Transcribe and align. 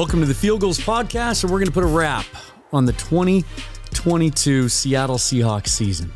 Welcome 0.00 0.20
to 0.20 0.26
the 0.26 0.32
Field 0.32 0.62
Gulls 0.62 0.78
Podcast, 0.78 1.44
and 1.44 1.52
we're 1.52 1.58
going 1.58 1.66
to 1.66 1.74
put 1.74 1.84
a 1.84 1.86
wrap 1.86 2.24
on 2.72 2.86
the 2.86 2.92
2022 2.94 4.70
Seattle 4.70 5.18
Seahawks 5.18 5.68
season. 5.68 6.10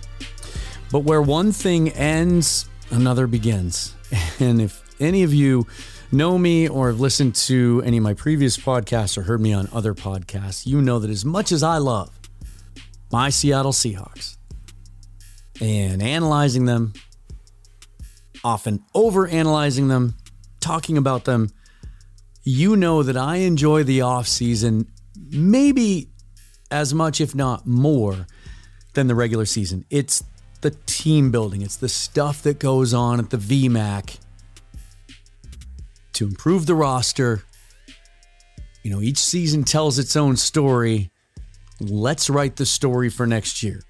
But 0.90 1.00
where 1.00 1.20
one 1.20 1.52
thing 1.52 1.90
ends, 1.90 2.66
another 2.90 3.26
begins. 3.26 3.94
And 4.40 4.62
if 4.62 4.82
any 5.00 5.22
of 5.22 5.34
you 5.34 5.66
know 6.10 6.38
me 6.38 6.66
or 6.66 6.88
have 6.88 6.98
listened 6.98 7.34
to 7.34 7.82
any 7.84 7.98
of 7.98 8.02
my 8.02 8.14
previous 8.14 8.56
podcasts 8.56 9.18
or 9.18 9.22
heard 9.24 9.42
me 9.42 9.52
on 9.52 9.68
other 9.70 9.92
podcasts, 9.92 10.66
you 10.66 10.80
know 10.80 10.98
that 10.98 11.10
as 11.10 11.26
much 11.26 11.52
as 11.52 11.62
I 11.62 11.76
love 11.76 12.10
my 13.12 13.28
Seattle 13.28 13.72
Seahawks 13.72 14.38
and 15.60 16.02
analyzing 16.02 16.64
them, 16.64 16.94
often 18.42 18.82
over 18.94 19.28
analyzing 19.28 19.88
them, 19.88 20.14
talking 20.60 20.96
about 20.96 21.26
them, 21.26 21.50
you 22.44 22.76
know 22.76 23.02
that 23.02 23.16
I 23.16 23.36
enjoy 23.36 23.82
the 23.82 24.02
off 24.02 24.28
season 24.28 24.86
maybe 25.30 26.08
as 26.70 26.94
much, 26.94 27.20
if 27.20 27.34
not 27.34 27.66
more, 27.66 28.26
than 28.94 29.06
the 29.06 29.14
regular 29.14 29.46
season. 29.46 29.84
It's 29.90 30.22
the 30.60 30.70
team 30.86 31.30
building, 31.30 31.62
it's 31.62 31.76
the 31.76 31.88
stuff 31.88 32.42
that 32.42 32.58
goes 32.58 32.94
on 32.94 33.18
at 33.18 33.30
the 33.30 33.36
VMAC 33.36 34.18
to 36.14 36.26
improve 36.26 36.66
the 36.66 36.74
roster. 36.74 37.42
You 38.82 38.90
know, 38.90 39.00
each 39.00 39.18
season 39.18 39.64
tells 39.64 39.98
its 39.98 40.16
own 40.16 40.36
story. 40.36 41.10
Let's 41.80 42.30
write 42.30 42.56
the 42.56 42.66
story 42.66 43.08
for 43.08 43.26
next 43.26 43.62
year. 43.62 43.82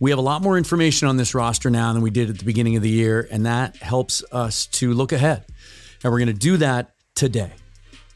We 0.00 0.10
have 0.10 0.18
a 0.18 0.22
lot 0.22 0.42
more 0.42 0.58
information 0.58 1.08
on 1.08 1.16
this 1.16 1.34
roster 1.34 1.70
now 1.70 1.92
than 1.92 2.02
we 2.02 2.10
did 2.10 2.28
at 2.28 2.38
the 2.38 2.44
beginning 2.44 2.76
of 2.76 2.82
the 2.82 2.90
year, 2.90 3.26
and 3.30 3.46
that 3.46 3.76
helps 3.76 4.24
us 4.32 4.66
to 4.66 4.92
look 4.92 5.12
ahead. 5.12 5.46
And 6.02 6.12
we're 6.12 6.18
going 6.18 6.26
to 6.26 6.32
do 6.34 6.56
that 6.58 6.93
today. 7.14 7.52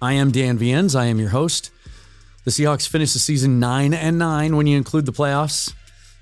I 0.03 0.15
am 0.15 0.31
Dan 0.31 0.59
Viens. 0.59 0.95
I 0.95 1.07
am 1.07 1.19
your 1.19 1.31
host. 1.31 1.71
The 2.45 2.51
Seahawks 2.51 2.89
finished 2.89 3.13
the 3.13 3.19
season 3.19 3.61
nine 3.61 3.95
and 3.95 4.19
nine 4.19 4.57
when 4.57 4.67
you 4.67 4.77
include 4.77 5.07
the 5.07 5.13
playoffs, 5.13 5.75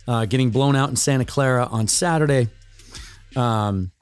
uh, 0.08 0.26
getting 0.26 0.50
blown 0.50 0.76
out 0.76 0.90
in 0.90 0.96
Santa 0.96 1.24
Clara 1.24 1.66
on 1.70 1.88
Saturday. 1.88 2.48
Um, 3.34 3.92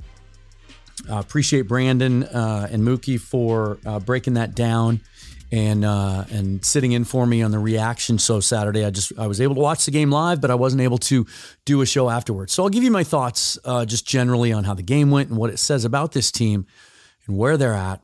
appreciate 1.09 1.63
Brandon 1.63 2.25
uh, 2.25 2.69
and 2.71 2.83
Mookie 2.83 3.21
for 3.21 3.79
uh, 3.85 4.01
breaking 4.01 4.35
that 4.35 4.55
down 4.55 5.01
and 5.53 5.85
uh, 5.85 6.25
and 6.31 6.65
sitting 6.65 6.93
in 6.93 7.05
for 7.05 7.27
me 7.27 7.43
on 7.43 7.51
the 7.51 7.59
reaction 7.59 8.19
show 8.19 8.41
Saturday. 8.41 8.85
I 8.85 8.91
just 8.91 9.13
I 9.19 9.27
was 9.27 9.41
able 9.41 9.55
to 9.55 9.61
watch 9.61 9.85
the 9.85 9.91
game 9.91 10.11
live, 10.11 10.41
but 10.41 10.51
I 10.51 10.55
wasn't 10.55 10.83
able 10.83 10.99
to 10.99 11.27
do 11.65 11.81
a 11.81 11.87
show 11.87 12.11
afterwards. 12.11 12.53
So 12.53 12.63
I'll 12.63 12.71
give 12.71 12.83
you 12.83 12.91
my 12.91 13.05
thoughts 13.05 13.59
uh, 13.65 13.85
just 13.85 14.07
generally 14.07 14.53
on 14.53 14.65
how 14.65 14.75
the 14.75 14.83
game 14.83 15.11
went 15.11 15.29
and 15.29 15.39
what 15.39 15.51
it 15.51 15.59
says 15.59 15.85
about 15.85 16.13
this 16.13 16.33
team 16.33 16.67
and 17.27 17.37
where 17.37 17.57
they're 17.57 17.75
at. 17.75 18.01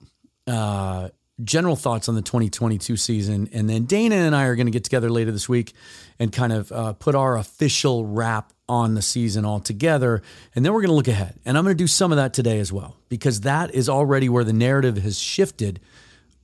Uh, 0.50 1.10
general 1.42 1.76
thoughts 1.76 2.08
on 2.08 2.14
the 2.14 2.22
2022 2.22 2.96
season, 2.96 3.48
and 3.52 3.70
then 3.70 3.84
Dana 3.84 4.16
and 4.16 4.34
I 4.34 4.44
are 4.44 4.56
going 4.56 4.66
to 4.66 4.72
get 4.72 4.84
together 4.84 5.10
later 5.10 5.30
this 5.30 5.48
week 5.48 5.72
and 6.18 6.32
kind 6.32 6.52
of 6.52 6.72
uh, 6.72 6.92
put 6.94 7.14
our 7.14 7.36
official 7.38 8.04
wrap 8.04 8.52
on 8.68 8.94
the 8.94 9.02
season 9.02 9.44
all 9.44 9.60
together. 9.60 10.22
And 10.54 10.64
then 10.64 10.72
we're 10.72 10.80
going 10.80 10.90
to 10.90 10.94
look 10.94 11.08
ahead. 11.08 11.38
And 11.44 11.56
I'm 11.56 11.64
going 11.64 11.76
to 11.76 11.82
do 11.82 11.86
some 11.86 12.12
of 12.12 12.16
that 12.16 12.34
today 12.34 12.58
as 12.58 12.72
well, 12.72 12.96
because 13.08 13.42
that 13.42 13.74
is 13.74 13.88
already 13.88 14.28
where 14.28 14.44
the 14.44 14.52
narrative 14.52 14.98
has 14.98 15.18
shifted 15.18 15.80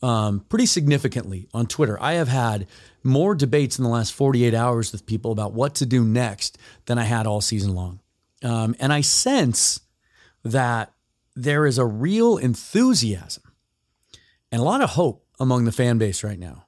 um, 0.02 0.40
pretty 0.48 0.66
significantly 0.66 1.48
on 1.52 1.66
Twitter. 1.66 2.00
I 2.00 2.14
have 2.14 2.28
had 2.28 2.66
more 3.02 3.34
debates 3.34 3.78
in 3.78 3.84
the 3.84 3.90
last 3.90 4.12
48 4.12 4.54
hours 4.54 4.92
with 4.92 5.04
people 5.04 5.32
about 5.32 5.52
what 5.52 5.74
to 5.76 5.86
do 5.86 6.04
next 6.04 6.58
than 6.86 6.98
I 6.98 7.04
had 7.04 7.26
all 7.26 7.40
season 7.40 7.74
long. 7.74 8.00
Um, 8.42 8.76
and 8.78 8.92
I 8.92 9.00
sense 9.00 9.80
that 10.44 10.92
there 11.34 11.66
is 11.66 11.78
a 11.78 11.84
real 11.84 12.36
enthusiasm 12.36 13.42
and 14.50 14.60
a 14.60 14.64
lot 14.64 14.80
of 14.80 14.90
hope 14.90 15.26
among 15.38 15.64
the 15.64 15.72
fan 15.72 15.98
base 15.98 16.24
right 16.24 16.38
now 16.38 16.64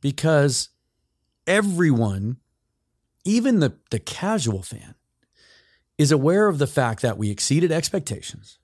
because 0.00 0.70
everyone, 1.46 2.38
even 3.24 3.60
the, 3.60 3.76
the 3.90 3.98
casual 3.98 4.62
fan, 4.62 4.94
is 5.98 6.10
aware 6.10 6.48
of 6.48 6.58
the 6.58 6.66
fact 6.66 7.02
that 7.02 7.18
we 7.18 7.30
exceeded 7.30 7.70
expectations 7.70 8.60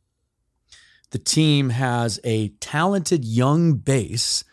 the 1.10 1.18
team 1.18 1.70
has 1.70 2.20
a 2.24 2.48
talented 2.60 3.24
young 3.24 3.74
base 3.74 4.44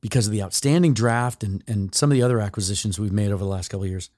because 0.00 0.26
of 0.26 0.32
the 0.32 0.42
outstanding 0.42 0.94
draft 0.94 1.44
and, 1.44 1.62
and 1.66 1.94
some 1.94 2.10
of 2.10 2.14
the 2.14 2.22
other 2.22 2.40
acquisitions 2.40 2.98
we've 2.98 3.12
made 3.12 3.30
over 3.30 3.44
the 3.44 3.50
last 3.50 3.68
couple 3.68 3.84
of 3.84 3.90
years. 3.90 4.10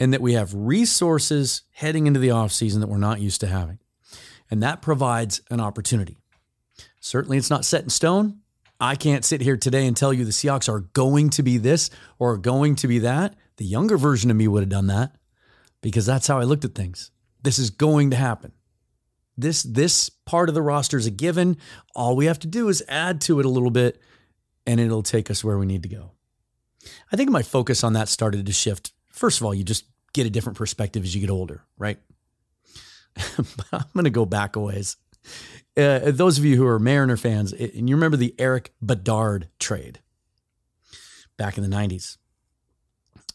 And 0.00 0.12
that 0.12 0.20
we 0.20 0.32
have 0.32 0.52
resources 0.54 1.62
heading 1.72 2.06
into 2.06 2.18
the 2.18 2.28
offseason 2.28 2.80
that 2.80 2.88
we're 2.88 2.98
not 2.98 3.20
used 3.20 3.40
to 3.42 3.46
having. 3.46 3.78
And 4.50 4.62
that 4.62 4.82
provides 4.82 5.40
an 5.50 5.60
opportunity. 5.60 6.18
Certainly, 7.00 7.38
it's 7.38 7.50
not 7.50 7.64
set 7.64 7.84
in 7.84 7.90
stone. 7.90 8.40
I 8.80 8.96
can't 8.96 9.24
sit 9.24 9.40
here 9.40 9.56
today 9.56 9.86
and 9.86 9.96
tell 9.96 10.12
you 10.12 10.24
the 10.24 10.30
Seahawks 10.30 10.68
are 10.68 10.80
going 10.80 11.30
to 11.30 11.42
be 11.42 11.58
this 11.58 11.90
or 12.18 12.36
going 12.36 12.74
to 12.76 12.88
be 12.88 12.98
that. 13.00 13.36
The 13.56 13.64
younger 13.64 13.96
version 13.96 14.30
of 14.30 14.36
me 14.36 14.48
would 14.48 14.62
have 14.62 14.68
done 14.68 14.88
that 14.88 15.16
because 15.80 16.06
that's 16.06 16.26
how 16.26 16.38
I 16.38 16.44
looked 16.44 16.64
at 16.64 16.74
things. 16.74 17.10
This 17.42 17.58
is 17.58 17.70
going 17.70 18.10
to 18.10 18.16
happen. 18.16 18.52
This 19.36 19.62
this 19.62 20.08
part 20.08 20.48
of 20.48 20.54
the 20.54 20.62
roster 20.62 20.96
is 20.96 21.06
a 21.06 21.10
given. 21.10 21.56
All 21.94 22.16
we 22.16 22.26
have 22.26 22.38
to 22.40 22.46
do 22.46 22.68
is 22.68 22.82
add 22.88 23.20
to 23.22 23.40
it 23.40 23.46
a 23.46 23.48
little 23.48 23.70
bit, 23.70 24.00
and 24.66 24.80
it'll 24.80 25.02
take 25.02 25.30
us 25.30 25.42
where 25.42 25.58
we 25.58 25.66
need 25.66 25.82
to 25.82 25.88
go. 25.88 26.12
I 27.12 27.16
think 27.16 27.30
my 27.30 27.42
focus 27.42 27.82
on 27.82 27.94
that 27.94 28.08
started 28.08 28.46
to 28.46 28.52
shift. 28.52 28.92
First 29.08 29.40
of 29.40 29.46
all, 29.46 29.54
you 29.54 29.64
just 29.64 29.84
get 30.12 30.26
a 30.26 30.30
different 30.30 30.56
perspective 30.56 31.02
as 31.02 31.14
you 31.14 31.20
get 31.20 31.30
older, 31.30 31.62
right? 31.76 31.98
I'm 33.38 33.84
going 33.92 34.04
to 34.04 34.10
go 34.10 34.24
back 34.24 34.56
a 34.56 34.60
ways. 34.60 34.96
Uh, 35.76 36.10
those 36.12 36.38
of 36.38 36.44
you 36.44 36.56
who 36.56 36.66
are 36.66 36.78
Mariner 36.78 37.16
fans, 37.16 37.52
and 37.52 37.88
you 37.88 37.96
remember 37.96 38.16
the 38.16 38.34
Erik 38.38 38.72
Bedard 38.80 39.48
trade 39.58 40.00
back 41.36 41.58
in 41.58 41.68
the 41.68 41.74
90s, 41.74 42.16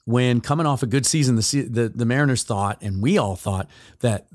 when 0.05 0.41
coming 0.41 0.65
off 0.65 0.81
a 0.81 0.87
good 0.87 1.05
season, 1.05 1.35
the, 1.35 1.67
the, 1.69 1.89
the 1.89 2.05
Mariners 2.05 2.43
thought, 2.43 2.81
and 2.81 3.01
we 3.01 3.17
all 3.17 3.35
thought, 3.35 3.69
that 3.99 4.27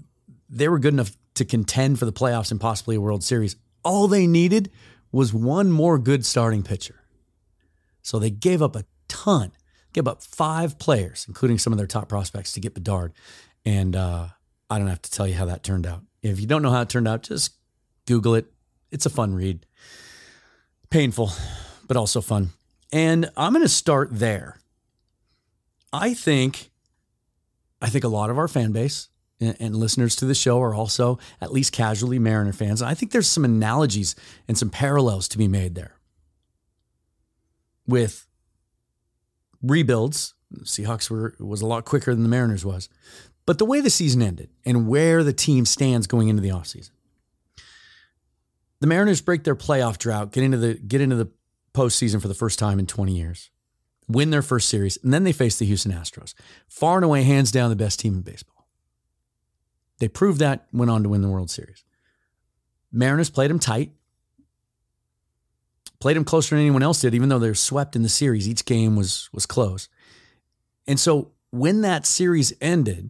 they 0.48 0.68
were 0.68 0.78
good 0.78 0.92
enough 0.92 1.16
to 1.34 1.44
contend 1.44 1.98
for 1.98 2.04
the 2.04 2.12
playoffs 2.12 2.50
and 2.50 2.60
possibly 2.60 2.96
a 2.96 3.00
World 3.00 3.24
Series. 3.24 3.56
All 3.82 4.06
they 4.06 4.26
needed 4.26 4.70
was 5.10 5.32
one 5.32 5.72
more 5.72 5.98
good 5.98 6.24
starting 6.24 6.62
pitcher. 6.62 7.00
So 8.02 8.18
they 8.18 8.30
gave 8.30 8.62
up 8.62 8.76
a 8.76 8.84
ton, 9.08 9.52
gave 9.92 10.06
up 10.06 10.22
five 10.22 10.78
players, 10.78 11.24
including 11.26 11.58
some 11.58 11.72
of 11.72 11.78
their 11.78 11.86
top 11.86 12.08
prospects, 12.08 12.52
to 12.52 12.60
get 12.60 12.74
Bedard. 12.74 13.12
And 13.64 13.96
uh, 13.96 14.28
I 14.68 14.78
don't 14.78 14.88
have 14.88 15.02
to 15.02 15.10
tell 15.10 15.26
you 15.26 15.34
how 15.34 15.46
that 15.46 15.62
turned 15.62 15.86
out. 15.86 16.02
If 16.22 16.40
you 16.40 16.46
don't 16.46 16.62
know 16.62 16.70
how 16.70 16.82
it 16.82 16.88
turned 16.88 17.08
out, 17.08 17.22
just 17.22 17.52
Google 18.06 18.34
it. 18.34 18.46
It's 18.90 19.06
a 19.06 19.10
fun 19.10 19.34
read. 19.34 19.66
Painful, 20.90 21.32
but 21.86 21.96
also 21.96 22.20
fun. 22.20 22.50
And 22.92 23.30
I'm 23.36 23.52
going 23.52 23.64
to 23.64 23.68
start 23.68 24.10
there. 24.12 24.60
I 25.92 26.14
think, 26.14 26.70
I 27.80 27.88
think 27.88 28.04
a 28.04 28.08
lot 28.08 28.30
of 28.30 28.38
our 28.38 28.48
fan 28.48 28.72
base, 28.72 29.08
and, 29.40 29.56
and 29.58 29.76
listeners 29.76 30.16
to 30.16 30.24
the 30.24 30.34
show 30.34 30.60
are 30.60 30.74
also 30.74 31.18
at 31.40 31.52
least 31.52 31.72
casually 31.72 32.18
Mariner 32.18 32.52
fans. 32.52 32.82
I 32.82 32.94
think 32.94 33.12
there's 33.12 33.28
some 33.28 33.44
analogies 33.44 34.14
and 34.46 34.56
some 34.56 34.70
parallels 34.70 35.28
to 35.28 35.38
be 35.38 35.48
made 35.48 35.74
there 35.74 35.96
with 37.86 38.26
rebuilds. 39.62 40.34
Seahawks 40.62 41.10
were 41.10 41.34
was 41.40 41.62
a 41.62 41.66
lot 41.66 41.84
quicker 41.84 42.14
than 42.14 42.22
the 42.22 42.28
Mariners 42.28 42.64
was. 42.64 42.88
But 43.46 43.58
the 43.58 43.64
way 43.64 43.80
the 43.80 43.90
season 43.90 44.22
ended 44.22 44.50
and 44.64 44.88
where 44.88 45.22
the 45.22 45.32
team 45.32 45.66
stands 45.66 46.06
going 46.06 46.28
into 46.28 46.42
the 46.42 46.48
offseason. 46.48 46.90
The 48.84 48.88
Mariners 48.88 49.22
break 49.22 49.44
their 49.44 49.56
playoff 49.56 49.96
drought, 49.96 50.30
get 50.30 50.44
into 50.44 50.58
the 50.58 50.74
get 50.74 51.00
into 51.00 51.16
the 51.16 51.30
postseason 51.72 52.20
for 52.20 52.28
the 52.28 52.34
first 52.34 52.58
time 52.58 52.78
in 52.78 52.84
20 52.84 53.16
years, 53.16 53.48
win 54.08 54.28
their 54.28 54.42
first 54.42 54.68
series, 54.68 54.98
and 55.02 55.10
then 55.10 55.24
they 55.24 55.32
face 55.32 55.58
the 55.58 55.64
Houston 55.64 55.90
Astros. 55.90 56.34
Far 56.68 56.96
and 56.96 57.04
away, 57.06 57.22
hands 57.22 57.50
down, 57.50 57.70
the 57.70 57.76
best 57.76 57.98
team 57.98 58.12
in 58.12 58.20
baseball. 58.20 58.68
They 60.00 60.08
proved 60.08 60.38
that, 60.40 60.66
went 60.70 60.90
on 60.90 61.02
to 61.02 61.08
win 61.08 61.22
the 61.22 61.30
World 61.30 61.50
Series. 61.50 61.82
Mariners 62.92 63.30
played 63.30 63.48
them 63.48 63.58
tight, 63.58 63.92
played 65.98 66.16
them 66.16 66.24
closer 66.26 66.54
than 66.54 66.60
anyone 66.60 66.82
else 66.82 67.00
did, 67.00 67.14
even 67.14 67.30
though 67.30 67.38
they 67.38 67.48
were 67.48 67.54
swept 67.54 67.96
in 67.96 68.02
the 68.02 68.10
series. 68.10 68.46
Each 68.46 68.66
game 68.66 68.96
was 68.96 69.30
was 69.32 69.46
close. 69.46 69.88
And 70.86 71.00
so 71.00 71.32
when 71.48 71.80
that 71.80 72.04
series 72.04 72.52
ended, 72.60 73.08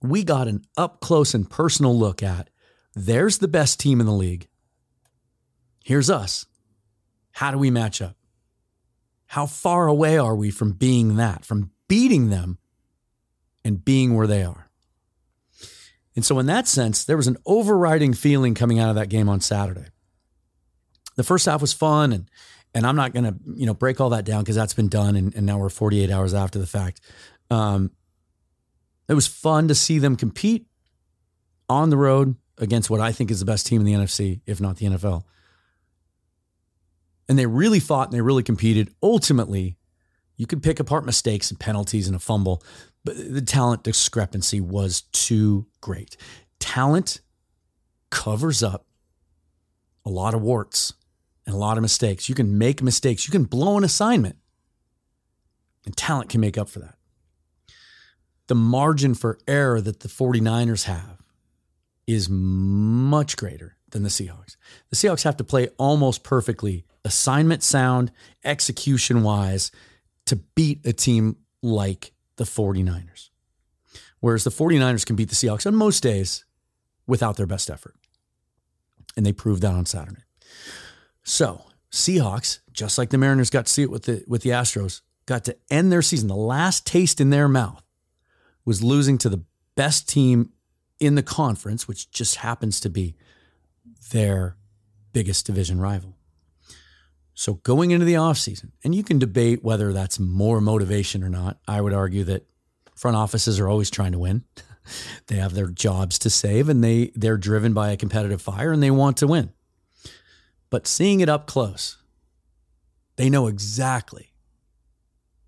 we 0.00 0.22
got 0.22 0.46
an 0.46 0.64
up 0.76 1.00
close 1.00 1.34
and 1.34 1.50
personal 1.50 1.98
look 1.98 2.22
at 2.22 2.50
there's 2.94 3.38
the 3.38 3.48
best 3.48 3.80
team 3.80 3.98
in 3.98 4.06
the 4.06 4.12
league. 4.12 4.46
Here's 5.86 6.10
us. 6.10 6.46
How 7.30 7.52
do 7.52 7.58
we 7.58 7.70
match 7.70 8.02
up? 8.02 8.16
How 9.26 9.46
far 9.46 9.86
away 9.86 10.18
are 10.18 10.34
we 10.34 10.50
from 10.50 10.72
being 10.72 11.14
that, 11.14 11.44
from 11.44 11.70
beating 11.86 12.28
them 12.28 12.58
and 13.64 13.84
being 13.84 14.16
where 14.16 14.26
they 14.26 14.42
are? 14.42 14.68
And 16.16 16.24
so, 16.24 16.40
in 16.40 16.46
that 16.46 16.66
sense, 16.66 17.04
there 17.04 17.16
was 17.16 17.28
an 17.28 17.36
overriding 17.46 18.14
feeling 18.14 18.52
coming 18.52 18.80
out 18.80 18.88
of 18.88 18.96
that 18.96 19.10
game 19.10 19.28
on 19.28 19.40
Saturday. 19.40 19.86
The 21.14 21.22
first 21.22 21.46
half 21.46 21.60
was 21.60 21.72
fun, 21.72 22.12
and 22.12 22.28
and 22.74 22.84
I'm 22.84 22.96
not 22.96 23.12
going 23.12 23.26
to 23.26 23.36
you 23.54 23.66
know 23.66 23.74
break 23.74 24.00
all 24.00 24.10
that 24.10 24.24
down 24.24 24.42
because 24.42 24.56
that's 24.56 24.74
been 24.74 24.88
done, 24.88 25.14
and, 25.14 25.32
and, 25.36 25.46
now 25.46 25.56
we're 25.56 25.68
48 25.68 26.10
hours 26.10 26.34
after 26.34 26.58
the 26.58 26.66
fact. 26.66 27.00
Um, 27.48 27.92
it 29.08 29.14
was 29.14 29.28
fun 29.28 29.68
to 29.68 29.74
see 29.76 30.00
them 30.00 30.16
compete 30.16 30.66
on 31.68 31.90
the 31.90 31.96
road 31.96 32.34
against 32.58 32.90
what 32.90 33.00
I 33.00 33.12
think 33.12 33.30
is 33.30 33.38
the 33.38 33.46
best 33.46 33.68
team 33.68 33.80
in 33.80 33.86
the 33.86 33.92
NFC, 33.92 34.40
if 34.46 34.60
not 34.60 34.78
the 34.78 34.86
NFL. 34.86 35.22
And 37.28 37.38
they 37.38 37.46
really 37.46 37.80
fought 37.80 38.08
and 38.08 38.14
they 38.16 38.20
really 38.20 38.42
competed. 38.42 38.94
Ultimately, 39.02 39.76
you 40.36 40.46
could 40.46 40.62
pick 40.62 40.80
apart 40.80 41.04
mistakes 41.04 41.50
and 41.50 41.58
penalties 41.58 42.06
and 42.06 42.16
a 42.16 42.20
fumble, 42.20 42.62
but 43.04 43.16
the 43.16 43.42
talent 43.42 43.82
discrepancy 43.82 44.60
was 44.60 45.02
too 45.12 45.66
great. 45.80 46.16
Talent 46.58 47.20
covers 48.10 48.62
up 48.62 48.86
a 50.04 50.10
lot 50.10 50.34
of 50.34 50.42
warts 50.42 50.94
and 51.46 51.54
a 51.54 51.58
lot 51.58 51.76
of 51.76 51.82
mistakes. 51.82 52.28
You 52.28 52.34
can 52.34 52.58
make 52.58 52.82
mistakes, 52.82 53.26
you 53.26 53.32
can 53.32 53.44
blow 53.44 53.76
an 53.76 53.84
assignment, 53.84 54.36
and 55.84 55.96
talent 55.96 56.30
can 56.30 56.40
make 56.40 56.58
up 56.58 56.68
for 56.68 56.80
that. 56.80 56.96
The 58.48 58.54
margin 58.54 59.14
for 59.14 59.38
error 59.48 59.80
that 59.80 60.00
the 60.00 60.08
49ers 60.08 60.84
have 60.84 61.22
is 62.06 62.28
much 62.30 63.36
greater 63.36 63.76
than 63.90 64.02
the 64.04 64.08
Seahawks. 64.08 64.56
The 64.90 64.96
Seahawks 64.96 65.24
have 65.24 65.36
to 65.38 65.44
play 65.44 65.68
almost 65.78 66.22
perfectly, 66.22 66.85
assignment 67.06 67.62
sound, 67.62 68.12
execution 68.44 69.22
wise, 69.22 69.70
to 70.26 70.36
beat 70.36 70.84
a 70.84 70.92
team 70.92 71.36
like 71.62 72.12
the 72.36 72.44
49ers. 72.44 73.30
Whereas 74.20 74.44
the 74.44 74.50
49ers 74.50 75.06
can 75.06 75.16
beat 75.16 75.28
the 75.28 75.34
Seahawks 75.34 75.66
on 75.66 75.74
most 75.74 76.02
days 76.02 76.44
without 77.06 77.36
their 77.36 77.46
best 77.46 77.70
effort. 77.70 77.94
And 79.16 79.24
they 79.24 79.32
proved 79.32 79.62
that 79.62 79.74
on 79.74 79.86
Saturday. 79.86 80.22
So, 81.22 81.62
Seahawks, 81.90 82.60
just 82.72 82.98
like 82.98 83.10
the 83.10 83.18
Mariners 83.18 83.50
got 83.50 83.66
to 83.66 83.72
see 83.72 83.82
it 83.82 83.90
with 83.90 84.04
the 84.04 84.24
with 84.26 84.42
the 84.42 84.50
Astros, 84.50 85.00
got 85.24 85.44
to 85.44 85.56
end 85.70 85.90
their 85.90 86.02
season. 86.02 86.28
The 86.28 86.36
last 86.36 86.86
taste 86.86 87.20
in 87.20 87.30
their 87.30 87.48
mouth 87.48 87.82
was 88.64 88.82
losing 88.82 89.16
to 89.18 89.28
the 89.28 89.44
best 89.76 90.08
team 90.08 90.50
in 91.00 91.14
the 91.14 91.22
conference, 91.22 91.88
which 91.88 92.10
just 92.10 92.36
happens 92.36 92.80
to 92.80 92.90
be 92.90 93.14
their 94.10 94.56
biggest 95.12 95.46
division 95.46 95.80
rival. 95.80 96.15
So 97.38 97.54
going 97.54 97.90
into 97.90 98.06
the 98.06 98.14
offseason, 98.14 98.70
and 98.82 98.94
you 98.94 99.04
can 99.04 99.18
debate 99.18 99.62
whether 99.62 99.92
that's 99.92 100.18
more 100.18 100.58
motivation 100.58 101.22
or 101.22 101.28
not. 101.28 101.58
I 101.68 101.82
would 101.82 101.92
argue 101.92 102.24
that 102.24 102.46
front 102.94 103.14
offices 103.14 103.60
are 103.60 103.68
always 103.68 103.90
trying 103.90 104.12
to 104.12 104.18
win. 104.18 104.44
they 105.26 105.36
have 105.36 105.52
their 105.52 105.68
jobs 105.68 106.18
to 106.20 106.30
save 106.30 106.70
and 106.70 106.82
they 106.82 107.12
they're 107.14 107.36
driven 107.36 107.74
by 107.74 107.90
a 107.90 107.96
competitive 107.96 108.40
fire 108.40 108.72
and 108.72 108.82
they 108.82 108.90
want 108.90 109.18
to 109.18 109.26
win. 109.26 109.52
But 110.70 110.86
seeing 110.86 111.20
it 111.20 111.28
up 111.28 111.46
close, 111.46 111.98
they 113.16 113.28
know 113.28 113.48
exactly 113.48 114.32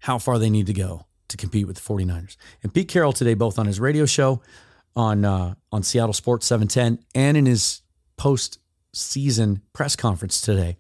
how 0.01 0.19
far 0.19 0.39
they 0.39 0.51
need 0.51 0.67
to 0.67 0.75
go 0.75 1.07
to 1.29 1.39
compete 1.39 1.67
with 1.67 1.77
the 1.77 1.83
49ers. 1.83 2.37
And 2.63 2.73
Pete 2.73 2.89
Carroll 2.89 3.15
today, 3.15 3.35
both 3.35 3.59
on 3.59 3.67
his 3.67 3.81
radio 3.81 4.05
show 4.05 4.43
on 4.95 5.25
uh, 5.25 5.55
on 5.73 5.83
Seattle 5.83 6.13
Sports 6.13 6.45
710 6.45 7.03
and 7.15 7.35
in 7.39 7.47
his 7.47 7.81
post 8.19 8.59
season 8.93 9.63
press 9.73 9.97
conference 9.97 10.43
today, 10.43 10.77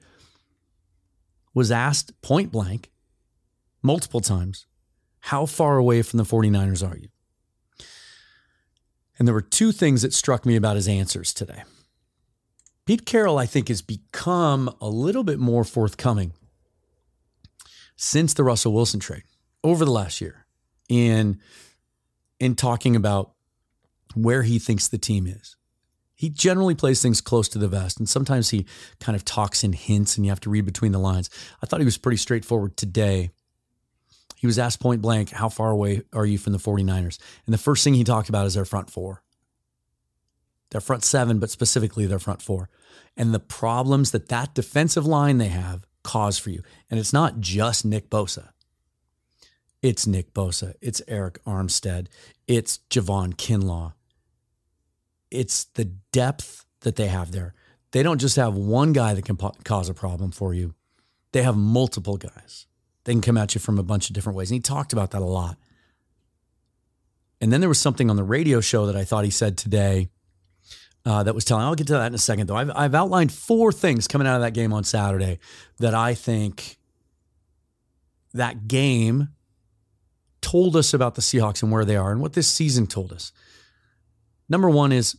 was 1.54 1.70
asked 1.70 2.20
point 2.22 2.52
blank 2.52 2.90
multiple 3.82 4.20
times, 4.20 4.66
How 5.20 5.46
far 5.46 5.76
away 5.76 6.02
from 6.02 6.18
the 6.18 6.24
49ers 6.24 6.88
are 6.88 6.96
you? 6.96 7.08
And 9.18 9.26
there 9.26 9.34
were 9.34 9.40
two 9.40 9.72
things 9.72 10.02
that 10.02 10.14
struck 10.14 10.46
me 10.46 10.54
about 10.56 10.76
his 10.76 10.86
answers 10.88 11.34
today. 11.34 11.64
Pete 12.86 13.04
Carroll, 13.04 13.36
I 13.36 13.46
think, 13.46 13.68
has 13.68 13.82
become 13.82 14.74
a 14.80 14.88
little 14.88 15.24
bit 15.24 15.38
more 15.38 15.64
forthcoming 15.64 16.32
since 17.96 18.32
the 18.32 18.44
Russell 18.44 18.72
Wilson 18.72 19.00
trade 19.00 19.24
over 19.62 19.84
the 19.84 19.90
last 19.90 20.20
year 20.20 20.46
in, 20.88 21.38
in 22.40 22.54
talking 22.54 22.96
about 22.96 23.32
where 24.14 24.42
he 24.42 24.58
thinks 24.58 24.88
the 24.88 24.96
team 24.96 25.26
is. 25.26 25.57
He 26.18 26.28
generally 26.28 26.74
plays 26.74 27.00
things 27.00 27.20
close 27.20 27.48
to 27.50 27.58
the 27.58 27.68
vest, 27.68 28.00
and 28.00 28.08
sometimes 28.08 28.50
he 28.50 28.66
kind 28.98 29.14
of 29.14 29.24
talks 29.24 29.62
in 29.62 29.72
hints 29.72 30.16
and 30.16 30.26
you 30.26 30.32
have 30.32 30.40
to 30.40 30.50
read 30.50 30.64
between 30.64 30.90
the 30.90 30.98
lines. 30.98 31.30
I 31.62 31.66
thought 31.66 31.78
he 31.78 31.84
was 31.84 31.96
pretty 31.96 32.16
straightforward 32.16 32.76
today. 32.76 33.30
He 34.36 34.48
was 34.48 34.58
asked 34.58 34.80
point 34.80 35.00
blank, 35.00 35.30
How 35.30 35.48
far 35.48 35.70
away 35.70 36.02
are 36.12 36.26
you 36.26 36.36
from 36.36 36.54
the 36.54 36.58
49ers? 36.58 37.18
And 37.46 37.54
the 37.54 37.58
first 37.58 37.84
thing 37.84 37.94
he 37.94 38.02
talked 38.02 38.28
about 38.28 38.46
is 38.46 38.54
their 38.54 38.64
front 38.64 38.90
four 38.90 39.22
their 40.70 40.80
front 40.80 41.04
seven, 41.04 41.38
but 41.38 41.50
specifically 41.50 42.04
their 42.06 42.18
front 42.18 42.42
four, 42.42 42.68
and 43.16 43.32
the 43.32 43.40
problems 43.40 44.10
that 44.10 44.28
that 44.28 44.54
defensive 44.54 45.06
line 45.06 45.38
they 45.38 45.48
have 45.48 45.86
cause 46.02 46.38
for 46.38 46.50
you. 46.50 46.62
And 46.90 47.00
it's 47.00 47.12
not 47.12 47.40
just 47.40 47.84
Nick 47.84 48.10
Bosa. 48.10 48.48
It's 49.82 50.06
Nick 50.06 50.34
Bosa. 50.34 50.74
It's 50.80 51.00
Arik 51.02 51.38
Armstead. 51.46 52.08
It's 52.46 52.80
Javon 52.90 53.34
Kinlaw. 53.34 53.92
It's 55.30 55.64
the 55.64 55.84
depth 56.12 56.64
that 56.80 56.96
they 56.96 57.08
have 57.08 57.32
there. 57.32 57.54
They 57.92 58.02
don't 58.02 58.20
just 58.20 58.36
have 58.36 58.54
one 58.54 58.92
guy 58.92 59.14
that 59.14 59.24
can 59.24 59.36
po- 59.36 59.54
cause 59.64 59.88
a 59.88 59.94
problem 59.94 60.30
for 60.30 60.54
you. 60.54 60.74
They 61.32 61.42
have 61.42 61.56
multiple 61.56 62.16
guys. 62.16 62.66
They 63.04 63.12
can 63.12 63.20
come 63.20 63.38
at 63.38 63.54
you 63.54 63.60
from 63.60 63.78
a 63.78 63.82
bunch 63.82 64.10
of 64.10 64.14
different 64.14 64.36
ways. 64.36 64.50
And 64.50 64.56
he 64.56 64.60
talked 64.60 64.92
about 64.92 65.10
that 65.12 65.22
a 65.22 65.26
lot. 65.26 65.56
And 67.40 67.52
then 67.52 67.60
there 67.60 67.68
was 67.68 67.80
something 67.80 68.10
on 68.10 68.16
the 68.16 68.24
radio 68.24 68.60
show 68.60 68.86
that 68.86 68.96
I 68.96 69.04
thought 69.04 69.24
he 69.24 69.30
said 69.30 69.56
today 69.56 70.08
uh, 71.06 71.22
that 71.22 71.34
was 71.34 71.44
telling. 71.44 71.64
I'll 71.64 71.74
get 71.74 71.86
to 71.86 71.94
that 71.94 72.08
in 72.08 72.14
a 72.14 72.18
second, 72.18 72.48
though. 72.48 72.56
I've, 72.56 72.70
I've 72.74 72.94
outlined 72.94 73.32
four 73.32 73.72
things 73.72 74.08
coming 74.08 74.26
out 74.26 74.36
of 74.36 74.42
that 74.42 74.52
game 74.52 74.72
on 74.72 74.84
Saturday 74.84 75.38
that 75.78 75.94
I 75.94 76.14
think 76.14 76.78
that 78.34 78.68
game 78.68 79.28
told 80.40 80.76
us 80.76 80.92
about 80.92 81.14
the 81.14 81.22
Seahawks 81.22 81.62
and 81.62 81.72
where 81.72 81.84
they 81.84 81.96
are 81.96 82.10
and 82.10 82.20
what 82.20 82.34
this 82.34 82.48
season 82.48 82.86
told 82.86 83.12
us. 83.12 83.32
Number 84.48 84.70
one 84.70 84.92
is 84.92 85.16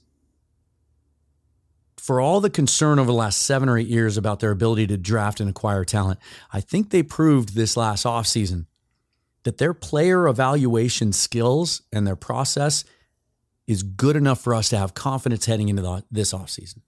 for 1.97 2.19
all 2.19 2.41
the 2.41 2.49
concern 2.49 2.97
over 2.97 3.07
the 3.07 3.13
last 3.13 3.43
seven 3.43 3.69
or 3.69 3.77
eight 3.77 3.87
years 3.87 4.17
about 4.17 4.39
their 4.39 4.51
ability 4.51 4.87
to 4.87 4.97
draft 4.97 5.39
and 5.39 5.49
acquire 5.49 5.85
talent, 5.85 6.19
I 6.51 6.61
think 6.61 6.89
they 6.89 7.03
proved 7.03 7.53
this 7.53 7.77
last 7.77 8.05
offseason 8.05 8.65
that 9.43 9.57
their 9.57 9.73
player 9.73 10.27
evaluation 10.27 11.13
skills 11.13 11.83
and 11.93 12.07
their 12.07 12.15
process 12.15 12.83
is 13.67 13.83
good 13.83 14.15
enough 14.15 14.41
for 14.41 14.55
us 14.55 14.69
to 14.69 14.77
have 14.77 14.93
confidence 14.93 15.45
heading 15.45 15.69
into 15.69 15.81
the, 15.81 16.03
this 16.09 16.33
offseason. 16.33 16.79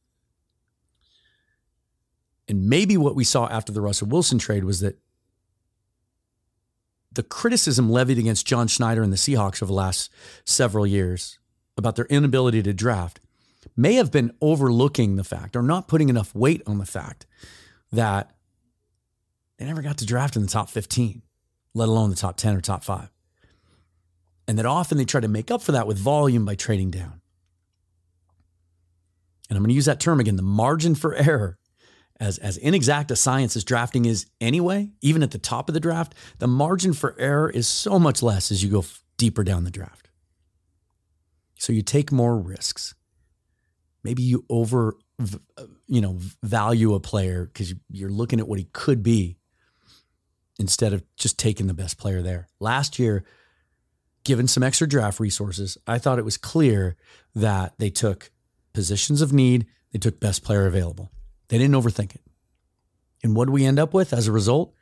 And 2.48 2.68
maybe 2.68 2.98
what 2.98 3.16
we 3.16 3.24
saw 3.24 3.48
after 3.48 3.72
the 3.72 3.82
Russell 3.82 4.08
Wilson 4.08 4.40
trade 4.40 4.64
was 4.64 4.80
that 4.80 4.98
the 7.12 7.24
criticism 7.24 7.90
levied 7.90 8.18
against 8.18 8.48
John 8.48 8.68
Schneider 8.68 9.04
and 9.04 9.14
the 9.14 9.18
Seahawks 9.18 9.62
over 9.62 9.68
the 9.68 9.74
last 9.74 10.12
several 10.46 10.88
years 10.88 11.38
about 11.78 11.96
their 11.96 12.06
inability 12.06 12.62
to 12.64 12.74
draft 12.74 13.20
may 13.76 13.94
have 13.94 14.12
been 14.12 14.32
overlooking 14.42 15.16
the 15.16 15.24
fact 15.24 15.56
or 15.56 15.62
not 15.62 15.88
putting 15.88 16.10
enough 16.10 16.34
weight 16.36 16.62
on 16.66 16.78
the 16.78 16.86
fact 16.86 17.26
that 17.92 18.32
they 19.58 19.66
never 19.66 19.82
got 19.82 19.98
to 19.98 20.06
draft 20.06 20.36
in 20.36 20.42
the 20.42 20.48
top 20.48 20.70
15, 20.70 21.22
let 21.74 21.88
alone 21.88 22.10
the 22.10 22.16
top 22.16 22.38
10 22.38 22.56
or 22.56 22.62
top 22.62 22.84
five 22.84 23.10
and 24.52 24.60
that 24.60 24.66
often 24.66 24.98
they 24.98 25.06
try 25.06 25.22
to 25.22 25.30
make 25.30 25.50
up 25.50 25.62
for 25.62 25.72
that 25.72 25.88
with 25.88 25.98
volume 25.98 26.44
by 26.44 26.56
trading 26.56 26.92
down. 26.92 27.22
And 29.50 29.56
I'm 29.56 29.64
going 29.64 29.70
to 29.70 29.76
use 29.76 29.86
that 29.86 30.02
term 30.02 30.20
again 30.20 30.36
the 30.36 30.42
margin 30.42 30.94
for 30.94 31.16
error. 31.16 31.58
As, 32.20 32.38
as 32.38 32.58
inexact 32.58 33.10
a 33.12 33.16
science 33.16 33.56
as 33.56 33.64
drafting 33.64 34.04
is 34.04 34.28
anyway, 34.42 34.92
even 35.02 35.24
at 35.24 35.32
the 35.32 35.40
top 35.40 35.70
of 35.70 35.74
the 35.74 35.80
draft, 35.80 36.14
the 36.38 36.48
margin 36.48 36.92
for 36.92 37.16
error 37.18 37.50
is 37.50 37.66
so 37.66 37.98
much 37.98 38.22
less 38.22 38.52
as 38.52 38.62
you 38.62 38.70
go 38.70 38.84
deeper 39.18 39.44
down 39.44 39.64
the 39.64 39.72
draft. 39.72 40.11
So 41.62 41.72
you 41.72 41.84
take 41.84 42.12
more 42.12 42.40
risks. 42.40 42.96
Maybe 44.04 44.24
you 44.24 44.46
over, 44.50 44.98
you 45.86 46.02
know, 46.02 46.18
value 46.42 46.96
a 46.96 47.00
player 47.00 47.46
because 47.46 47.76
you're 47.88 48.10
looking 48.10 48.40
at 48.40 48.48
what 48.48 48.58
he 48.58 48.66
could 48.74 49.04
be 49.04 49.38
instead 50.58 50.92
of 50.92 51.04
just 51.18 51.38
taking 51.38 51.68
the 51.68 51.76
best 51.76 52.00
player 52.00 52.24
there. 52.24 52.48
Last 52.60 52.98
year, 52.98 53.26
given 54.24 54.48
some 54.48 54.64
extra 54.64 54.88
draft 54.88 55.20
resources, 55.20 55.78
I 55.86 56.00
thought 56.00 56.18
it 56.18 56.26
was 56.26 56.36
clear 56.36 56.98
that 57.36 57.78
they 57.78 57.92
took 57.92 58.32
positions 58.74 59.22
of 59.22 59.32
need, 59.32 59.68
they 59.94 60.00
took 60.00 60.20
best 60.20 60.44
player 60.44 60.66
available. 60.66 61.12
They 61.50 61.60
didn't 61.60 61.76
overthink 61.76 62.16
it. 62.16 62.22
And 63.22 63.36
what 63.36 63.46
do 63.46 63.52
we 63.52 63.66
end 63.66 63.78
up 63.78 63.94
with 63.94 64.14
as 64.14 64.28
a 64.28 64.32
result? 64.32 64.74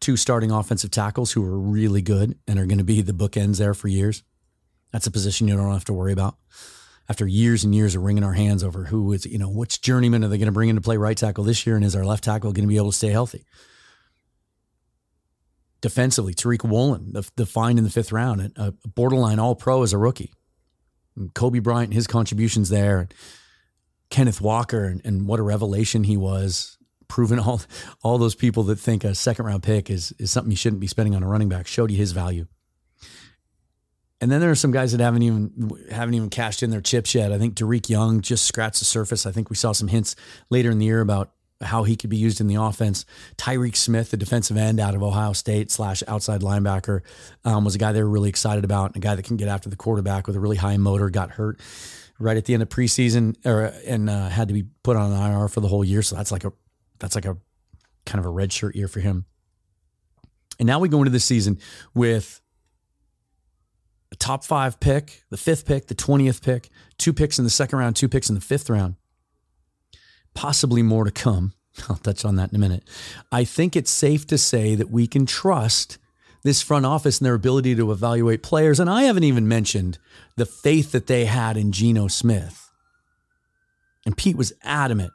Two 0.00 0.16
starting 0.16 0.50
offensive 0.50 0.90
tackles 0.90 1.32
who 1.32 1.44
are 1.44 1.58
really 1.58 2.00
good 2.00 2.38
and 2.48 2.58
are 2.58 2.64
going 2.64 2.78
to 2.78 2.84
be 2.84 3.02
the 3.02 3.12
bookends 3.12 3.58
there 3.58 3.74
for 3.74 3.88
years. 3.88 4.22
That's 4.94 5.08
a 5.08 5.10
position 5.10 5.48
you 5.48 5.56
don't 5.56 5.72
have 5.72 5.84
to 5.86 5.92
worry 5.92 6.12
about. 6.12 6.36
After 7.08 7.26
years 7.26 7.64
and 7.64 7.74
years 7.74 7.96
of 7.96 8.02
wringing 8.02 8.22
our 8.22 8.32
hands 8.32 8.62
over 8.62 8.84
who 8.84 9.12
is, 9.12 9.26
you 9.26 9.38
know, 9.38 9.50
which 9.50 9.82
journeyman 9.82 10.22
are 10.22 10.28
they 10.28 10.38
going 10.38 10.46
to 10.46 10.52
bring 10.52 10.68
in 10.68 10.76
to 10.76 10.80
play 10.80 10.96
right 10.96 11.16
tackle 11.16 11.42
this 11.42 11.66
year? 11.66 11.74
And 11.74 11.84
is 11.84 11.96
our 11.96 12.04
left 12.04 12.22
tackle 12.22 12.52
going 12.52 12.62
to 12.62 12.68
be 12.68 12.76
able 12.76 12.92
to 12.92 12.96
stay 12.96 13.10
healthy? 13.10 13.44
defensively. 15.84 16.32
Tariq 16.32 16.64
Woolen, 16.66 17.12
the, 17.12 17.30
the 17.36 17.44
find 17.44 17.76
in 17.76 17.84
the 17.84 17.90
fifth 17.90 18.10
round, 18.10 18.52
a 18.56 18.72
borderline 18.88 19.38
all 19.38 19.54
pro 19.54 19.82
as 19.82 19.92
a 19.92 19.98
rookie. 19.98 20.32
And 21.14 21.34
Coby 21.34 21.62
Bryant, 21.62 21.88
and 21.88 21.94
his 21.94 22.06
contributions 22.06 22.70
there. 22.70 23.00
And 23.00 23.14
Kenneth 24.08 24.40
Walker, 24.40 24.84
and, 24.84 25.02
and 25.04 25.26
what 25.26 25.40
a 25.40 25.42
revelation 25.42 26.04
he 26.04 26.16
was, 26.16 26.78
proving 27.06 27.38
all 27.38 27.60
all 28.02 28.16
those 28.16 28.34
people 28.34 28.62
that 28.62 28.76
think 28.76 29.04
a 29.04 29.14
second 29.14 29.44
round 29.44 29.62
pick 29.62 29.90
is, 29.90 30.14
is 30.18 30.30
something 30.30 30.50
you 30.50 30.56
shouldn't 30.56 30.80
be 30.80 30.86
spending 30.86 31.14
on 31.14 31.22
a 31.22 31.28
running 31.28 31.50
back, 31.50 31.66
showed 31.66 31.90
you 31.90 31.98
his 31.98 32.12
value. 32.12 32.46
And 34.20 34.30
then 34.30 34.40
there 34.40 34.50
are 34.50 34.56
some 34.56 34.70
guys 34.70 34.92
that 34.92 35.00
haven't 35.00 35.22
even 35.22 35.72
haven't 35.90 36.14
even 36.14 36.30
cashed 36.30 36.62
in 36.62 36.70
their 36.70 36.80
chips 36.80 37.14
yet. 37.14 37.32
I 37.32 37.38
think 37.38 37.54
Dareke 37.54 37.90
Young 37.90 38.20
just 38.20 38.44
scratched 38.44 38.78
the 38.78 38.84
surface. 38.84 39.26
I 39.26 39.32
think 39.32 39.50
we 39.50 39.56
saw 39.56 39.72
some 39.72 39.88
hints 39.88 40.16
later 40.50 40.70
in 40.70 40.78
the 40.78 40.86
year 40.86 41.00
about 41.00 41.32
how 41.60 41.84
he 41.84 41.96
could 41.96 42.10
be 42.10 42.16
used 42.16 42.40
in 42.40 42.46
the 42.46 42.56
offense. 42.56 43.04
Tyreke 43.36 43.76
Smith, 43.76 44.10
the 44.10 44.16
defensive 44.16 44.56
end 44.56 44.80
out 44.80 44.94
of 44.94 45.02
Ohio 45.02 45.32
State 45.32 45.70
slash 45.70 46.02
outside 46.06 46.40
linebacker, 46.40 47.00
um, 47.44 47.64
was 47.64 47.74
a 47.74 47.78
guy 47.78 47.92
they 47.92 48.02
were 48.02 48.08
really 48.08 48.28
excited 48.28 48.64
about, 48.64 48.96
a 48.96 49.00
guy 49.00 49.14
that 49.14 49.24
can 49.24 49.36
get 49.36 49.48
after 49.48 49.68
the 49.68 49.76
quarterback 49.76 50.26
with 50.26 50.36
a 50.36 50.40
really 50.40 50.56
high 50.56 50.76
motor. 50.76 51.10
Got 51.10 51.32
hurt 51.32 51.60
right 52.18 52.36
at 52.36 52.44
the 52.44 52.54
end 52.54 52.62
of 52.62 52.68
preseason, 52.68 53.36
or 53.44 53.72
and 53.86 54.08
uh, 54.08 54.28
had 54.28 54.48
to 54.48 54.54
be 54.54 54.64
put 54.82 54.96
on 54.96 55.12
an 55.12 55.32
IR 55.32 55.48
for 55.48 55.60
the 55.60 55.68
whole 55.68 55.84
year. 55.84 56.02
So 56.02 56.16
that's 56.16 56.32
like 56.32 56.44
a 56.44 56.52
that's 56.98 57.14
like 57.14 57.26
a 57.26 57.36
kind 58.06 58.20
of 58.20 58.26
a 58.26 58.30
red 58.30 58.52
shirt 58.52 58.76
year 58.76 58.88
for 58.88 59.00
him. 59.00 59.24
And 60.58 60.66
now 60.66 60.78
we 60.78 60.88
go 60.88 60.98
into 60.98 61.10
the 61.10 61.20
season 61.20 61.58
with 61.94 62.40
a 64.14 64.16
top 64.16 64.44
five 64.44 64.78
pick, 64.78 65.24
the 65.30 65.36
fifth 65.36 65.66
pick, 65.66 65.88
the 65.88 65.94
20th 65.94 66.40
pick, 66.40 66.70
two 66.98 67.12
picks 67.12 67.36
in 67.36 67.44
the 67.44 67.50
second 67.50 67.80
round, 67.80 67.96
two 67.96 68.08
picks 68.08 68.28
in 68.28 68.36
the 68.36 68.40
fifth 68.40 68.70
round, 68.70 68.94
possibly 70.34 70.82
more 70.82 71.04
to 71.04 71.10
come. 71.10 71.52
I'll 71.88 71.96
touch 71.96 72.24
on 72.24 72.36
that 72.36 72.50
in 72.50 72.56
a 72.56 72.60
minute. 72.60 72.84
I 73.32 73.44
think 73.44 73.74
it's 73.74 73.90
safe 73.90 74.26
to 74.28 74.38
say 74.38 74.76
that 74.76 74.90
we 74.90 75.08
can 75.08 75.26
trust 75.26 75.98
this 76.44 76.62
front 76.62 76.86
office 76.86 77.18
and 77.18 77.26
their 77.26 77.34
ability 77.34 77.74
to 77.74 77.90
evaluate 77.90 78.42
players. 78.42 78.78
And 78.78 78.88
I 78.88 79.02
haven't 79.02 79.24
even 79.24 79.48
mentioned 79.48 79.98
the 80.36 80.46
faith 80.46 80.92
that 80.92 81.08
they 81.08 81.24
had 81.24 81.56
in 81.56 81.72
Geno 81.72 82.06
Smith. 82.06 82.70
And 84.06 84.16
Pete 84.16 84.36
was 84.36 84.52
adamant. 84.62 85.12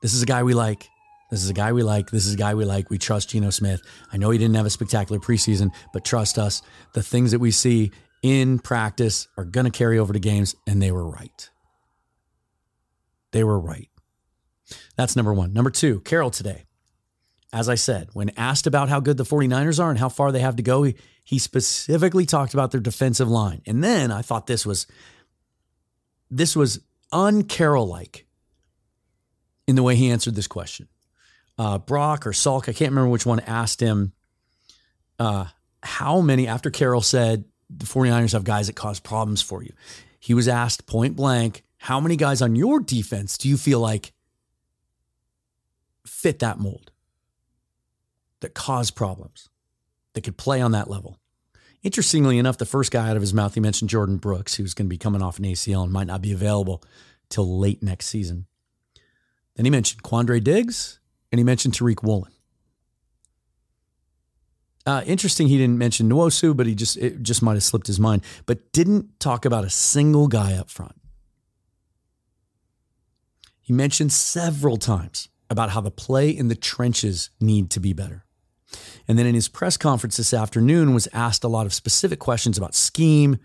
This 0.00 0.14
is 0.14 0.22
a 0.22 0.26
guy 0.26 0.42
we 0.42 0.54
like. 0.54 0.88
This 1.30 1.42
is 1.42 1.50
a 1.50 1.54
guy 1.54 1.72
we 1.72 1.82
like. 1.82 2.10
This 2.10 2.26
is 2.26 2.34
a 2.34 2.38
guy 2.38 2.54
we 2.54 2.64
like. 2.64 2.88
We 2.88 2.98
trust 2.98 3.30
Geno 3.30 3.50
Smith. 3.50 3.82
I 4.12 4.16
know 4.16 4.30
he 4.30 4.38
didn't 4.38 4.54
have 4.54 4.66
a 4.66 4.70
spectacular 4.70 5.20
preseason, 5.20 5.70
but 5.92 6.04
trust 6.04 6.38
us. 6.38 6.62
The 6.94 7.02
things 7.02 7.32
that 7.32 7.40
we 7.40 7.50
see 7.50 7.90
in 8.22 8.58
practice 8.58 9.28
are 9.36 9.44
going 9.44 9.64
to 9.64 9.70
carry 9.70 9.98
over 9.98 10.12
to 10.12 10.18
games, 10.18 10.54
and 10.66 10.80
they 10.80 10.92
were 10.92 11.08
right. 11.08 11.50
They 13.32 13.44
were 13.44 13.58
right. 13.58 13.88
That's 14.96 15.16
number 15.16 15.34
one. 15.34 15.52
Number 15.52 15.70
two, 15.70 16.00
Carroll 16.00 16.30
today. 16.30 16.64
As 17.52 17.68
I 17.68 17.74
said, 17.74 18.08
when 18.14 18.30
asked 18.36 18.66
about 18.66 18.88
how 18.88 19.00
good 19.00 19.18
the 19.18 19.24
49ers 19.24 19.82
are 19.82 19.90
and 19.90 19.98
how 19.98 20.08
far 20.08 20.32
they 20.32 20.40
have 20.40 20.56
to 20.56 20.62
go, 20.62 20.84
he, 20.84 20.94
he 21.22 21.38
specifically 21.38 22.24
talked 22.24 22.54
about 22.54 22.70
their 22.70 22.80
defensive 22.80 23.28
line. 23.28 23.60
And 23.66 23.84
then 23.84 24.10
I 24.10 24.22
thought 24.22 24.46
this 24.46 24.64
was 24.64 24.86
this 26.30 26.56
was 26.56 26.80
un-Carroll 27.12 27.86
like 27.86 28.26
in 29.68 29.76
the 29.76 29.82
way 29.82 29.96
he 29.96 30.10
answered 30.10 30.34
this 30.34 30.46
question. 30.46 30.88
Uh, 31.58 31.76
Brock 31.76 32.26
or 32.26 32.30
Salk, 32.30 32.70
I 32.70 32.72
can't 32.72 32.90
remember 32.90 33.10
which 33.10 33.26
one 33.26 33.40
asked 33.40 33.80
him 33.80 34.14
uh, 35.18 35.44
how 35.82 36.22
many, 36.22 36.48
after 36.48 36.70
Carroll 36.70 37.02
said 37.02 37.44
the 37.78 37.86
49ers 37.86 38.32
have 38.32 38.44
guys 38.44 38.66
that 38.66 38.76
cause 38.76 39.00
problems 39.00 39.42
for 39.42 39.62
you, 39.62 39.72
he 40.18 40.34
was 40.34 40.48
asked 40.48 40.86
point 40.86 41.16
blank, 41.16 41.64
how 41.78 42.00
many 42.00 42.16
guys 42.16 42.40
on 42.40 42.54
your 42.54 42.80
defense 42.80 43.36
do 43.36 43.48
you 43.48 43.56
feel 43.56 43.80
like 43.80 44.12
fit 46.06 46.38
that 46.38 46.58
mold, 46.58 46.92
that 48.40 48.54
cause 48.54 48.90
problems, 48.90 49.48
that 50.14 50.22
could 50.22 50.36
play 50.36 50.60
on 50.60 50.72
that 50.72 50.88
level? 50.88 51.18
Interestingly 51.82 52.38
enough, 52.38 52.58
the 52.58 52.66
first 52.66 52.92
guy 52.92 53.08
out 53.08 53.16
of 53.16 53.22
his 53.22 53.34
mouth, 53.34 53.54
he 53.54 53.60
mentioned 53.60 53.90
Jordyn 53.90 54.20
Brooks, 54.20 54.54
who's 54.54 54.74
going 54.74 54.86
to 54.86 54.90
be 54.90 54.98
coming 54.98 55.22
off 55.22 55.38
an 55.38 55.44
ACL 55.44 55.82
and 55.82 55.92
might 55.92 56.06
not 56.06 56.22
be 56.22 56.32
available 56.32 56.84
till 57.28 57.58
late 57.58 57.82
next 57.82 58.06
season. 58.06 58.46
Then 59.56 59.64
he 59.64 59.70
mentioned 59.70 60.04
Quandre 60.04 60.42
Diggs 60.42 61.00
and 61.32 61.38
he 61.38 61.44
mentioned 61.44 61.74
Tariq 61.74 62.02
Woolen. 62.04 62.30
Uh, 64.84 65.02
interesting, 65.06 65.46
he 65.46 65.58
didn't 65.58 65.78
mention 65.78 66.08
Nwosu, 66.08 66.56
but 66.56 66.66
he 66.66 66.74
just 66.74 66.96
it 66.96 67.22
just 67.22 67.42
might 67.42 67.54
have 67.54 67.62
slipped 67.62 67.86
his 67.86 68.00
mind. 68.00 68.22
But 68.46 68.72
didn't 68.72 69.20
talk 69.20 69.44
about 69.44 69.64
a 69.64 69.70
single 69.70 70.28
guy 70.28 70.54
up 70.54 70.70
front. 70.70 70.96
He 73.60 73.72
mentioned 73.72 74.12
several 74.12 74.76
times 74.76 75.28
about 75.48 75.70
how 75.70 75.80
the 75.80 75.90
play 75.90 76.30
in 76.30 76.48
the 76.48 76.56
trenches 76.56 77.30
need 77.40 77.70
to 77.70 77.80
be 77.80 77.92
better. 77.92 78.24
And 79.06 79.18
then 79.18 79.26
in 79.26 79.34
his 79.34 79.48
press 79.48 79.76
conference 79.76 80.16
this 80.16 80.34
afternoon 80.34 80.94
was 80.94 81.08
asked 81.12 81.44
a 81.44 81.48
lot 81.48 81.66
of 81.66 81.74
specific 81.74 82.18
questions 82.18 82.58
about 82.58 82.74
scheme, 82.74 83.38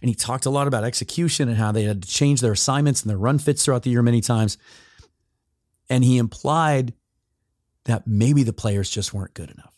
and 0.00 0.08
he 0.08 0.14
talked 0.14 0.46
a 0.46 0.50
lot 0.50 0.68
about 0.68 0.84
execution 0.84 1.48
and 1.48 1.58
how 1.58 1.72
they 1.72 1.84
had 1.84 2.02
to 2.02 2.08
change 2.08 2.40
their 2.40 2.52
assignments 2.52 3.02
and 3.02 3.10
their 3.10 3.18
run 3.18 3.38
fits 3.38 3.64
throughout 3.64 3.82
the 3.82 3.90
year 3.90 4.02
many 4.02 4.20
times. 4.20 4.58
And 5.90 6.04
he 6.04 6.18
implied 6.18 6.92
that 7.86 8.06
maybe 8.06 8.42
the 8.42 8.52
players 8.52 8.90
just 8.90 9.12
weren't 9.12 9.34
good 9.34 9.50
enough. 9.50 9.77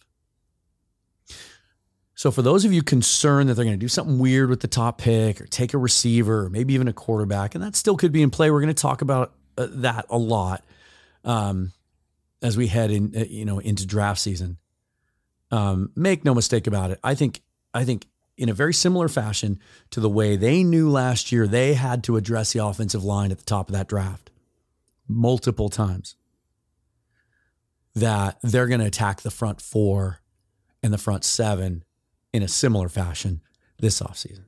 So, 2.20 2.30
for 2.30 2.42
those 2.42 2.66
of 2.66 2.72
you 2.74 2.82
concerned 2.82 3.48
that 3.48 3.54
they're 3.54 3.64
going 3.64 3.78
to 3.78 3.82
do 3.82 3.88
something 3.88 4.18
weird 4.18 4.50
with 4.50 4.60
the 4.60 4.68
top 4.68 4.98
pick 4.98 5.40
or 5.40 5.46
take 5.46 5.72
a 5.72 5.78
receiver 5.78 6.44
or 6.44 6.50
maybe 6.50 6.74
even 6.74 6.86
a 6.86 6.92
quarterback, 6.92 7.54
and 7.54 7.64
that 7.64 7.74
still 7.74 7.96
could 7.96 8.12
be 8.12 8.20
in 8.20 8.28
play, 8.28 8.50
we're 8.50 8.60
going 8.60 8.68
to 8.68 8.74
talk 8.74 9.00
about 9.00 9.32
uh, 9.56 9.68
that 9.70 10.04
a 10.10 10.18
lot 10.18 10.62
um, 11.24 11.72
as 12.42 12.58
we 12.58 12.66
head 12.66 12.90
in, 12.90 13.14
uh, 13.16 13.24
you 13.26 13.46
know, 13.46 13.58
into 13.58 13.86
draft 13.86 14.20
season. 14.20 14.58
Um, 15.50 15.92
make 15.96 16.22
no 16.22 16.34
mistake 16.34 16.66
about 16.66 16.90
it. 16.90 17.00
I 17.02 17.14
think, 17.14 17.40
I 17.72 17.86
think, 17.86 18.06
in 18.36 18.50
a 18.50 18.52
very 18.52 18.74
similar 18.74 19.08
fashion 19.08 19.58
to 19.88 20.00
the 20.00 20.10
way 20.10 20.36
they 20.36 20.62
knew 20.62 20.90
last 20.90 21.32
year, 21.32 21.46
they 21.46 21.72
had 21.72 22.04
to 22.04 22.18
address 22.18 22.52
the 22.52 22.62
offensive 22.62 23.02
line 23.02 23.30
at 23.30 23.38
the 23.38 23.44
top 23.44 23.70
of 23.70 23.72
that 23.72 23.88
draft 23.88 24.30
multiple 25.08 25.70
times. 25.70 26.16
That 27.94 28.36
they're 28.42 28.66
going 28.66 28.80
to 28.80 28.86
attack 28.86 29.22
the 29.22 29.30
front 29.30 29.62
four 29.62 30.20
and 30.82 30.92
the 30.92 30.98
front 30.98 31.24
seven 31.24 31.82
in 32.32 32.42
a 32.42 32.48
similar 32.48 32.88
fashion 32.88 33.40
this 33.78 34.00
offseason. 34.00 34.44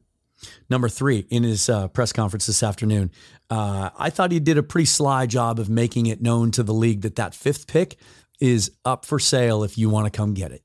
Number 0.69 0.89
three, 0.89 1.27
in 1.31 1.45
his 1.45 1.69
uh, 1.69 1.89
press 1.89 2.13
conference 2.13 2.47
this 2.47 2.63
afternoon, 2.63 3.11
uh, 3.51 3.91
I 3.97 4.11
thought 4.11 4.33
he 4.33 4.41
did 4.41 4.59
a 4.59 4.63
pretty 4.63 4.87
sly 4.87 5.27
job 5.27 5.59
of 5.59 5.69
making 5.69 6.07
it 6.07 6.21
known 6.21 6.51
to 6.53 6.63
the 6.63 6.75
league 6.75 7.03
that 7.03 7.17
that 7.17 7.35
fifth 7.35 7.67
pick 7.67 7.97
is 8.41 8.73
up 8.85 9.05
for 9.05 9.19
sale 9.19 9.63
if 9.63 9.79
you 9.79 9.89
want 9.89 10.13
to 10.13 10.17
come 10.17 10.35
get 10.35 10.51
it. 10.51 10.63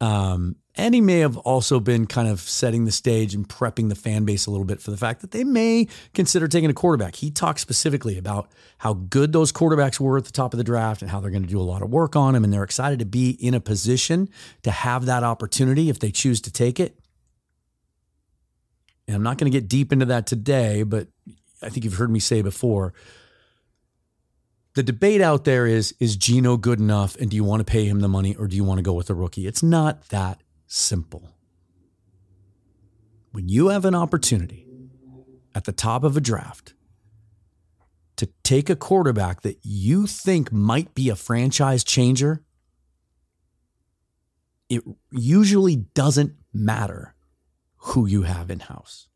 Um, 0.00 0.56
and 0.76 0.94
he 0.94 1.00
may 1.00 1.20
have 1.20 1.36
also 1.38 1.78
been 1.78 2.06
kind 2.06 2.28
of 2.28 2.40
setting 2.40 2.84
the 2.84 2.90
stage 2.90 3.32
and 3.32 3.48
prepping 3.48 3.88
the 3.88 3.94
fan 3.94 4.24
base 4.24 4.46
a 4.46 4.50
little 4.50 4.64
bit 4.64 4.80
for 4.80 4.90
the 4.90 4.96
fact 4.96 5.20
that 5.20 5.30
they 5.30 5.44
may 5.44 5.86
consider 6.14 6.48
taking 6.48 6.68
a 6.68 6.74
quarterback. 6.74 7.14
He 7.16 7.30
talked 7.30 7.60
specifically 7.60 8.18
about 8.18 8.50
how 8.78 8.94
good 8.94 9.32
those 9.32 9.52
quarterbacks 9.52 10.00
were 10.00 10.18
at 10.18 10.24
the 10.24 10.32
top 10.32 10.52
of 10.52 10.58
the 10.58 10.64
draft 10.64 11.00
and 11.00 11.10
how 11.10 11.20
they're 11.20 11.30
going 11.30 11.44
to 11.44 11.48
do 11.48 11.60
a 11.60 11.62
lot 11.62 11.82
of 11.82 11.90
work 11.90 12.16
on 12.16 12.34
them. 12.34 12.42
And 12.42 12.52
they're 12.52 12.64
excited 12.64 12.98
to 12.98 13.04
be 13.04 13.30
in 13.30 13.54
a 13.54 13.60
position 13.60 14.28
to 14.64 14.72
have 14.72 15.06
that 15.06 15.22
opportunity 15.22 15.90
if 15.90 16.00
they 16.00 16.10
choose 16.10 16.40
to 16.42 16.50
take 16.50 16.80
it. 16.80 16.98
And 19.06 19.14
I'm 19.14 19.22
not 19.22 19.38
going 19.38 19.50
to 19.50 19.56
get 19.56 19.68
deep 19.68 19.92
into 19.92 20.06
that 20.06 20.26
today, 20.26 20.82
but 20.82 21.06
I 21.62 21.68
think 21.68 21.84
you've 21.84 21.94
heard 21.94 22.10
me 22.10 22.18
say 22.18 22.42
before 22.42 22.94
the 24.74 24.82
debate 24.82 25.20
out 25.20 25.44
there 25.44 25.66
is 25.66 25.94
is 26.00 26.16
Geno 26.16 26.56
good 26.56 26.80
enough 26.80 27.14
and 27.16 27.30
do 27.30 27.36
you 27.36 27.44
want 27.44 27.60
to 27.60 27.64
pay 27.64 27.84
him 27.84 28.00
the 28.00 28.08
money 28.08 28.34
or 28.34 28.48
do 28.48 28.56
you 28.56 28.64
want 28.64 28.78
to 28.78 28.82
go 28.82 28.92
with 28.92 29.08
a 29.08 29.14
rookie? 29.14 29.46
It's 29.46 29.62
not 29.62 30.08
that 30.08 30.40
simple. 30.66 31.30
When 33.32 33.48
you 33.48 33.68
have 33.68 33.84
an 33.84 33.94
opportunity 33.94 34.66
at 35.54 35.64
the 35.64 35.72
top 35.72 36.04
of 36.04 36.16
a 36.16 36.20
draft 36.20 36.74
to 38.16 38.26
take 38.42 38.70
a 38.70 38.76
quarterback 38.76 39.42
that 39.42 39.58
you 39.62 40.06
think 40.06 40.52
might 40.52 40.94
be 40.94 41.08
a 41.08 41.16
franchise 41.16 41.82
changer, 41.82 42.42
it 44.68 44.82
usually 45.10 45.76
doesn't 45.76 46.34
matter 46.52 47.14
who 47.76 48.06
you 48.06 48.22
have 48.22 48.50
in 48.50 48.60
house. 48.60 49.08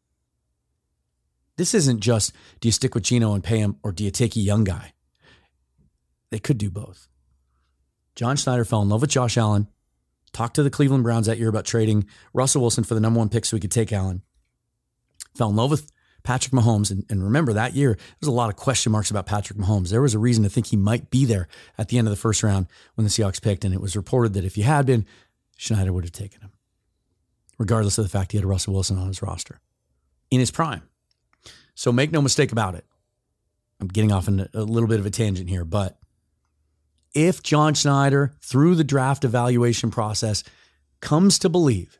This 1.57 1.75
isn't 1.75 2.01
just 2.01 2.33
do 2.61 2.69
you 2.69 2.73
stick 2.73 2.95
with 2.95 3.05
Geno 3.05 3.35
and 3.35 3.43
pay 3.43 3.59
him 3.59 3.77
or 3.83 3.93
do 3.93 4.05
you 4.05 4.11
take 4.11 4.37
a 4.37 4.41
young 4.41 4.65
guy? 4.65 4.93
They 6.31 6.39
could 6.39 6.59
do 6.59 6.71
both. 6.71 7.09
John 8.15 8.37
Schneider 8.37 8.65
fell 8.65 8.83
in 8.83 8.89
love 8.89 9.01
with 9.01 9.11
Josh 9.11 9.37
Allen, 9.37 9.69
talked 10.33 10.57
to 10.57 10.63
the 10.63 10.71
Cleveland 10.71 11.05
Browns 11.05 11.27
that 11.27 11.39
year 11.39 11.49
about 11.49 11.65
trading 11.65 12.07
Russell 12.33 12.61
Wilson 12.61 12.85
for 12.85 12.95
the 12.95 13.01
number 13.01 13.19
one 13.19 13.29
pick 13.29 13.45
so 13.45 13.57
we 13.57 13.61
could 13.61 13.71
take 13.71 13.93
Allen. 13.93 14.23
Fell 15.37 15.51
in 15.51 15.57
love 15.57 15.71
with 15.71 15.91
Patrick 16.23 16.53
Mahomes. 16.53 16.91
And, 16.91 17.05
and 17.09 17.23
remember, 17.23 17.53
that 17.53 17.75
year, 17.75 17.95
there 17.95 18.17
was 18.21 18.29
a 18.29 18.33
lot 18.33 18.51
of 18.51 18.57
question 18.57 18.93
marks 18.93 19.11
about 19.11 19.27
Patrick 19.27 19.59
Mahomes. 19.59 19.91
There 19.91 20.03
was 20.03 20.15
a 20.15 20.19
reason 20.19 20.45
to 20.45 20.51
think 20.51 20.67
he 20.67 20.77
might 20.77 21.11
be 21.11 21.25
there 21.25 21.49
at 21.77 21.89
the 21.89 21.99
end 21.99 22.07
of 22.07 22.11
the 22.11 22.17
first 22.17 22.43
round 22.43 22.67
when 22.95 23.05
the 23.05 23.11
Seahawks 23.11 23.41
picked. 23.41 23.65
And 23.65 23.75
it 23.75 23.81
was 23.81 23.97
reported 23.97 24.35
that 24.35 24.45
if 24.45 24.55
he 24.55 24.63
had 24.63 24.87
been, 24.87 25.07
Schneider 25.57 25.93
would 25.93 26.05
have 26.05 26.13
taken 26.13 26.41
him, 26.41 26.53
regardless 27.59 27.99
of 27.99 28.05
the 28.05 28.11
fact 28.11 28.33
he 28.33 28.39
had 28.39 28.45
Russell 28.45 28.75
Wilson 28.75 28.99
on 28.99 29.09
his 29.09 29.23
roster 29.23 29.61
in 30.31 30.41
his 30.41 30.51
prime. 30.51 30.83
So 31.75 31.93
make 31.93 32.13
no 32.13 32.23
mistake 32.23 32.53
about 32.53 32.75
it. 32.75 32.85
I'm 33.81 33.89
getting 33.89 34.13
off 34.13 34.29
in 34.29 34.49
a 34.55 34.63
little 34.63 34.89
bit 34.89 35.01
of 35.01 35.07
a 35.07 35.11
tangent 35.11 35.49
here, 35.49 35.65
but 35.65 35.98
if 37.15 37.43
John 37.43 37.75
Schneider, 37.75 38.35
through 38.41 38.75
the 38.75 38.85
draft 38.85 39.25
evaluation 39.25 39.91
process, 39.91 40.45
comes 41.01 41.39
to 41.41 41.49
believe 41.49 41.99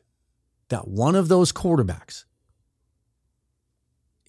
that 0.69 0.87
one 0.87 1.15
of 1.15 1.27
those 1.27 1.51
quarterbacks 1.51 2.25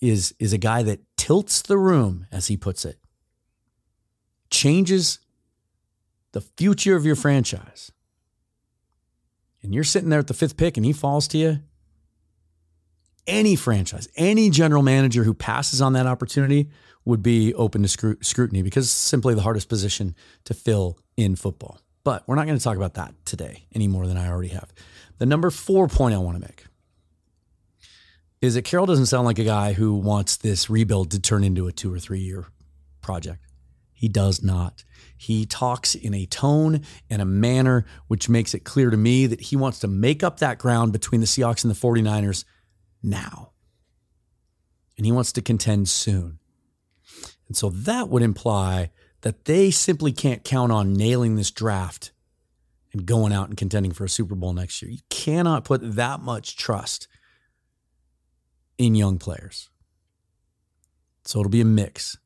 is, 0.00 0.34
is 0.38 0.52
a 0.52 0.58
guy 0.58 0.82
that 0.82 1.00
tilts 1.16 1.62
the 1.62 1.78
room, 1.78 2.26
as 2.32 2.46
he 2.46 2.56
puts 2.56 2.84
it, 2.84 2.99
changes 4.50 5.18
the 6.32 6.40
future 6.40 6.96
of 6.96 7.04
your 7.04 7.16
franchise, 7.16 7.92
and 9.62 9.75
you're 9.75 9.84
sitting 9.84 10.08
there 10.08 10.20
at 10.20 10.26
the 10.26 10.34
fifth 10.34 10.56
pick 10.56 10.76
and 10.76 10.87
he 10.87 10.92
falls 10.92 11.28
to 11.28 11.38
you, 11.38 11.60
any 13.26 13.54
franchise, 13.54 14.08
any 14.16 14.50
general 14.50 14.82
manager 14.82 15.25
who 15.25 15.34
passes 15.34 15.80
on 15.82 15.92
that 15.92 16.06
opportunity 16.06 16.68
would 17.04 17.23
be 17.23 17.54
open 17.54 17.83
to 17.83 17.88
scrutiny 17.88 18.62
because 18.62 18.85
it's 18.87 18.92
simply 18.92 19.35
the 19.35 19.42
hardest 19.42 19.69
position 19.69 20.14
to 20.45 20.54
fill 20.54 20.99
in 21.16 21.37
football. 21.37 21.80
But 22.04 22.26
we're 22.26 22.37
not 22.37 22.47
going 22.47 22.59
to 22.59 22.64
talk 22.64 22.76
about 22.76 22.95
that 22.95 23.14
today 23.25 23.66
any 23.75 23.88
more 23.88 24.07
than 24.07 24.16
I 24.16 24.28
already 24.28 24.49
have. 24.49 24.73
The 25.19 25.26
number 25.26 25.50
four 25.50 25.88
point 25.88 26.14
I 26.14 26.19
want 26.19 26.37
to 26.37 26.42
make 26.42 26.64
is 28.40 28.54
that 28.54 28.62
Carroll 28.62 28.87
doesn't 28.87 29.07
sound 29.07 29.26
like 29.26 29.38
a 29.38 29.45
guy 29.45 29.75
who 29.75 29.95
wants 29.95 30.37
this 30.37 30.71
rebuild 30.71 31.11
to 31.11 31.21
turn 31.21 31.45
into 31.45 31.66
a 31.66 31.73
two 31.73 31.92
or 31.92 31.99
three 31.99 32.21
year 32.21 32.47
project. 33.02 33.45
He 33.92 34.09
does 34.09 34.42
not. 34.42 34.85
He 35.16 35.45
talks 35.45 35.95
in 35.95 36.14
a 36.14 36.25
tone 36.25 36.80
and 37.11 37.21
a 37.21 37.26
manner 37.26 37.85
which 38.07 38.30
makes 38.30 38.54
it 38.54 38.64
clear 38.64 38.88
to 38.88 38.97
me 38.97 39.26
that 39.26 39.42
he 39.42 39.57
wants 39.57 39.80
to 39.80 39.88
make 39.88 40.23
up 40.23 40.38
that 40.38 40.57
ground 40.57 40.92
between 40.92 41.21
the 41.21 41.26
Seahawks 41.26 41.64
and 41.64 41.71
the 41.71 41.78
49ers 41.78 42.45
now. 43.02 43.52
And 44.97 45.04
he 45.04 45.12
wants 45.12 45.33
to 45.33 45.42
contend 45.42 45.90
soon. 45.90 46.39
And 47.50 47.57
so 47.57 47.69
that 47.71 48.09
would 48.09 48.23
imply 48.23 48.92
that 49.23 49.47
they 49.47 49.73
simply 49.73 50.12
can't 50.12 50.45
count 50.45 50.71
on 50.71 50.95
nailing 50.95 51.35
this 51.35 51.50
draft 51.50 52.12
and 52.92 53.04
going 53.04 53.33
out 53.33 53.49
and 53.49 53.59
contending 53.59 53.90
for 53.90 54.04
a 54.04 54.09
Super 54.09 54.37
Bowl 54.37 54.52
next 54.52 54.80
year. 54.80 54.92
You 54.92 55.00
cannot 55.09 55.64
put 55.64 55.97
that 55.97 56.21
much 56.21 56.57
trust 56.57 57.09
in 58.78 58.95
young 58.95 59.19
players. 59.19 59.69
So 61.25 61.40
it'll 61.40 61.50
be 61.50 61.61
a 61.61 61.64
mix. 61.64 62.16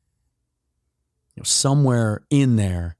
You 1.33 1.41
know, 1.41 1.45
somewhere 1.45 2.21
in 2.29 2.55
there, 2.55 2.95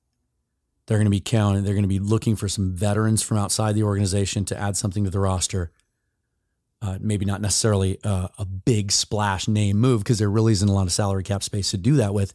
they're 0.87 0.97
going 0.97 1.05
to 1.05 1.11
be 1.11 1.19
counting. 1.19 1.63
They're 1.63 1.75
going 1.75 1.83
to 1.83 1.87
be 1.87 1.99
looking 1.99 2.35
for 2.35 2.49
some 2.49 2.73
veterans 2.73 3.21
from 3.21 3.37
outside 3.37 3.75
the 3.75 3.83
organization 3.83 4.45
to 4.45 4.59
add 4.59 4.77
something 4.77 5.03
to 5.03 5.11
the 5.11 5.19
roster. 5.19 5.71
Uh, 6.81 6.97
maybe 6.99 7.25
not 7.25 7.41
necessarily 7.41 7.97
uh, 8.03 8.27
a 8.37 8.45
big 8.45 8.91
splash 8.91 9.47
name 9.47 9.77
move 9.77 10.03
because 10.03 10.19
there 10.19 10.29
really 10.29 10.51
isn't 10.51 10.69
a 10.69 10.71
lot 10.71 10.85
of 10.85 10.91
salary 10.91 11.23
cap 11.23 11.41
space 11.41 11.71
to 11.71 11.77
do 11.77 11.95
that 11.95 12.13
with, 12.13 12.33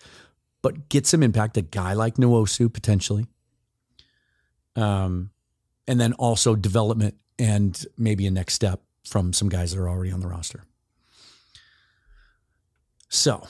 but 0.63 0.89
get 0.89 1.07
some 1.07 1.23
impact. 1.23 1.57
A 1.57 1.63
guy 1.63 1.93
like 1.93 2.17
Nwosu 2.17 2.73
potentially, 2.73 3.27
um, 4.75 5.31
and 5.87 6.01
then 6.01 6.15
also 6.15 6.57
development 6.57 7.15
and 7.39 7.87
maybe 7.97 8.27
a 8.27 8.31
next 8.31 8.55
step 8.55 8.81
from 9.05 9.33
some 9.33 9.49
guys 9.49 9.73
that 9.73 9.81
are 9.81 9.89
already 9.89 10.11
on 10.11 10.21
the 10.21 10.27
roster. 10.27 10.65
So 13.09 13.47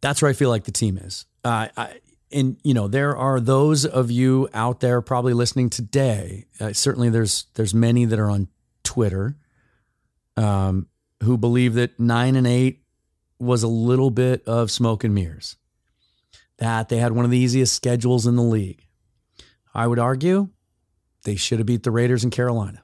that's 0.00 0.22
where 0.22 0.30
I 0.30 0.34
feel 0.34 0.50
like 0.50 0.64
the 0.64 0.72
team 0.72 0.98
is. 0.98 1.26
Uh, 1.44 1.68
I, 1.76 2.00
and 2.32 2.58
you 2.62 2.74
know 2.74 2.88
there 2.88 3.16
are 3.16 3.40
those 3.40 3.84
of 3.84 4.10
you 4.10 4.48
out 4.52 4.80
there 4.80 5.00
probably 5.00 5.32
listening 5.32 5.70
today. 5.70 6.46
Uh, 6.60 6.72
certainly, 6.72 7.08
there's 7.08 7.46
there's 7.54 7.74
many 7.74 8.04
that 8.04 8.18
are 8.18 8.30
on 8.30 8.48
Twitter 8.82 9.36
um, 10.36 10.86
who 11.22 11.36
believe 11.38 11.74
that 11.74 11.98
nine 11.98 12.36
and 12.36 12.46
eight 12.46 12.82
was 13.38 13.62
a 13.62 13.68
little 13.68 14.10
bit 14.10 14.46
of 14.46 14.70
smoke 14.70 15.04
and 15.04 15.14
mirrors. 15.14 15.56
That 16.58 16.88
they 16.88 16.98
had 16.98 17.12
one 17.12 17.24
of 17.24 17.30
the 17.30 17.38
easiest 17.38 17.74
schedules 17.74 18.26
in 18.26 18.36
the 18.36 18.42
league. 18.42 18.86
I 19.74 19.86
would 19.86 19.98
argue 19.98 20.48
they 21.24 21.36
should 21.36 21.58
have 21.58 21.66
beat 21.66 21.82
the 21.82 21.90
Raiders 21.90 22.24
in 22.24 22.30
Carolina. 22.30 22.82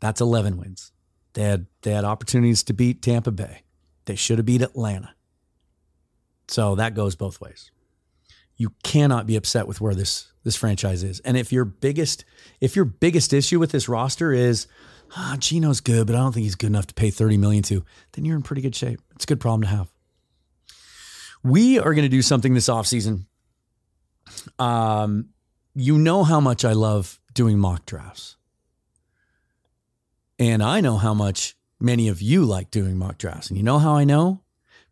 That's 0.00 0.20
11 0.20 0.56
wins. 0.56 0.92
They 1.34 1.42
had 1.42 1.66
they 1.82 1.92
had 1.92 2.04
opportunities 2.04 2.62
to 2.64 2.72
beat 2.72 3.02
Tampa 3.02 3.30
Bay. 3.30 3.62
They 4.06 4.16
should 4.16 4.38
have 4.38 4.46
beat 4.46 4.62
Atlanta. 4.62 5.14
So 6.48 6.74
that 6.74 6.94
goes 6.94 7.14
both 7.14 7.40
ways. 7.40 7.70
You 8.56 8.72
cannot 8.82 9.26
be 9.26 9.36
upset 9.36 9.66
with 9.66 9.80
where 9.80 9.94
this 9.94 10.32
this 10.44 10.56
franchise 10.56 11.02
is. 11.02 11.20
And 11.20 11.36
if 11.36 11.52
your 11.52 11.64
biggest 11.64 12.24
if 12.60 12.76
your 12.76 12.84
biggest 12.84 13.32
issue 13.32 13.58
with 13.58 13.72
this 13.72 13.88
roster 13.88 14.32
is 14.32 14.66
ah, 15.16 15.36
Geno's 15.38 15.80
good, 15.80 16.06
but 16.06 16.16
I 16.16 16.18
don't 16.18 16.32
think 16.32 16.44
he's 16.44 16.54
good 16.54 16.68
enough 16.68 16.86
to 16.88 16.94
pay 16.94 17.10
30 17.10 17.36
million 17.36 17.62
to, 17.64 17.84
then 18.12 18.24
you're 18.24 18.36
in 18.36 18.42
pretty 18.42 18.62
good 18.62 18.74
shape. 18.74 19.00
It's 19.14 19.24
a 19.24 19.26
good 19.26 19.40
problem 19.40 19.62
to 19.62 19.68
have. 19.68 19.92
We 21.42 21.78
are 21.78 21.94
going 21.94 22.04
to 22.04 22.08
do 22.08 22.22
something 22.22 22.54
this 22.54 22.68
offseason. 22.68 23.26
Um, 24.58 25.28
you 25.74 25.98
know 25.98 26.24
how 26.24 26.40
much 26.40 26.64
I 26.64 26.72
love 26.72 27.20
doing 27.34 27.58
mock 27.58 27.84
drafts. 27.84 28.36
And 30.38 30.62
I 30.62 30.80
know 30.80 30.96
how 30.96 31.14
much 31.14 31.56
many 31.80 32.08
of 32.08 32.22
you 32.22 32.44
like 32.44 32.70
doing 32.70 32.96
mock 32.96 33.18
drafts. 33.18 33.48
And 33.48 33.56
you 33.56 33.62
know 33.62 33.78
how 33.78 33.94
I 33.94 34.04
know? 34.04 34.40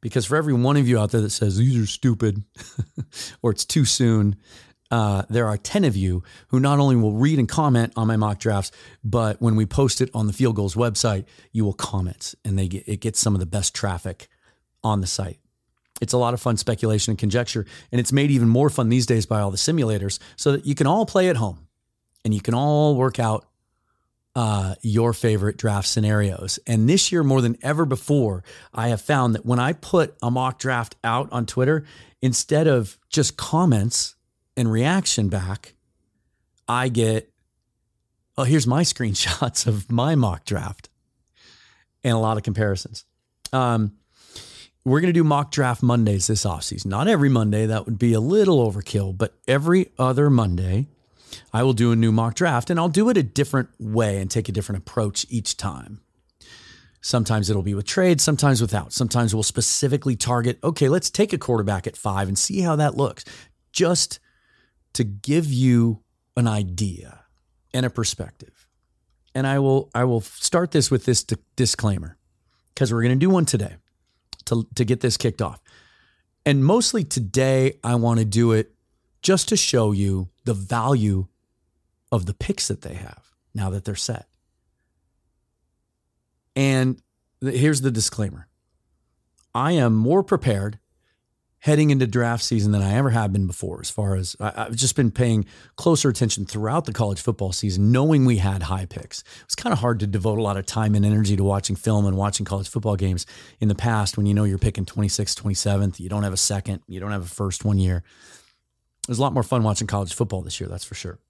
Because 0.00 0.26
for 0.26 0.36
every 0.36 0.52
one 0.52 0.76
of 0.76 0.88
you 0.88 0.98
out 0.98 1.12
there 1.12 1.20
that 1.20 1.30
says 1.30 1.56
these 1.56 1.80
are 1.80 1.86
stupid 1.86 2.42
or 3.42 3.52
it's 3.52 3.64
too 3.64 3.84
soon, 3.84 4.36
uh, 4.92 5.22
there 5.30 5.48
are 5.48 5.56
10 5.56 5.84
of 5.84 5.96
you 5.96 6.22
who 6.48 6.60
not 6.60 6.78
only 6.78 6.94
will 6.94 7.14
read 7.14 7.38
and 7.38 7.48
comment 7.48 7.94
on 7.96 8.06
my 8.06 8.16
mock 8.16 8.38
drafts, 8.38 8.70
but 9.02 9.40
when 9.40 9.56
we 9.56 9.64
post 9.64 10.02
it 10.02 10.10
on 10.12 10.26
the 10.26 10.34
Field 10.34 10.54
Gulls 10.54 10.74
website, 10.74 11.24
you 11.50 11.64
will 11.64 11.72
comment 11.72 12.34
and 12.44 12.58
they 12.58 12.68
get, 12.68 12.86
it 12.86 13.00
gets 13.00 13.18
some 13.18 13.34
of 13.34 13.40
the 13.40 13.46
best 13.46 13.74
traffic 13.74 14.28
on 14.84 15.00
the 15.00 15.06
site. 15.06 15.38
It's 16.02 16.12
a 16.12 16.18
lot 16.18 16.34
of 16.34 16.42
fun 16.42 16.58
speculation 16.58 17.12
and 17.12 17.18
conjecture, 17.18 17.64
and 17.90 18.00
it's 18.00 18.12
made 18.12 18.30
even 18.30 18.48
more 18.48 18.68
fun 18.68 18.90
these 18.90 19.06
days 19.06 19.24
by 19.24 19.40
all 19.40 19.50
the 19.50 19.56
simulators 19.56 20.18
so 20.36 20.52
that 20.52 20.66
you 20.66 20.74
can 20.74 20.86
all 20.86 21.06
play 21.06 21.30
at 21.30 21.36
home 21.36 21.68
and 22.22 22.34
you 22.34 22.42
can 22.42 22.52
all 22.52 22.94
work 22.94 23.18
out 23.18 23.46
uh, 24.36 24.74
your 24.82 25.14
favorite 25.14 25.56
draft 25.56 25.88
scenarios. 25.88 26.58
And 26.66 26.86
this 26.86 27.12
year, 27.12 27.22
more 27.22 27.40
than 27.40 27.56
ever 27.62 27.86
before, 27.86 28.44
I 28.74 28.88
have 28.88 29.00
found 29.00 29.34
that 29.36 29.46
when 29.46 29.58
I 29.58 29.72
put 29.72 30.16
a 30.20 30.30
mock 30.30 30.58
draft 30.58 30.96
out 31.02 31.32
on 31.32 31.46
Twitter, 31.46 31.84
instead 32.20 32.66
of 32.66 32.98
just 33.08 33.36
comments, 33.38 34.16
and 34.56 34.70
reaction 34.70 35.28
back, 35.28 35.74
I 36.68 36.88
get, 36.88 37.30
oh, 38.36 38.44
here's 38.44 38.66
my 38.66 38.82
screenshots 38.82 39.66
of 39.66 39.90
my 39.90 40.14
mock 40.14 40.44
draft 40.44 40.88
and 42.04 42.14
a 42.14 42.18
lot 42.18 42.36
of 42.36 42.42
comparisons. 42.42 43.04
Um, 43.52 43.92
we're 44.84 45.00
going 45.00 45.12
to 45.12 45.18
do 45.18 45.24
mock 45.24 45.52
draft 45.52 45.82
Mondays 45.82 46.26
this 46.26 46.44
offseason. 46.44 46.86
Not 46.86 47.06
every 47.06 47.28
Monday, 47.28 47.66
that 47.66 47.86
would 47.86 47.98
be 47.98 48.14
a 48.14 48.20
little 48.20 48.68
overkill, 48.68 49.16
but 49.16 49.34
every 49.46 49.92
other 49.98 50.28
Monday, 50.28 50.88
I 51.52 51.62
will 51.62 51.72
do 51.72 51.92
a 51.92 51.96
new 51.96 52.10
mock 52.10 52.34
draft 52.34 52.68
and 52.68 52.80
I'll 52.80 52.88
do 52.88 53.08
it 53.08 53.16
a 53.16 53.22
different 53.22 53.68
way 53.78 54.20
and 54.20 54.30
take 54.30 54.48
a 54.48 54.52
different 54.52 54.80
approach 54.80 55.24
each 55.28 55.56
time. 55.56 56.00
Sometimes 57.00 57.50
it'll 57.50 57.62
be 57.62 57.74
with 57.74 57.86
trades, 57.86 58.22
sometimes 58.22 58.60
without. 58.60 58.92
Sometimes 58.92 59.34
we'll 59.34 59.42
specifically 59.42 60.14
target, 60.16 60.58
okay, 60.62 60.88
let's 60.88 61.10
take 61.10 61.32
a 61.32 61.38
quarterback 61.38 61.86
at 61.86 61.96
five 61.96 62.28
and 62.28 62.38
see 62.38 62.60
how 62.60 62.76
that 62.76 62.96
looks. 62.96 63.24
Just 63.72 64.20
to 64.94 65.04
give 65.04 65.46
you 65.46 66.02
an 66.36 66.46
idea 66.46 67.24
and 67.72 67.86
a 67.86 67.90
perspective. 67.90 68.66
And 69.34 69.46
I 69.46 69.58
will 69.58 69.90
I 69.94 70.04
will 70.04 70.20
start 70.20 70.72
this 70.72 70.90
with 70.90 71.04
this 71.04 71.24
disclaimer 71.56 72.18
because 72.74 72.92
we're 72.92 73.02
going 73.02 73.18
to 73.18 73.26
do 73.26 73.30
one 73.30 73.46
today 73.46 73.76
to 74.46 74.66
to 74.74 74.84
get 74.84 75.00
this 75.00 75.16
kicked 75.16 75.40
off. 75.40 75.60
And 76.44 76.64
mostly 76.64 77.04
today 77.04 77.78
I 77.82 77.94
want 77.94 78.18
to 78.18 78.26
do 78.26 78.52
it 78.52 78.74
just 79.22 79.48
to 79.48 79.56
show 79.56 79.92
you 79.92 80.28
the 80.44 80.54
value 80.54 81.28
of 82.10 82.26
the 82.26 82.34
picks 82.34 82.68
that 82.68 82.82
they 82.82 82.94
have 82.94 83.30
now 83.54 83.70
that 83.70 83.84
they're 83.84 83.94
set. 83.94 84.26
And 86.54 87.00
here's 87.40 87.80
the 87.80 87.90
disclaimer. 87.90 88.48
I 89.54 89.72
am 89.72 89.94
more 89.94 90.22
prepared 90.22 90.78
heading 91.62 91.90
into 91.90 92.08
draft 92.08 92.42
season 92.42 92.72
than 92.72 92.82
I 92.82 92.94
ever 92.94 93.10
have 93.10 93.32
been 93.32 93.46
before. 93.46 93.80
As 93.80 93.88
far 93.88 94.16
as 94.16 94.34
I, 94.40 94.64
have 94.64 94.74
just 94.74 94.96
been 94.96 95.12
paying 95.12 95.46
closer 95.76 96.08
attention 96.08 96.44
throughout 96.44 96.86
the 96.86 96.92
college 96.92 97.20
football 97.20 97.52
season, 97.52 97.92
knowing 97.92 98.24
we 98.24 98.38
had 98.38 98.64
high 98.64 98.84
picks. 98.84 99.20
It 99.20 99.46
was 99.46 99.54
kind 99.54 99.72
of 99.72 99.78
hard 99.78 100.00
to 100.00 100.08
devote 100.08 100.40
a 100.40 100.42
lot 100.42 100.56
of 100.56 100.66
time 100.66 100.96
and 100.96 101.06
energy 101.06 101.36
to 101.36 101.44
watching 101.44 101.76
film 101.76 102.04
and 102.04 102.16
watching 102.16 102.44
college 102.44 102.68
football 102.68 102.96
games 102.96 103.26
in 103.60 103.68
the 103.68 103.76
past 103.76 104.16
when 104.16 104.26
you 104.26 104.34
know 104.34 104.42
you're 104.42 104.58
picking 104.58 104.84
26th, 104.84 105.40
27th, 105.40 106.00
you 106.00 106.08
don't 106.08 106.24
have 106.24 106.32
a 106.32 106.36
second, 106.36 106.82
you 106.88 106.98
don't 106.98 107.12
have 107.12 107.22
a 107.22 107.28
first 107.28 107.64
one 107.64 107.78
year. 107.78 108.02
It 109.04 109.08
was 109.08 109.20
a 109.20 109.22
lot 109.22 109.32
more 109.32 109.44
fun 109.44 109.62
watching 109.62 109.86
college 109.86 110.12
football 110.12 110.42
this 110.42 110.60
year, 110.60 110.68
that's 110.68 110.84
for 110.84 110.96
sure. 110.96 111.20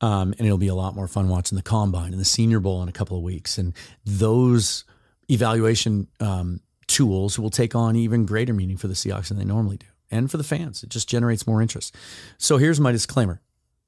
Um, 0.00 0.34
and 0.36 0.46
it'll 0.46 0.58
be 0.58 0.66
a 0.66 0.74
lot 0.74 0.96
more 0.96 1.06
fun 1.06 1.28
watching 1.28 1.54
the 1.54 1.62
combine 1.62 2.10
and 2.10 2.20
the 2.20 2.24
Senior 2.24 2.58
Bowl 2.58 2.82
in 2.82 2.88
a 2.88 2.92
couple 2.92 3.16
of 3.16 3.22
weeks, 3.22 3.56
and 3.56 3.72
those 4.04 4.84
evaluation 5.30 6.08
um, 6.18 6.60
tools 6.86 7.38
will 7.38 7.50
take 7.50 7.74
on 7.74 7.96
even 7.96 8.26
greater 8.26 8.52
meaning 8.52 8.76
for 8.76 8.88
the 8.88 8.94
Seahawks 8.94 9.28
than 9.28 9.38
they 9.38 9.44
normally 9.44 9.78
do 9.78 9.86
and 10.10 10.30
for 10.30 10.36
the 10.36 10.44
fans. 10.44 10.82
It 10.82 10.90
just 10.90 11.08
generates 11.08 11.46
more 11.46 11.60
interest. 11.60 11.94
So 12.38 12.56
here's 12.56 12.80
my 12.80 12.92
disclaimer 12.92 13.40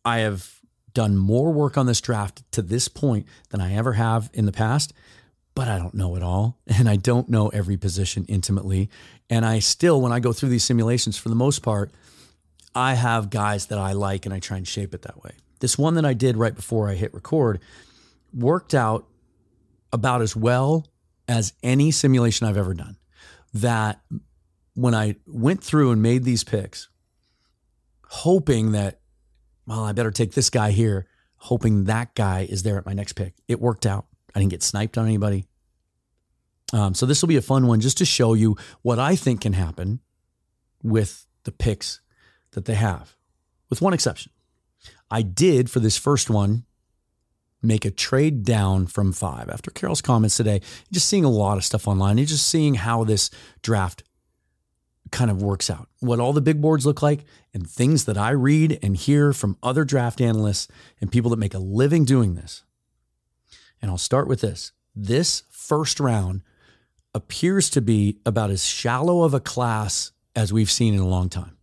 I 0.05 0.19
have 0.19 0.61
done 0.93 1.17
more 1.17 1.53
work 1.53 1.77
on 1.77 1.87
this 1.87 2.01
draft 2.01 2.43
to 2.53 2.63
this 2.63 2.89
point 2.89 3.27
than 3.51 3.61
I 3.61 3.75
ever 3.75 3.95
have 3.95 4.31
in 4.33 4.47
the 4.47 4.53
past, 4.53 4.93
but 5.55 5.69
I 5.69 5.79
don't 5.79 5.95
know 5.95 6.17
it 6.17 6.23
all. 6.23 6.59
And 6.67 6.89
I 6.89 6.97
don't 6.97 7.29
know 7.29 7.49
every 7.49 7.77
position 7.77 8.25
intimately. 8.29 8.91
And 9.31 9.45
I 9.45 9.61
still, 9.61 10.01
when 10.01 10.13
I 10.13 10.21
go 10.21 10.33
through 10.33 10.51
these 10.51 10.65
simulations, 10.65 11.17
for 11.17 11.29
the 11.29 11.35
most 11.35 11.61
part, 11.61 11.91
I 12.75 12.95
have 12.95 13.31
guys 13.31 13.67
that 13.67 13.79
I 13.79 13.93
like 13.93 14.27
and 14.27 14.35
I 14.35 14.41
try 14.41 14.57
and 14.57 14.69
shape 14.69 14.95
it 14.95 15.03
that 15.03 15.23
way. 15.23 15.33
This 15.61 15.79
one 15.79 15.95
that 15.95 16.05
I 16.05 16.13
did 16.13 16.37
right 16.37 16.55
before 16.55 16.91
I 16.91 16.95
hit 16.95 17.15
record 17.15 17.61
worked 18.35 18.75
out 18.75 19.07
about 19.93 20.21
as 20.21 20.37
well 20.37 20.87
as 21.29 21.53
any 21.63 21.91
simulation 21.91 22.47
I've 22.47 22.57
ever 22.57 22.75
done. 22.75 22.97
That 23.55 24.01
when 24.75 24.95
I 24.95 25.17
went 25.27 25.63
through 25.63 25.91
and 25.93 26.03
made 26.03 26.25
these 26.25 26.45
picks, 26.45 26.89
hoping 28.09 28.73
that, 28.73 29.01
well, 29.67 29.85
I 29.85 29.93
better 29.93 30.11
take 30.11 30.33
this 30.33 30.51
guy 30.51 30.71
here, 30.71 31.07
hoping 31.37 31.85
that 31.85 32.15
guy 32.15 32.47
is 32.49 32.63
there 32.63 32.77
at 32.77 32.87
my 32.87 32.93
next 32.93 33.15
pick, 33.15 33.35
it 33.49 33.61
worked 33.61 33.87
out. 33.87 34.07
I 34.35 34.41
didn't 34.41 34.51
get 34.51 34.63
sniped 34.63 34.99
on 34.99 35.07
anybody. 35.07 35.47
Um, 36.73 36.95
so 36.95 37.07
this 37.07 37.23
will 37.23 37.29
be 37.29 37.37
a 37.37 37.43
fun 37.43 37.67
one 37.67 37.81
just 37.81 37.99
to 37.99 38.05
show 38.05 38.35
you 38.35 38.57
what 38.83 38.99
I 38.99 39.17
think 39.17 39.41
can 39.41 39.53
happen 39.53 40.01
with 40.83 41.27
the 41.45 41.53
picks 41.53 42.01
that 42.53 42.65
they 42.65 42.75
have, 42.75 43.17
with 43.71 43.81
one 43.81 43.95
exception. 43.95 44.33
I 45.11 45.23
did 45.23 45.71
for 45.71 45.81
this 45.81 45.97
first 45.97 46.29
one 46.29 46.65
make 47.67 47.85
a 47.85 47.91
trade 47.91 48.45
down 48.45 48.87
from 48.87 49.13
five. 49.13 49.49
After 49.49 49.71
Carroll's 49.71 50.03
comments 50.03 50.37
today, 50.37 50.61
just 50.93 51.09
seeing 51.09 51.25
a 51.25 51.31
lot 51.31 51.57
of 51.57 51.65
stuff 51.65 51.89
online 51.89 52.19
and 52.19 52.29
just 52.29 52.47
seeing 52.47 52.75
how 52.75 53.05
this 53.05 53.31
draft 53.63 54.03
kind 55.11 55.31
of 55.31 55.43
works 55.43 55.71
out, 55.71 55.89
what 56.01 56.21
all 56.21 56.33
the 56.33 56.41
big 56.41 56.61
boards 56.61 56.87
look 56.87 57.03
like, 57.03 57.25
and 57.55 57.69
things 57.69 58.05
that 58.05 58.19
I 58.19 58.31
read 58.31 58.79
and 58.83 58.97
hear 58.97 59.33
from 59.33 59.57
other 59.63 59.85
draft 59.85 60.21
analysts 60.21 60.69
and 61.01 61.13
people 61.13 61.31
that 61.31 61.39
make 61.39 61.55
a 61.55 61.59
living 61.59 62.05
doing 62.05 62.35
this. 62.35 62.65
And 63.81 63.91
I'll 63.91 63.99
start 63.99 64.27
with 64.29 64.41
this. 64.41 64.73
This 64.95 65.43
first 65.51 66.01
round 66.01 66.43
appears 67.15 67.71
to 67.71 67.81
be 67.81 68.19
about 68.27 68.51
as 68.51 68.65
shallow 68.65 69.23
of 69.23 69.35
a 69.35 69.41
class 69.41 70.13
as 70.35 70.53
we've 70.53 70.71
seen 70.71 70.95
in 70.95 71.01
a 71.01 71.09
long 71.09 71.29
time. 71.29 71.57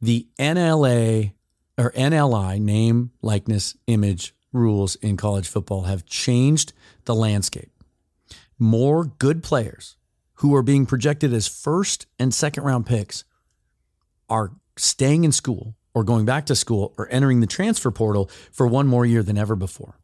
The 0.00 0.28
NLA 0.38 1.32
or 1.78 1.90
NLI, 1.92 2.60
name, 2.60 3.10
likeness, 3.22 3.76
image 3.86 4.33
rules 4.54 4.96
in 4.96 5.16
college 5.16 5.48
football 5.48 5.82
have 5.82 6.06
changed 6.06 6.72
the 7.04 7.14
landscape. 7.14 7.70
More 8.58 9.04
good 9.04 9.42
players 9.42 9.96
who 10.34 10.54
are 10.54 10.62
being 10.62 10.86
projected 10.86 11.32
as 11.32 11.46
first 11.48 12.06
and 12.18 12.32
second 12.32 12.64
round 12.64 12.86
picks 12.86 13.24
are 14.28 14.52
staying 14.76 15.24
in 15.24 15.32
school 15.32 15.74
or 15.92 16.04
going 16.04 16.24
back 16.24 16.46
to 16.46 16.56
school 16.56 16.92
or 16.98 17.08
entering 17.10 17.40
the 17.40 17.46
transfer 17.46 17.90
portal 17.90 18.30
for 18.52 18.66
one 18.66 18.86
more 18.86 19.06
year 19.06 19.22
than 19.22 19.38
ever 19.38 19.54
before. 19.54 19.98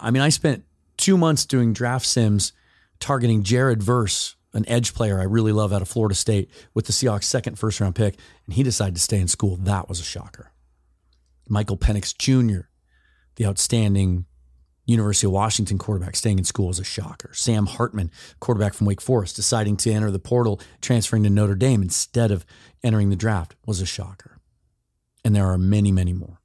I 0.00 0.10
mean, 0.10 0.22
I 0.22 0.30
spent 0.30 0.64
two 0.96 1.16
months 1.16 1.44
doing 1.44 1.72
draft 1.72 2.06
sims 2.06 2.52
targeting 3.00 3.42
Jared 3.42 3.82
Verse, 3.82 4.36
an 4.54 4.64
edge 4.68 4.94
player 4.94 5.20
I 5.20 5.24
really 5.24 5.52
love 5.52 5.72
out 5.72 5.82
of 5.82 5.88
Florida 5.88 6.14
State, 6.14 6.50
with 6.74 6.86
the 6.86 6.92
Seahawks' 6.92 7.24
second 7.24 7.58
first 7.58 7.80
round 7.80 7.94
pick, 7.94 8.18
and 8.46 8.54
he 8.54 8.62
decided 8.62 8.94
to 8.94 9.00
stay 9.00 9.20
in 9.20 9.28
school. 9.28 9.56
That 9.56 9.88
was 9.88 10.00
a 10.00 10.04
shocker. 10.04 10.52
Michael 11.48 11.76
Penix 11.76 12.16
Jr., 12.16 12.68
the 13.36 13.46
outstanding 13.46 14.26
University 14.88 15.26
of 15.26 15.32
Washington 15.32 15.76
quarterback, 15.76 16.16
staying 16.16 16.38
in 16.38 16.44
school 16.44 16.68
was 16.68 16.78
a 16.78 16.84
shocker. 16.84 17.30
Sam 17.34 17.66
Hartman, 17.66 18.10
quarterback 18.40 18.72
from 18.72 18.86
Wake 18.86 19.02
Forest, 19.02 19.36
deciding 19.36 19.76
to 19.78 19.92
enter 19.92 20.10
the 20.10 20.18
portal, 20.18 20.60
transferring 20.80 21.24
to 21.24 21.30
Notre 21.30 21.54
Dame 21.54 21.82
instead 21.82 22.30
of 22.30 22.46
entering 22.82 23.10
the 23.10 23.16
draft 23.16 23.54
was 23.66 23.82
a 23.82 23.86
shocker. 23.86 24.40
And 25.24 25.36
there 25.36 25.46
are 25.46 25.58
many, 25.58 25.92
many 25.92 26.14
more. 26.14 26.40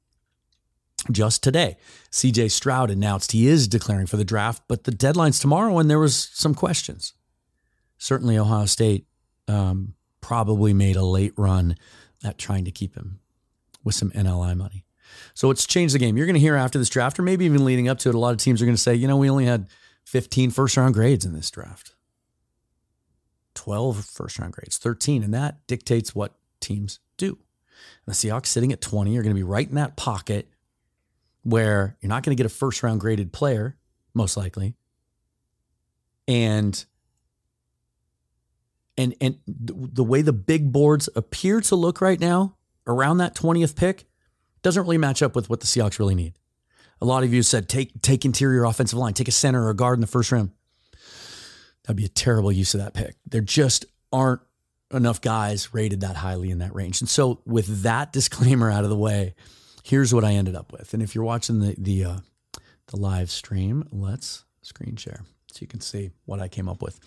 Just 1.10 1.42
today, 1.42 1.78
CJ 2.10 2.50
Stroud 2.50 2.90
announced 2.90 3.32
he 3.32 3.46
is 3.46 3.66
declaring 3.66 4.06
for 4.06 4.18
the 4.18 4.24
draft, 4.24 4.62
but 4.68 4.84
the 4.84 4.90
deadline's 4.90 5.38
tomorrow, 5.38 5.78
and 5.78 5.90
there 5.90 5.98
was 5.98 6.30
some 6.32 6.54
questions. 6.54 7.14
Certainly, 7.98 8.38
Ohio 8.38 8.66
State 8.66 9.06
um, 9.48 9.94
probably 10.20 10.74
made 10.74 10.96
a 10.96 11.04
late 11.04 11.32
run 11.36 11.76
at 12.22 12.38
trying 12.38 12.64
to 12.64 12.70
keep 12.70 12.94
him 12.94 13.20
with 13.82 13.94
some 13.94 14.10
NLI 14.10 14.56
money. 14.56 14.83
So 15.34 15.50
it's 15.50 15.66
changed 15.66 15.94
the 15.94 15.98
game. 15.98 16.16
You're 16.16 16.26
going 16.26 16.34
to 16.34 16.40
hear 16.40 16.56
after 16.56 16.78
this 16.78 16.88
draft, 16.88 17.18
or 17.18 17.22
maybe 17.22 17.44
even 17.44 17.64
leading 17.64 17.88
up 17.88 17.98
to 18.00 18.08
it, 18.08 18.14
a 18.14 18.18
lot 18.18 18.32
of 18.32 18.38
teams 18.38 18.60
are 18.60 18.64
going 18.64 18.76
to 18.76 18.80
say, 18.82 18.94
you 18.94 19.08
know, 19.08 19.16
we 19.16 19.30
only 19.30 19.46
had 19.46 19.68
15 20.04 20.50
first 20.50 20.76
round 20.76 20.94
grades 20.94 21.24
in 21.24 21.32
this 21.32 21.50
draft, 21.50 21.94
12 23.54 24.04
first 24.04 24.38
round 24.38 24.52
grades, 24.52 24.78
13. 24.78 25.22
And 25.22 25.34
that 25.34 25.66
dictates 25.66 26.14
what 26.14 26.34
teams 26.60 27.00
do. 27.16 27.38
And 28.06 28.14
the 28.14 28.16
Seahawks 28.16 28.46
sitting 28.46 28.72
at 28.72 28.80
20 28.80 29.16
are 29.16 29.22
going 29.22 29.34
to 29.34 29.38
be 29.38 29.42
right 29.42 29.68
in 29.68 29.74
that 29.76 29.96
pocket 29.96 30.48
where 31.42 31.96
you're 32.00 32.08
not 32.08 32.22
going 32.22 32.36
to 32.36 32.40
get 32.40 32.46
a 32.46 32.54
first 32.54 32.82
round 32.82 33.00
graded 33.00 33.32
player, 33.32 33.76
most 34.14 34.36
likely. 34.36 34.74
And 36.26 36.84
and 38.96 39.14
and 39.20 39.38
the 39.46 40.04
way 40.04 40.22
the 40.22 40.32
big 40.32 40.72
boards 40.72 41.08
appear 41.14 41.60
to 41.62 41.76
look 41.76 42.00
right 42.00 42.18
now 42.18 42.56
around 42.86 43.18
that 43.18 43.34
20th 43.34 43.76
pick 43.76 44.06
doesn't 44.64 44.82
really 44.82 44.98
match 44.98 45.22
up 45.22 45.36
with 45.36 45.48
what 45.48 45.60
the 45.60 45.66
Seahawks 45.66 46.00
really 46.00 46.14
need. 46.16 46.34
A 47.00 47.04
lot 47.04 47.22
of 47.22 47.32
you 47.32 47.42
said 47.42 47.68
take 47.68 48.02
take 48.02 48.24
interior 48.24 48.64
offensive 48.64 48.98
line, 48.98 49.12
take 49.14 49.28
a 49.28 49.32
center 49.32 49.66
or 49.66 49.70
a 49.70 49.76
guard 49.76 49.98
in 49.98 50.00
the 50.00 50.06
first 50.08 50.32
round. 50.32 50.50
That'd 51.84 51.96
be 51.96 52.04
a 52.06 52.08
terrible 52.08 52.50
use 52.50 52.74
of 52.74 52.80
that 52.80 52.94
pick. 52.94 53.14
There 53.26 53.42
just 53.42 53.84
aren't 54.10 54.40
enough 54.90 55.20
guys 55.20 55.74
rated 55.74 56.00
that 56.00 56.16
highly 56.16 56.50
in 56.50 56.58
that 56.58 56.74
range. 56.74 57.00
And 57.00 57.08
so 57.08 57.42
with 57.44 57.82
that 57.82 58.12
disclaimer 58.12 58.70
out 58.70 58.84
of 58.84 58.90
the 58.90 58.96
way, 58.96 59.34
here's 59.84 60.14
what 60.14 60.24
I 60.24 60.32
ended 60.32 60.56
up 60.56 60.72
with. 60.72 60.94
And 60.94 61.02
if 61.02 61.14
you're 61.14 61.24
watching 61.24 61.60
the 61.60 61.74
the 61.78 62.04
uh, 62.04 62.16
the 62.86 62.96
live 62.96 63.30
stream, 63.30 63.86
let's 63.92 64.44
screen 64.62 64.96
share 64.96 65.20
so 65.52 65.58
you 65.60 65.68
can 65.68 65.80
see 65.80 66.10
what 66.24 66.40
I 66.40 66.48
came 66.48 66.68
up 66.68 66.82
with. 66.82 66.98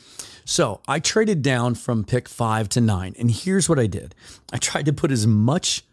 So 0.46 0.82
I 0.88 1.00
traded 1.00 1.41
down 1.41 1.76
from 1.76 2.06
pick 2.06 2.30
five 2.30 2.70
to 2.70 2.82
nine, 2.82 3.15
and 3.17 3.32
here's 3.32 3.67
what 3.67 3.80
I 3.80 3.88
did. 3.88 4.15
I 4.54 4.58
tried 4.58 4.86
to 4.86 4.93
put 4.93 5.12
as 5.12 5.26
much 5.26 5.84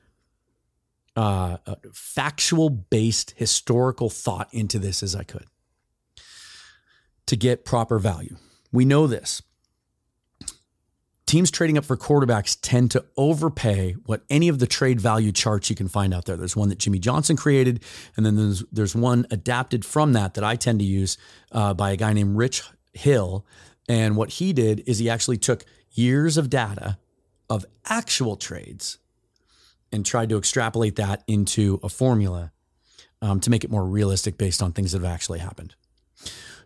uh 1.17 1.57
factual 1.93 2.71
based 2.71 3.35
historical 3.37 4.11
thought 4.11 4.49
into 4.53 4.79
this 4.79 5.03
as 5.03 5.15
I 5.15 5.23
could 5.23 5.47
to 7.27 7.37
get 7.37 7.65
proper 7.65 7.99
value. 7.99 8.37
We 8.73 8.85
know 8.85 9.07
this 9.07 9.43
teams 11.27 11.51
trading 11.51 11.77
up 11.77 11.85
for 11.85 11.97
quarterbacks 11.97 12.57
tend 12.61 12.93
to 12.93 13.05
overpay 13.17 13.93
what 14.07 14.23
any 14.31 14.49
of 14.49 14.59
the 14.59 14.67
trade 14.67 15.01
value 15.01 15.33
charts 15.33 15.71
you 15.71 15.77
can 15.77 15.89
find 15.89 16.15
out 16.15 16.27
there. 16.27 16.37
There's 16.37 16.57
one 16.57 16.69
that 16.69 16.79
Jimmy 16.79 16.99
Johnson 17.01 17.37
created, 17.37 17.83
and 18.17 18.25
then 18.25 18.37
there's 18.37 18.63
there's 18.71 18.95
one 18.95 19.27
adapted 19.31 19.85
from 19.85 20.13
that 20.13 20.35
that 20.35 20.45
I 20.45 20.57
tend 20.57 20.79
to 20.79 20.85
use 20.85 21.19
uh, 21.53 21.75
by 21.75 21.91
a 21.91 21.97
guy 21.97 22.13
named 22.13 22.37
Rich 22.37 22.63
Hill. 22.93 23.45
And 23.89 24.17
what 24.17 24.31
he 24.31 24.53
did 24.53 24.85
is 24.87 24.99
he 24.99 25.11
actually 25.11 25.39
took 25.39 25.65
years 25.91 26.37
of 26.37 26.51
data 26.51 26.99
of 27.51 27.67
actual 27.87 28.37
trades 28.37 28.99
and 29.95 30.05
tried 30.05 30.29
to 30.29 30.37
extrapolate 30.37 30.97
that 30.97 31.23
into 31.27 31.79
a 31.83 31.89
formula 31.89 32.53
um, 33.23 33.41
to 33.41 33.51
make 33.51 33.65
it 33.65 33.71
more 33.71 33.85
realistic 33.85 34.37
based 34.37 34.63
on 34.63 34.73
things 34.73 34.93
that 34.93 35.01
have 35.03 35.11
actually 35.11 35.39
happened. 35.39 35.75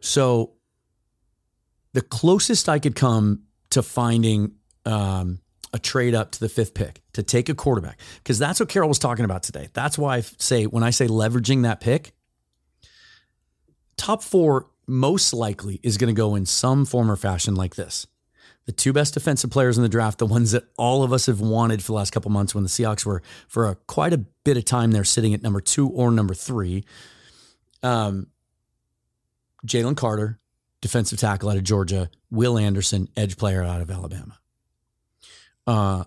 So 0.01 0.55
the 1.93 2.01
closest 2.01 2.69
I 2.69 2.79
could 2.79 2.95
come 2.95 3.43
to 3.71 3.83
finding 3.83 4.53
um, 4.85 5.41
a 5.73 5.79
trade 5.79 6.15
up 6.15 6.33
to 6.33 6.41
the 6.41 6.49
fifth 6.49 6.75
pick 6.75 7.03
to 7.13 7.23
take 7.23 7.49
a 7.49 7.55
quarterback 7.55 8.01
because 8.23 8.39
that's 8.39 8.61
what 8.61 8.69
Carroll 8.69 8.89
was 8.89 8.99
talking 8.99 9.25
about 9.25 9.43
today. 9.43 9.69
That's 9.73 9.99
why 9.99 10.17
I 10.17 10.21
say 10.23 10.65
when 10.65 10.83
I 10.83 10.91
say 10.91 11.07
leveraging 11.07 11.63
that 11.63 11.81
pick, 11.81 12.13
top 13.97 14.23
four 14.23 14.71
most 14.87 15.35
likely 15.35 15.81
is 15.83 15.99
going 15.99 16.15
to 16.15 16.19
go 16.19 16.35
in 16.35 16.47
some 16.47 16.87
form 16.87 17.11
or 17.11 17.17
fashion 17.17 17.55
like 17.55 17.77
this. 17.77 18.07
The 18.69 18.73
two 18.73 18.93
best 18.93 19.15
defensive 19.15 19.51
players 19.51 19.79
in 19.79 19.83
the 19.83 19.89
draft, 19.89 20.19
the 20.19 20.27
ones 20.27 20.51
that 20.51 20.65
all 20.77 21.03
of 21.03 21.11
us 21.11 21.25
have 21.25 21.41
wanted 21.41 21.81
for 21.83 21.87
the 21.87 21.95
last 21.95 22.11
couple 22.11 22.31
months 22.31 22.55
when 22.55 22.65
the 22.65 22.69
Seahawks 22.69 23.07
were 23.07 23.23
for 23.49 23.67
a, 23.67 23.75
quite 23.87 24.13
a 24.13 24.19
bit 24.19 24.59
of 24.59 24.67
time 24.67 24.91
they're 24.91 25.05
sitting 25.05 25.33
at 25.33 25.43
number 25.43 25.63
two 25.63 25.89
or 25.89 26.11
number 26.11 26.35
three. 26.35 26.85
Um, 27.83 28.27
Jalen 29.67 29.97
Carter, 29.97 30.39
defensive 30.83 31.19
tackle 31.19 31.49
out 31.49 31.57
of 31.57 31.65
Georgia, 31.65 32.11
Will 32.31 32.59
Anderson, 32.59 33.09
edge 33.17 33.39
player 33.39 33.63
out 33.63 33.81
of 33.81 33.91
Alabama. 33.91 34.39
Uh, 35.67 36.05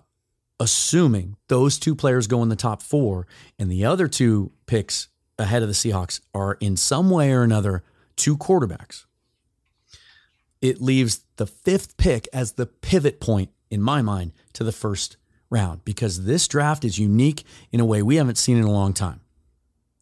assuming 0.60 1.34
those 1.48 1.80
two 1.80 1.96
players 1.96 2.28
go 2.28 2.44
in 2.44 2.48
the 2.48 2.54
top 2.54 2.80
four 2.80 3.26
and 3.58 3.72
the 3.72 3.84
other 3.84 4.06
two 4.06 4.52
picks 4.66 5.08
ahead 5.36 5.62
of 5.62 5.68
the 5.68 5.74
Seahawks 5.74 6.20
are 6.32 6.58
in 6.60 6.76
some 6.76 7.10
way 7.10 7.32
or 7.32 7.42
another 7.42 7.82
two 8.14 8.36
quarterbacks, 8.36 9.06
it 10.62 10.80
leaves 10.80 11.24
the 11.36 11.46
fifth 11.46 11.96
pick 11.96 12.28
as 12.32 12.52
the 12.52 12.66
pivot 12.66 13.20
point, 13.20 13.50
in 13.70 13.82
my 13.82 14.00
mind, 14.00 14.32
to 14.54 14.64
the 14.64 14.72
first 14.72 15.16
round 15.50 15.84
because 15.84 16.24
this 16.24 16.48
draft 16.48 16.84
is 16.84 16.98
unique 16.98 17.44
in 17.70 17.80
a 17.80 17.84
way 17.84 18.02
we 18.02 18.16
haven't 18.16 18.38
seen 18.38 18.56
in 18.56 18.64
a 18.64 18.70
long 18.70 18.94
time, 18.94 19.20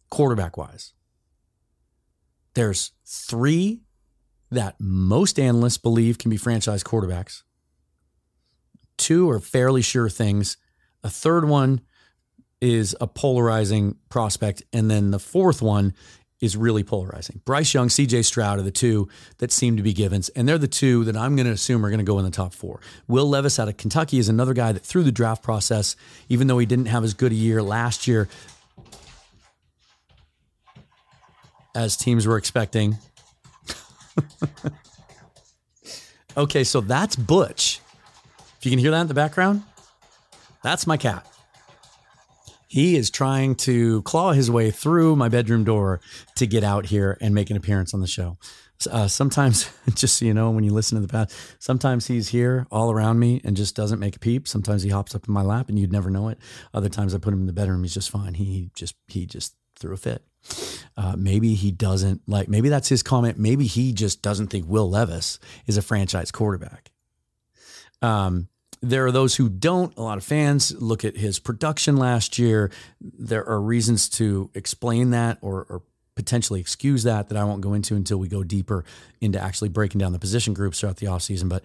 quarterback 0.09 0.55
wise. 0.55 0.93
There's 2.53 2.91
three 3.05 3.81
that 4.51 4.75
most 4.79 5.39
analysts 5.39 5.77
believe 5.77 6.17
can 6.17 6.29
be 6.29 6.37
franchise 6.37 6.83
quarterbacks. 6.83 7.43
Two 8.97 9.29
are 9.29 9.39
fairly 9.39 9.81
sure 9.81 10.09
things. 10.09 10.57
A 11.03 11.09
third 11.09 11.45
one 11.45 11.81
is 12.59 12.95
a 13.01 13.07
polarizing 13.07 13.95
prospect. 14.09 14.61
And 14.71 14.91
then 14.91 15.11
the 15.11 15.19
fourth 15.19 15.61
one 15.61 15.93
is 16.41 16.57
really 16.57 16.83
polarizing. 16.83 17.39
Bryce 17.45 17.73
Young, 17.73 17.87
CJ 17.87 18.25
Stroud 18.25 18.59
are 18.59 18.63
the 18.63 18.71
two 18.71 19.07
that 19.37 19.51
seem 19.51 19.77
to 19.77 19.83
be 19.83 19.93
givens, 19.93 20.29
and 20.29 20.49
they're 20.49 20.57
the 20.57 20.67
two 20.67 21.03
that 21.05 21.15
I'm 21.15 21.35
going 21.35 21.45
to 21.45 21.53
assume 21.53 21.85
are 21.85 21.89
going 21.89 21.99
to 21.99 22.03
go 22.03 22.17
in 22.17 22.25
the 22.25 22.31
top 22.31 22.53
four. 22.53 22.81
Will 23.07 23.29
Levis 23.29 23.59
out 23.59 23.67
of 23.67 23.77
Kentucky 23.77 24.17
is 24.17 24.27
another 24.27 24.53
guy 24.53 24.71
that 24.71 24.83
through 24.83 25.03
the 25.03 25.11
draft 25.11 25.43
process, 25.43 25.95
even 26.29 26.47
though 26.47 26.57
he 26.57 26.65
didn't 26.65 26.87
have 26.87 27.03
as 27.03 27.13
good 27.13 27.31
a 27.31 27.35
year 27.35 27.61
last 27.61 28.07
year 28.07 28.27
as 31.75 31.95
teams 31.95 32.25
were 32.25 32.37
expecting, 32.37 32.97
okay, 36.37 36.63
so 36.63 36.81
that's 36.81 37.15
Butch. 37.15 37.79
If 38.57 38.65
you 38.65 38.71
can 38.71 38.79
hear 38.79 38.91
that 38.91 39.01
in 39.01 39.07
the 39.07 39.13
background, 39.13 39.63
that's 40.63 40.87
my 40.87 40.97
cat. 40.97 41.30
He 42.71 42.95
is 42.95 43.09
trying 43.09 43.53
to 43.53 44.01
claw 44.03 44.31
his 44.31 44.49
way 44.49 44.71
through 44.71 45.17
my 45.17 45.27
bedroom 45.27 45.65
door 45.65 45.99
to 46.35 46.47
get 46.47 46.63
out 46.63 46.85
here 46.85 47.17
and 47.19 47.35
make 47.35 47.49
an 47.49 47.57
appearance 47.57 47.93
on 47.93 47.99
the 47.99 48.07
show. 48.07 48.37
Uh, 48.89 49.09
sometimes, 49.09 49.69
just 49.93 50.15
so 50.17 50.23
you 50.23 50.33
know, 50.33 50.51
when 50.51 50.63
you 50.63 50.71
listen 50.71 50.95
to 50.95 51.05
the 51.05 51.11
past, 51.11 51.35
sometimes 51.59 52.07
he's 52.07 52.29
here 52.29 52.65
all 52.71 52.89
around 52.89 53.19
me 53.19 53.41
and 53.43 53.57
just 53.57 53.75
doesn't 53.75 53.99
make 53.99 54.15
a 54.15 54.19
peep. 54.19 54.47
Sometimes 54.47 54.83
he 54.83 54.89
hops 54.89 55.13
up 55.13 55.27
in 55.27 55.33
my 55.33 55.41
lap 55.41 55.67
and 55.67 55.77
you'd 55.77 55.91
never 55.91 56.09
know 56.09 56.29
it. 56.29 56.37
Other 56.73 56.87
times 56.87 57.13
I 57.13 57.17
put 57.17 57.33
him 57.33 57.41
in 57.41 57.45
the 57.45 57.51
bedroom, 57.51 57.83
he's 57.83 57.93
just 57.93 58.09
fine. 58.09 58.35
He 58.35 58.71
just 58.73 58.95
he 59.09 59.25
just 59.25 59.53
threw 59.77 59.93
a 59.93 59.97
fit. 59.97 60.23
Uh, 60.95 61.15
maybe 61.17 61.55
he 61.55 61.71
doesn't 61.71 62.21
like. 62.25 62.47
Maybe 62.47 62.69
that's 62.69 62.87
his 62.87 63.03
comment. 63.03 63.37
Maybe 63.37 63.67
he 63.67 63.91
just 63.91 64.21
doesn't 64.21 64.47
think 64.47 64.65
Will 64.65 64.89
Levis 64.89 65.39
is 65.67 65.75
a 65.75 65.81
franchise 65.81 66.31
quarterback. 66.31 66.89
Um, 68.01 68.47
there 68.81 69.05
are 69.05 69.11
those 69.11 69.35
who 69.35 69.47
don't. 69.47 69.95
A 69.97 70.01
lot 70.01 70.17
of 70.17 70.23
fans 70.23 70.73
look 70.81 71.05
at 71.05 71.15
his 71.15 71.39
production 71.39 71.97
last 71.97 72.39
year. 72.39 72.71
There 72.99 73.47
are 73.47 73.61
reasons 73.61 74.09
to 74.09 74.49
explain 74.53 75.11
that 75.11 75.37
or, 75.41 75.65
or 75.69 75.81
potentially 76.15 76.59
excuse 76.59 77.03
that 77.03 77.29
that 77.29 77.37
I 77.37 77.43
won't 77.43 77.61
go 77.61 77.73
into 77.73 77.95
until 77.95 78.17
we 78.17 78.27
go 78.27 78.43
deeper 78.43 78.83
into 79.21 79.41
actually 79.41 79.69
breaking 79.69 79.99
down 79.99 80.11
the 80.11 80.19
position 80.19 80.53
groups 80.53 80.79
throughout 80.79 80.97
the 80.97 81.07
offseason. 81.07 81.47
But 81.47 81.63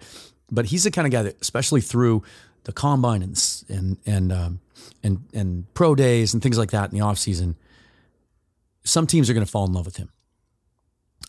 but 0.51 0.65
he's 0.65 0.83
the 0.83 0.91
kind 0.91 1.05
of 1.05 1.11
guy 1.11 1.23
that, 1.23 1.41
especially 1.41 1.81
through 1.81 2.23
the 2.63 2.71
combine 2.71 3.23
and 3.23 3.63
and 3.67 3.97
and 4.05 4.31
um, 4.31 4.59
and 5.03 5.23
and 5.33 5.73
pro 5.73 5.95
days 5.95 6.33
and 6.33 6.43
things 6.43 6.57
like 6.57 6.71
that 6.71 6.91
in 6.91 6.97
the 6.97 7.03
offseason, 7.03 7.55
some 8.83 9.07
teams 9.07 9.29
are 9.29 9.33
going 9.33 9.45
to 9.45 9.51
fall 9.51 9.65
in 9.65 9.73
love 9.73 9.85
with 9.85 9.97
him. 9.97 10.09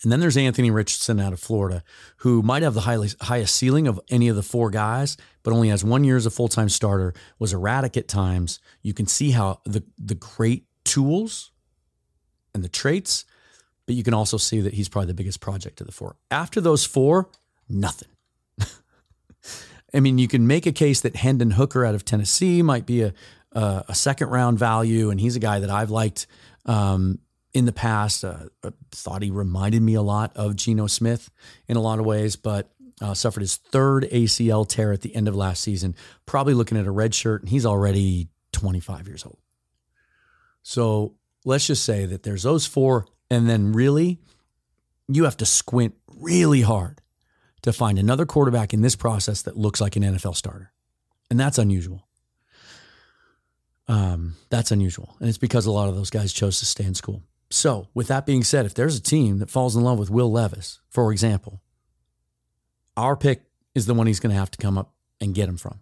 And 0.03 0.13
then 0.13 0.21
there's 0.21 0.37
Anthony 0.37 0.71
Richardson 0.71 1.19
out 1.19 1.33
of 1.33 1.41
Florida, 1.41 1.83
who 2.19 2.43
might 2.43 2.63
have 2.63 2.75
the 2.75 2.83
highest, 2.83 3.21
highest 3.23 3.55
ceiling 3.55 3.89
of 3.89 3.99
any 4.11 4.29
of 4.29 4.37
the 4.37 4.43
four 4.43 4.71
guys, 4.71 5.17
but 5.43 5.53
only 5.53 5.69
has 5.69 5.85
one 5.85 6.05
year 6.05 6.17
as 6.17 6.27
a 6.27 6.31
full 6.31 6.49
time 6.49 6.69
starter, 6.69 7.15
was 7.39 7.53
erratic 7.53 7.97
at 7.97 8.07
times. 8.07 8.61
You 8.83 8.95
can 8.95 9.07
see 9.07 9.33
how 9.33 9.61
the, 9.65 9.83
the 9.99 10.15
great 10.15 10.67
tools 10.85 11.51
and 12.55 12.63
the 12.63 12.69
traits, 12.69 13.25
but 13.87 13.97
you 13.97 14.05
can 14.05 14.15
also 14.15 14.37
see 14.37 14.61
that 14.61 14.75
he's 14.75 14.89
probably 14.89 15.09
the 15.09 15.15
biggest 15.15 15.41
project 15.41 15.81
of 15.81 15.87
the 15.87 15.93
four. 15.93 16.17
After 16.31 16.61
those 16.61 16.85
four, 16.85 17.31
nothing. 17.69 18.09
I 19.95 20.01
mean, 20.01 20.19
you 20.19 20.29
can 20.29 20.47
make 20.47 20.67
a 20.67 20.73
case 20.73 21.01
that 21.01 21.17
Hendon 21.17 21.53
Hooker 21.53 21.85
out 21.85 21.95
of 21.95 22.05
Tennessee 22.05 22.63
might 22.63 22.87
be 22.87 23.03
a, 23.03 23.15
a, 23.53 23.85
a 23.89 23.95
second 23.95 24.29
round 24.29 24.59
value, 24.59 25.11
and 25.11 25.21
he's 25.21 25.35
a 25.35 25.41
guy 25.41 25.59
that 25.59 25.71
I've 25.71 25.91
liked 25.91 26.27
um, 26.67 27.19
in 27.59 27.65
the 27.65 27.73
past. 27.73 28.25
Uh, 28.25 28.45
uh, 28.63 28.71
thought 28.93 29.23
he 29.23 29.31
reminded 29.31 29.83
me 29.83 29.95
a 29.95 30.03
lot 30.03 30.33
of 30.37 30.57
Geno 30.57 30.87
Smith 30.87 31.31
in 31.67 31.77
a 31.77 31.81
lot 31.81 31.99
of 31.99 32.07
ways, 32.07 32.37
but 32.37 32.71
uh, 33.01 33.15
suffered 33.15 33.41
his 33.41 33.57
third 33.57 34.05
ACL 34.05 34.67
tear 34.67 34.93
at 34.93 35.03
the 35.03 35.15
end 35.15 35.29
of 35.29 35.37
last 35.37 35.63
season. 35.63 35.95
Probably 36.25 36.55
looking 36.55 36.79
at 36.79 36.87
a 36.87 36.91
red 36.91 37.15
shirt, 37.15 37.43
and 37.43 37.51
he's 37.51 37.67
already 37.67 38.29
25 38.53 39.07
years 39.07 39.25
old. 39.25 39.39
So 40.63 41.15
let's 41.45 41.67
just 41.67 41.85
say 41.85 42.07
that 42.07 42.23
there's 42.23 42.43
those 42.43 42.67
four, 42.67 43.07
and 43.31 43.49
then 43.49 43.73
really, 43.73 44.19
you 45.09 45.25
have 45.25 45.37
to 45.39 45.47
squint 45.47 45.95
really 46.17 46.63
hard 46.63 47.01
to 47.63 47.73
find 47.73 47.99
another 47.99 48.27
quarterback 48.27 48.73
in 48.73 48.83
this 48.83 48.97
process 48.97 49.43
that 49.43 49.57
looks 49.57 49.81
like 49.81 49.97
an 49.97 50.03
NFL 50.03 50.37
starter. 50.37 50.73
And 51.31 51.39
that's 51.39 51.59
unusual. 51.59 52.07
Um, 53.89 54.37
that's 54.51 54.71
unusual. 54.71 55.17
And 55.19 55.29
it's 55.29 55.39
because 55.39 55.67
a 55.67 55.73
lot 55.73 55.89
of 55.89 55.97
those 55.97 56.11
guys 56.11 56.33
chose 56.33 56.59
to 56.61 56.67
stay 56.67 56.85
in 56.85 56.95
school. 56.95 57.23
So, 57.51 57.89
with 57.95 58.09
that 58.09 58.27
being 58.27 58.45
said, 58.45 58.67
if 58.67 58.75
there's 58.75 58.97
a 58.97 59.03
team 59.03 59.39
that 59.39 59.51
falls 59.51 59.75
in 59.75 59.83
love 59.83 59.99
with 59.99 60.11
Will 60.11 60.31
Levis, 60.31 60.81
for 60.91 61.13
example, 61.13 61.63
our 62.97 63.17
pick 63.17 63.45
is 63.75 63.87
the 63.87 63.95
one 63.95 64.07
he's 64.07 64.21
going 64.21 64.33
to 64.33 64.39
have 64.39 64.51
to 64.51 64.59
come 64.59 64.77
up 64.77 64.93
and 65.21 65.35
get 65.35 65.49
him 65.49 65.57
from. 65.57 65.81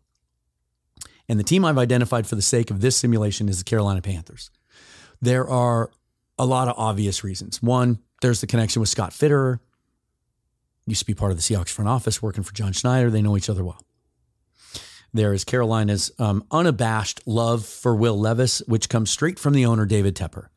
And 1.28 1.40
the 1.40 1.44
team 1.44 1.64
I've 1.64 1.78
identified 1.78 2.26
for 2.26 2.36
the 2.36 2.42
sake 2.42 2.70
of 2.70 2.80
this 2.80 2.96
simulation 2.96 3.48
is 3.48 3.58
the 3.58 3.64
Carolina 3.64 4.00
Panthers. 4.00 4.50
There 5.20 5.48
are 5.48 5.90
a 6.38 6.46
lot 6.46 6.68
of 6.68 6.74
obvious 6.76 7.24
reasons. 7.24 7.62
One, 7.62 7.98
there's 8.22 8.40
the 8.40 8.46
connection 8.46 8.80
with 8.80 8.88
Scott 8.88 9.10
Fitterer. 9.10 9.58
Used 10.86 11.00
to 11.00 11.06
be 11.06 11.14
part 11.14 11.32
of 11.32 11.36
the 11.36 11.42
Seahawks 11.42 11.70
front 11.70 11.88
office, 11.88 12.22
working 12.22 12.44
for 12.44 12.54
John 12.54 12.72
Schneider. 12.72 13.10
They 13.10 13.22
know 13.22 13.36
each 13.36 13.50
other 13.50 13.64
well. 13.64 13.82
There 15.12 15.32
is 15.32 15.44
Carolina's 15.44 16.12
um, 16.18 16.44
unabashed 16.50 17.22
love 17.26 17.64
for 17.64 17.96
Will 17.96 18.18
Levis, 18.18 18.62
which 18.66 18.88
comes 18.88 19.10
straight 19.10 19.38
from 19.38 19.54
the 19.54 19.66
owner, 19.66 19.86
David 19.86 20.14
Tepper. 20.14 20.48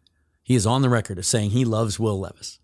He 0.49 0.55
is 0.55 0.65
on 0.65 0.81
the 0.81 0.89
record 0.89 1.19
as 1.19 1.27
saying 1.27 1.51
he 1.51 1.63
loves 1.63 1.99
Will 1.99 2.19
Levis. 2.19 2.57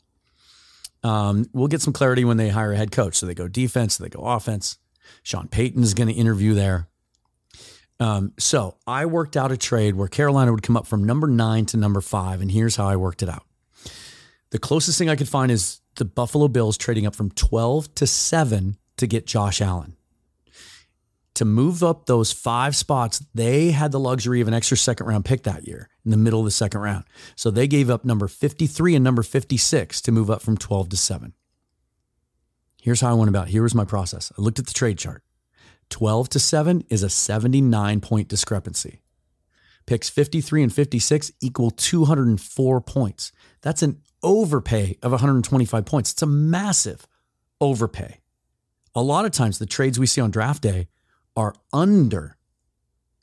Um, 1.03 1.45
we'll 1.53 1.67
get 1.67 1.83
some 1.83 1.93
clarity 1.93 2.25
when 2.25 2.37
they 2.37 2.49
hire 2.49 2.73
a 2.73 2.75
head 2.75 2.91
coach. 2.91 3.13
So 3.13 3.27
they 3.27 3.35
go 3.35 3.47
defense, 3.47 3.99
they 3.99 4.09
go 4.09 4.21
offense. 4.21 4.79
Sean 5.21 5.47
Payton 5.47 5.83
is 5.83 5.93
going 5.93 6.07
to 6.07 6.13
interview 6.15 6.55
there. 6.55 6.87
Um, 7.99 8.33
so 8.39 8.77
I 8.87 9.05
worked 9.05 9.37
out 9.37 9.51
a 9.51 9.57
trade 9.57 9.93
where 9.93 10.07
Carolina 10.07 10.51
would 10.51 10.63
come 10.63 10.75
up 10.75 10.87
from 10.87 11.03
number 11.03 11.27
nine 11.27 11.67
to 11.67 11.77
number 11.77 12.01
five, 12.01 12.41
and 12.41 12.49
here's 12.49 12.75
how 12.75 12.87
I 12.87 12.95
worked 12.95 13.21
it 13.21 13.29
out. 13.29 13.45
The 14.49 14.57
closest 14.57 14.97
thing 14.97 15.11
I 15.11 15.15
could 15.15 15.29
find 15.29 15.51
is 15.51 15.79
the 15.97 16.05
Buffalo 16.05 16.47
Bills 16.47 16.79
trading 16.79 17.05
up 17.05 17.13
from 17.13 17.29
12 17.29 17.93
to 17.95 18.07
seven 18.07 18.77
to 18.97 19.05
get 19.05 19.27
Josh 19.27 19.61
Allen 19.61 19.95
to 21.35 21.45
move 21.45 21.83
up 21.83 22.05
those 22.05 22.31
five 22.31 22.75
spots, 22.75 23.23
they 23.33 23.71
had 23.71 23.91
the 23.91 23.99
luxury 23.99 24.41
of 24.41 24.47
an 24.47 24.53
extra 24.53 24.77
second 24.77 25.05
round 25.05 25.25
pick 25.25 25.43
that 25.43 25.67
year 25.67 25.89
in 26.03 26.11
the 26.11 26.17
middle 26.17 26.39
of 26.39 26.45
the 26.45 26.51
second 26.51 26.81
round. 26.81 27.05
So 27.35 27.51
they 27.51 27.67
gave 27.67 27.89
up 27.89 28.05
number 28.05 28.27
53 28.27 28.95
and 28.95 29.03
number 29.03 29.23
56 29.23 30.01
to 30.01 30.11
move 30.11 30.29
up 30.29 30.41
from 30.41 30.57
12 30.57 30.89
to 30.89 30.97
7. 30.97 31.33
Here's 32.81 33.01
how 33.01 33.11
I 33.11 33.13
went 33.13 33.29
about. 33.29 33.49
Here 33.49 33.63
was 33.63 33.75
my 33.75 33.85
process. 33.85 34.31
I 34.37 34.41
looked 34.41 34.59
at 34.59 34.67
the 34.67 34.73
trade 34.73 34.97
chart. 34.97 35.23
12 35.89 36.29
to 36.29 36.39
7 36.39 36.83
is 36.89 37.03
a 37.03 37.09
79 37.09 38.01
point 38.01 38.27
discrepancy. 38.27 39.01
Picks 39.85 40.09
53 40.09 40.63
and 40.63 40.73
56 40.73 41.31
equal 41.41 41.71
204 41.71 42.81
points. 42.81 43.31
That's 43.61 43.83
an 43.83 44.01
overpay 44.23 44.97
of 45.03 45.11
125 45.11 45.85
points. 45.85 46.11
It's 46.11 46.21
a 46.21 46.27
massive 46.27 47.07
overpay. 47.61 48.19
A 48.95 49.01
lot 49.01 49.25
of 49.25 49.31
times, 49.31 49.59
the 49.59 49.65
trades 49.65 49.99
we 49.99 50.05
see 50.05 50.21
on 50.21 50.31
draft 50.31 50.61
day 50.61 50.87
are 51.35 51.53
under 51.73 52.37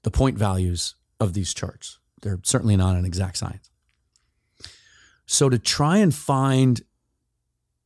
the 0.03 0.11
point 0.11 0.37
values 0.37 0.94
of 1.20 1.33
these 1.33 1.55
charts. 1.55 1.98
They're 2.20 2.40
certainly 2.42 2.77
not 2.77 2.96
an 2.96 3.05
exact 3.05 3.37
science. 3.37 3.70
So 5.27 5.48
to 5.48 5.59
try 5.59 5.98
and 5.98 6.14
find 6.14 6.81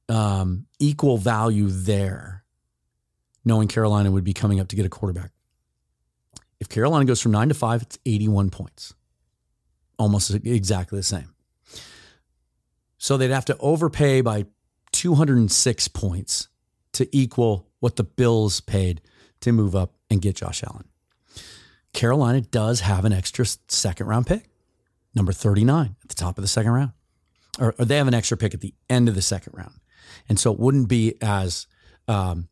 um, 0.08 0.66
equal 0.78 1.18
value 1.18 1.68
there, 1.68 2.44
knowing 3.44 3.68
Carolina 3.68 4.10
would 4.10 4.24
be 4.24 4.32
coming 4.32 4.60
up 4.60 4.68
to 4.68 4.76
get 4.76 4.86
a 4.86 4.90
quarterback. 4.90 5.30
If 6.58 6.68
Carolina 6.68 7.04
goes 7.04 7.20
from 7.20 7.32
nine 7.32 7.48
to 7.48 7.54
five, 7.54 7.82
it's 7.82 7.98
81 8.06 8.50
points, 8.50 8.94
almost 9.98 10.30
exactly 10.30 10.98
the 10.98 11.02
same. 11.02 11.34
So 12.98 13.16
they'd 13.16 13.30
have 13.30 13.44
to 13.46 13.56
overpay 13.58 14.22
by 14.22 14.46
206 14.92 15.88
points 15.88 16.48
to 16.92 17.08
equal 17.16 17.68
what 17.80 17.96
the 17.96 18.04
Bills 18.04 18.60
paid 18.60 19.02
to 19.40 19.52
move 19.52 19.74
up 19.74 19.94
and 20.10 20.22
get 20.22 20.36
Josh 20.36 20.62
Allen. 20.64 20.88
Carolina 21.92 22.40
does 22.40 22.80
have 22.80 23.04
an 23.04 23.12
extra 23.12 23.46
second 23.68 24.06
round 24.06 24.26
pick, 24.26 24.48
number 25.14 25.32
39 25.32 25.96
at 26.02 26.08
the 26.08 26.14
top 26.14 26.38
of 26.38 26.42
the 26.42 26.48
second 26.48 26.72
round. 26.72 26.92
Or, 27.58 27.74
or 27.78 27.84
they 27.84 27.96
have 27.96 28.08
an 28.08 28.14
extra 28.14 28.36
pick 28.36 28.52
at 28.52 28.60
the 28.60 28.74
end 28.90 29.08
of 29.08 29.14
the 29.14 29.22
second 29.22 29.54
round. 29.56 29.74
And 30.28 30.38
so 30.38 30.52
it 30.52 30.60
wouldn't 30.60 30.88
be 30.88 31.14
as, 31.22 31.66
um, 32.06 32.48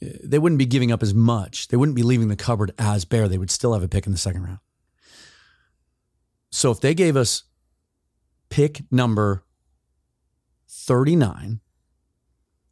they 0.00 0.38
wouldn't 0.38 0.58
be 0.58 0.66
giving 0.66 0.92
up 0.92 1.02
as 1.02 1.14
much. 1.14 1.68
They 1.68 1.76
wouldn't 1.76 1.96
be 1.96 2.02
leaving 2.02 2.28
the 2.28 2.36
cupboard 2.36 2.72
as 2.78 3.04
bare. 3.04 3.28
They 3.28 3.38
would 3.38 3.50
still 3.50 3.72
have 3.72 3.82
a 3.82 3.88
pick 3.88 4.06
in 4.06 4.12
the 4.12 4.18
second 4.18 4.44
round. 4.44 4.58
So 6.50 6.70
if 6.70 6.80
they 6.80 6.94
gave 6.94 7.16
us 7.16 7.44
pick 8.50 8.82
number 8.90 9.44
39 10.68 11.60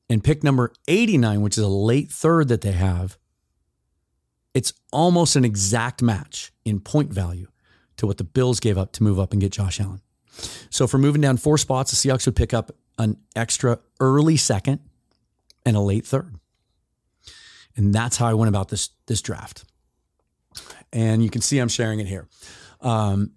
and 0.09 0.25
pick 0.25 0.43
number 0.43 0.73
89, 0.87 1.41
which 1.41 1.59
is 1.59 1.65
a 1.65 1.69
late 1.69 2.11
third 2.11 2.49
that 2.49 2.63
they 2.63 2.73
have, 2.73 3.19
it's 4.55 4.73
almost 4.93 5.37
an 5.37 5.45
exact 5.45 6.03
match 6.03 6.53
in 6.65 6.81
point 6.81 7.13
value 7.13 7.49
to 7.97 8.07
what 8.07 8.17
the 8.19 8.25
Bills 8.25 8.61
gave 8.61 8.79
up 8.79 8.93
to 8.93 9.03
move 9.03 9.19
up 9.19 9.33
and 9.33 9.41
get 9.41 9.53
Josh 9.53 9.81
Allen. 9.81 10.01
So 10.71 10.87
for 10.87 10.99
moving 10.99 11.21
down 11.21 11.37
four 11.37 11.59
spots, 11.59 11.91
the 11.91 12.09
Seahawks 12.09 12.27
would 12.27 12.37
pick 12.37 12.55
up 12.55 12.71
an 12.99 13.17
extra 13.37 13.79
early 14.01 14.37
second 14.37 14.81
and 15.67 15.77
a 15.77 15.81
late 15.81 16.07
third. 16.07 16.37
And 17.77 17.95
that's 17.95 18.17
how 18.17 18.27
I 18.27 18.35
went 18.35 18.49
about 18.49 18.69
this, 18.69 18.91
this 19.07 19.21
draft. 19.21 19.65
And 20.93 21.23
you 21.23 21.31
can 21.31 21.43
see 21.43 21.59
I'm 21.59 21.69
sharing 21.69 22.01
it 22.01 22.07
here. 22.07 22.27
Um, 22.81 23.33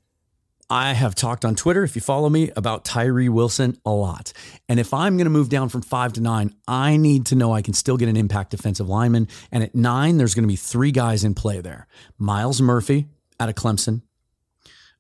I 0.72 0.94
have 0.94 1.16
talked 1.16 1.44
on 1.44 1.56
Twitter, 1.56 1.84
if 1.84 1.98
you 1.98 2.02
follow 2.02 2.30
me, 2.30 2.50
about 2.56 2.86
Tyree 2.86 3.28
Wilson 3.28 3.78
a 3.86 3.92
lot. 3.92 4.32
And 4.70 4.80
if 4.80 4.94
I'm 4.94 5.18
going 5.18 5.26
to 5.26 5.30
move 5.30 5.50
down 5.50 5.68
from 5.68 5.82
five 5.82 6.14
to 6.14 6.22
nine, 6.22 6.56
I 6.66 6.96
need 6.96 7.26
to 7.26 7.36
know 7.36 7.52
I 7.52 7.62
can 7.62 7.74
still 7.74 7.98
get 7.98 8.08
an 8.08 8.16
impact 8.16 8.52
defensive 8.52 8.88
lineman. 8.88 9.28
And 9.52 9.66
at 9.66 9.76
nine, 9.76 10.16
there's 10.16 10.34
going 10.34 10.46
to 10.46 10.48
be 10.48 10.56
three 10.56 10.94
guys 10.94 11.26
in 11.26 11.34
play 11.34 11.60
there 11.60 11.88
Myles 12.18 12.62
Murphy 12.62 13.08
out 13.38 13.50
of 13.50 13.56
Clemson, 13.56 14.04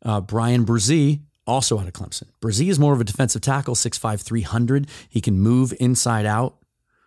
uh, 0.03 0.19
Bryan 0.19 0.65
Bresee, 0.65 1.21
also 1.47 1.79
out 1.79 1.87
of 1.87 1.93
Clemson. 1.93 2.27
Bresee 2.41 2.67
is 2.67 2.77
more 2.77 2.91
of 2.91 2.99
a 2.99 3.05
defensive 3.05 3.41
tackle, 3.41 3.73
6'5, 3.73 4.21
300. 4.21 4.89
He 5.07 5.21
can 5.21 5.39
move 5.39 5.73
inside 5.79 6.25
out. 6.25 6.57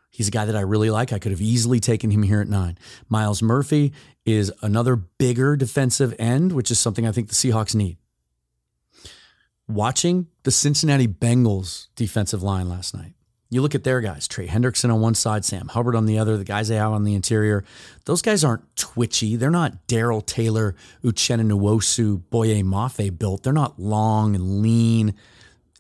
He's 0.08 0.28
a 0.28 0.30
guy 0.30 0.46
that 0.46 0.56
I 0.56 0.60
really 0.60 0.88
like. 0.88 1.12
I 1.12 1.18
could 1.18 1.32
have 1.32 1.42
easily 1.42 1.80
taken 1.80 2.10
him 2.10 2.22
here 2.22 2.40
at 2.40 2.48
nine. 2.48 2.78
Myles 3.10 3.42
Murphy 3.42 3.92
is 4.24 4.50
another 4.62 4.96
bigger 4.96 5.54
defensive 5.54 6.14
end, 6.18 6.52
which 6.52 6.70
is 6.70 6.80
something 6.80 7.06
I 7.06 7.12
think 7.12 7.28
the 7.28 7.34
Seahawks 7.34 7.74
need. 7.74 7.98
Watching 9.66 10.26
the 10.42 10.50
Cincinnati 10.50 11.08
Bengals 11.08 11.86
defensive 11.96 12.42
line 12.42 12.68
last 12.68 12.94
night. 12.94 13.14
You 13.48 13.62
look 13.62 13.74
at 13.74 13.82
their 13.82 14.02
guys, 14.02 14.28
Trey 14.28 14.46
Hendrickson 14.46 14.92
on 14.92 15.00
one 15.00 15.14
side, 15.14 15.42
Sam 15.42 15.68
Hubbard 15.68 15.96
on 15.96 16.04
the 16.04 16.18
other, 16.18 16.36
the 16.36 16.44
guys 16.44 16.68
they 16.68 16.76
have 16.76 16.92
on 16.92 17.04
the 17.04 17.14
interior. 17.14 17.64
Those 18.04 18.20
guys 18.20 18.44
aren't 18.44 18.76
twitchy. 18.76 19.36
They're 19.36 19.50
not 19.50 19.86
Darrell 19.86 20.20
Taylor, 20.20 20.74
Uchenna 21.02 21.50
Nwosu, 21.50 22.22
Boye 22.28 22.62
Mafe 22.62 23.16
built. 23.18 23.42
They're 23.42 23.54
not 23.54 23.78
long 23.78 24.34
and 24.34 24.60
lean 24.60 25.14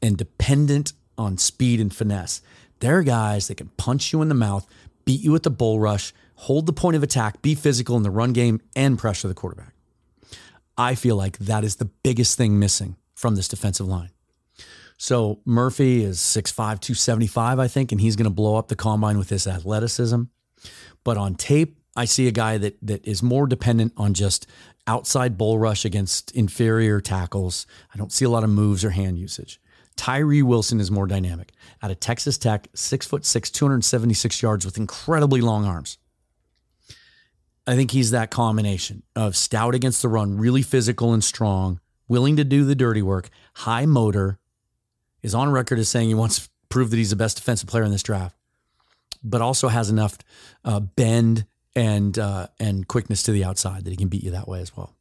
and 0.00 0.16
dependent 0.16 0.94
on 1.18 1.36
speed 1.36 1.78
and 1.78 1.94
finesse. 1.94 2.40
They're 2.80 3.02
guys 3.02 3.48
that 3.48 3.56
can 3.56 3.68
punch 3.76 4.14
you 4.14 4.22
in 4.22 4.30
the 4.30 4.34
mouth, 4.34 4.66
beat 5.04 5.20
you 5.20 5.34
at 5.34 5.42
the 5.42 5.50
bull 5.50 5.78
rush, 5.78 6.14
hold 6.36 6.64
the 6.64 6.72
point 6.72 6.96
of 6.96 7.02
attack, 7.02 7.42
be 7.42 7.54
physical 7.54 7.98
in 7.98 8.02
the 8.02 8.10
run 8.10 8.32
game, 8.32 8.62
and 8.74 8.98
pressure 8.98 9.28
the 9.28 9.34
quarterback. 9.34 9.74
I 10.78 10.94
feel 10.94 11.16
like 11.16 11.36
that 11.36 11.64
is 11.64 11.76
the 11.76 11.84
biggest 11.84 12.38
thing 12.38 12.58
missing 12.58 12.96
from 13.24 13.36
this 13.36 13.48
defensive 13.48 13.88
line. 13.88 14.10
So 14.98 15.40
Murphy 15.46 16.04
is 16.04 16.18
6'5, 16.18 16.54
275, 16.54 17.58
I 17.58 17.68
think, 17.68 17.90
and 17.90 17.98
he's 17.98 18.16
going 18.16 18.24
to 18.24 18.30
blow 18.30 18.56
up 18.56 18.68
the 18.68 18.76
combine 18.76 19.16
with 19.16 19.30
his 19.30 19.46
athleticism. 19.46 20.24
But 21.04 21.16
on 21.16 21.34
tape, 21.34 21.80
I 21.96 22.04
see 22.04 22.28
a 22.28 22.32
guy 22.32 22.58
that 22.58 22.76
that 22.82 23.02
is 23.08 23.22
more 23.22 23.46
dependent 23.46 23.94
on 23.96 24.12
just 24.12 24.46
outside 24.86 25.38
bull 25.38 25.58
rush 25.58 25.86
against 25.86 26.32
inferior 26.32 27.00
tackles. 27.00 27.66
I 27.94 27.96
don't 27.96 28.12
see 28.12 28.26
a 28.26 28.28
lot 28.28 28.44
of 28.44 28.50
moves 28.50 28.84
or 28.84 28.90
hand 28.90 29.16
usage. 29.16 29.58
Tyree 29.96 30.42
Wilson 30.42 30.78
is 30.78 30.90
more 30.90 31.06
dynamic. 31.06 31.52
Out 31.82 31.90
of 31.90 32.00
Texas 32.00 32.36
Tech, 32.36 32.68
six 32.74 33.06
foot 33.06 33.24
six, 33.24 33.50
276 33.50 34.42
yards 34.42 34.66
with 34.66 34.76
incredibly 34.76 35.40
long 35.40 35.64
arms. 35.64 35.96
I 37.66 37.74
think 37.74 37.92
he's 37.92 38.10
that 38.10 38.30
combination 38.30 39.02
of 39.16 39.34
stout 39.34 39.74
against 39.74 40.02
the 40.02 40.10
run, 40.10 40.36
really 40.36 40.60
physical 40.60 41.14
and 41.14 41.24
strong, 41.24 41.80
willing 42.08 42.36
to 42.36 42.44
do 42.44 42.64
the 42.64 42.74
dirty 42.74 43.02
work, 43.02 43.30
high 43.54 43.86
motor, 43.86 44.38
is 45.22 45.34
on 45.34 45.50
record 45.50 45.78
as 45.78 45.88
saying 45.88 46.08
he 46.08 46.14
wants 46.14 46.40
to 46.40 46.48
prove 46.68 46.90
that 46.90 46.96
he's 46.96 47.10
the 47.10 47.16
best 47.16 47.36
defensive 47.36 47.68
player 47.68 47.84
in 47.84 47.90
this 47.90 48.02
draft, 48.02 48.36
but 49.22 49.40
also 49.40 49.68
has 49.68 49.90
enough 49.90 50.18
uh, 50.64 50.80
bend 50.80 51.46
and 51.74 52.18
uh, 52.18 52.46
and 52.60 52.86
quickness 52.86 53.22
to 53.24 53.32
the 53.32 53.44
outside 53.44 53.84
that 53.84 53.90
he 53.90 53.96
can 53.96 54.08
beat 54.08 54.22
you 54.22 54.30
that 54.30 54.46
way 54.46 54.60
as 54.60 54.76
well. 54.76 54.94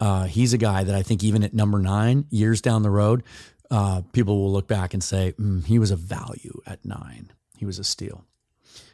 Uh, 0.00 0.24
he's 0.24 0.52
a 0.52 0.58
guy 0.58 0.82
that 0.82 0.94
I 0.94 1.02
think 1.02 1.22
even 1.22 1.44
at 1.44 1.54
number 1.54 1.78
nine, 1.78 2.26
years 2.30 2.60
down 2.60 2.82
the 2.82 2.90
road, 2.90 3.22
uh, 3.70 4.02
people 4.12 4.38
will 4.38 4.52
look 4.52 4.66
back 4.66 4.92
and 4.92 5.02
say 5.02 5.34
mm, 5.38 5.64
he 5.64 5.78
was 5.78 5.90
a 5.90 5.96
value 5.96 6.60
at 6.66 6.84
nine. 6.84 7.32
He 7.56 7.64
was 7.64 7.78
a 7.78 7.84
steal. 7.84 8.24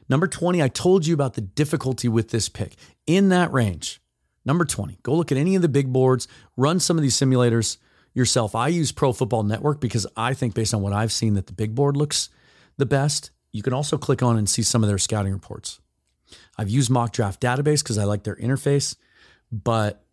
Number 0.08 0.26
20, 0.26 0.62
I 0.62 0.68
told 0.68 1.06
you 1.06 1.14
about 1.14 1.34
the 1.34 1.40
difficulty 1.40 2.08
with 2.08 2.30
this 2.30 2.48
pick. 2.48 2.74
In 3.06 3.28
that 3.28 3.52
range, 3.52 4.00
number 4.50 4.64
20, 4.64 4.98
go 5.04 5.14
look 5.14 5.30
at 5.30 5.38
any 5.38 5.54
of 5.54 5.62
the 5.62 5.68
big 5.68 5.92
boards, 5.92 6.26
run 6.56 6.80
some 6.80 6.98
of 6.98 7.02
these 7.02 7.16
simulators 7.16 7.76
yourself. 8.14 8.56
I 8.56 8.66
use 8.66 8.90
Pro 8.90 9.12
Football 9.12 9.44
Network 9.44 9.80
because 9.80 10.08
I 10.16 10.34
think, 10.34 10.54
based 10.54 10.74
on 10.74 10.82
what 10.82 10.92
I've 10.92 11.12
seen, 11.12 11.34
that 11.34 11.46
the 11.46 11.52
big 11.52 11.76
board 11.76 11.96
looks 11.96 12.30
the 12.76 12.84
best. 12.84 13.30
You 13.52 13.62
can 13.62 13.72
also 13.72 13.96
click 13.96 14.24
on 14.24 14.36
and 14.36 14.48
see 14.48 14.62
some 14.62 14.82
of 14.82 14.88
their 14.88 14.98
scouting 14.98 15.32
reports. 15.32 15.78
I've 16.58 16.68
used 16.68 16.90
Mock 16.90 17.12
Draft 17.12 17.40
Database 17.40 17.80
because 17.80 17.96
I 17.96 18.04
like 18.04 18.24
their 18.24 18.34
interface, 18.34 18.96
but 19.52 20.04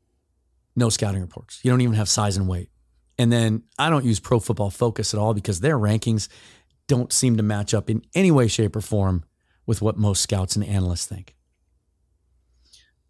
no 0.75 0.89
scouting 0.89 1.21
reports. 1.21 1.59
You 1.63 1.71
don't 1.71 1.81
even 1.81 1.95
have 1.95 2.07
size 2.07 2.37
and 2.37 2.47
weight. 2.47 2.69
And 3.17 3.31
then 3.31 3.63
I 3.79 3.89
don't 3.89 4.05
use 4.05 4.19
Pro 4.19 4.39
Football 4.39 4.69
Focus 4.69 5.15
at 5.15 5.19
all 5.19 5.33
because 5.33 5.61
their 5.61 5.79
rankings 5.79 6.27
don't 6.87 7.11
seem 7.11 7.37
to 7.37 7.43
match 7.43 7.73
up 7.73 7.89
in 7.89 8.03
any 8.13 8.29
way, 8.29 8.47
shape, 8.47 8.75
or 8.75 8.81
form 8.81 9.23
with 9.65 9.81
what 9.81 9.97
most 9.97 10.21
scouts 10.21 10.55
and 10.55 10.63
analysts 10.63 11.07
think. 11.07 11.35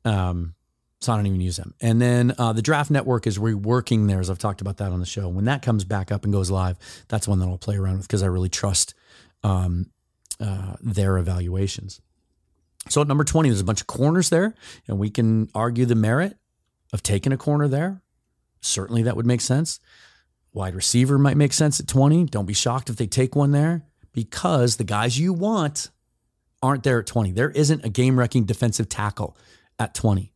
Um, 0.06 0.56
so 1.00 1.14
I 1.14 1.16
don't 1.16 1.28
even 1.28 1.42
use 1.42 1.58
them. 1.58 1.74
And 1.80 2.02
then 2.02 2.34
uh, 2.38 2.54
the 2.54 2.62
Draft 2.62 2.90
Network 2.90 3.28
is 3.28 3.38
reworking 3.38 4.08
theirs. 4.08 4.30
I've 4.30 4.40
talked 4.40 4.62
about 4.62 4.78
that 4.78 4.92
on 4.92 5.00
the 5.00 5.06
show. 5.06 5.28
When 5.30 5.46
that 5.46 5.62
comes 5.62 5.84
back 5.84 6.12
up 6.12 6.24
and 6.24 6.34
goes 6.34 6.50
live, 6.50 6.78
that's 7.08 7.28
one 7.28 7.40
that 7.40 7.48
I'll 7.48 7.58
play 7.58 7.78
around 7.78 7.98
with 7.98 8.08
because 8.08 8.24
I 8.24 8.28
really 8.28 8.50
trust 8.50 8.96
um, 9.44 9.92
uh, 10.40 10.76
their 10.82 11.18
evaluations. 11.18 12.02
So 12.90 13.02
at 13.02 13.08
number 13.08 13.24
20, 13.24 13.50
there's 13.50 13.62
a 13.62 13.66
bunch 13.66 13.82
of 13.82 13.88
corners 13.88 14.30
there, 14.30 14.56
and 14.88 14.98
we 14.98 15.10
can 15.10 15.50
argue 15.54 15.86
the 15.86 15.96
merit 15.96 16.38
of 16.94 17.04
taking 17.04 17.34
a 17.34 17.38
corner 17.38 17.68
there. 17.68 18.02
Certainly 18.62 19.04
that 19.04 19.16
would 19.16 19.26
make 19.26 19.42
sense. 19.42 19.80
Wide 20.54 20.74
receiver 20.74 21.20
might 21.20 21.38
make 21.38 21.54
sense 21.54 21.80
at 21.80 21.88
20. 21.88 22.26
Don't 22.26 22.46
be 22.46 22.54
shocked 22.54 22.90
if 22.90 22.96
they 22.96 23.06
take 23.06 23.36
one 23.36 23.52
there 23.52 23.84
because 24.14 24.78
the 24.78 24.84
guys 24.84 25.20
you 25.20 25.34
want 25.34 25.92
aren't 26.64 26.84
there 26.84 27.00
at 27.00 27.06
20. 27.06 27.34
There 27.34 27.52
isn't 27.52 27.86
a 27.86 27.90
game 27.90 28.18
wrecking 28.18 28.46
defensive 28.46 28.90
tackle 28.90 29.38
at 29.78 29.94
20. 29.94 30.32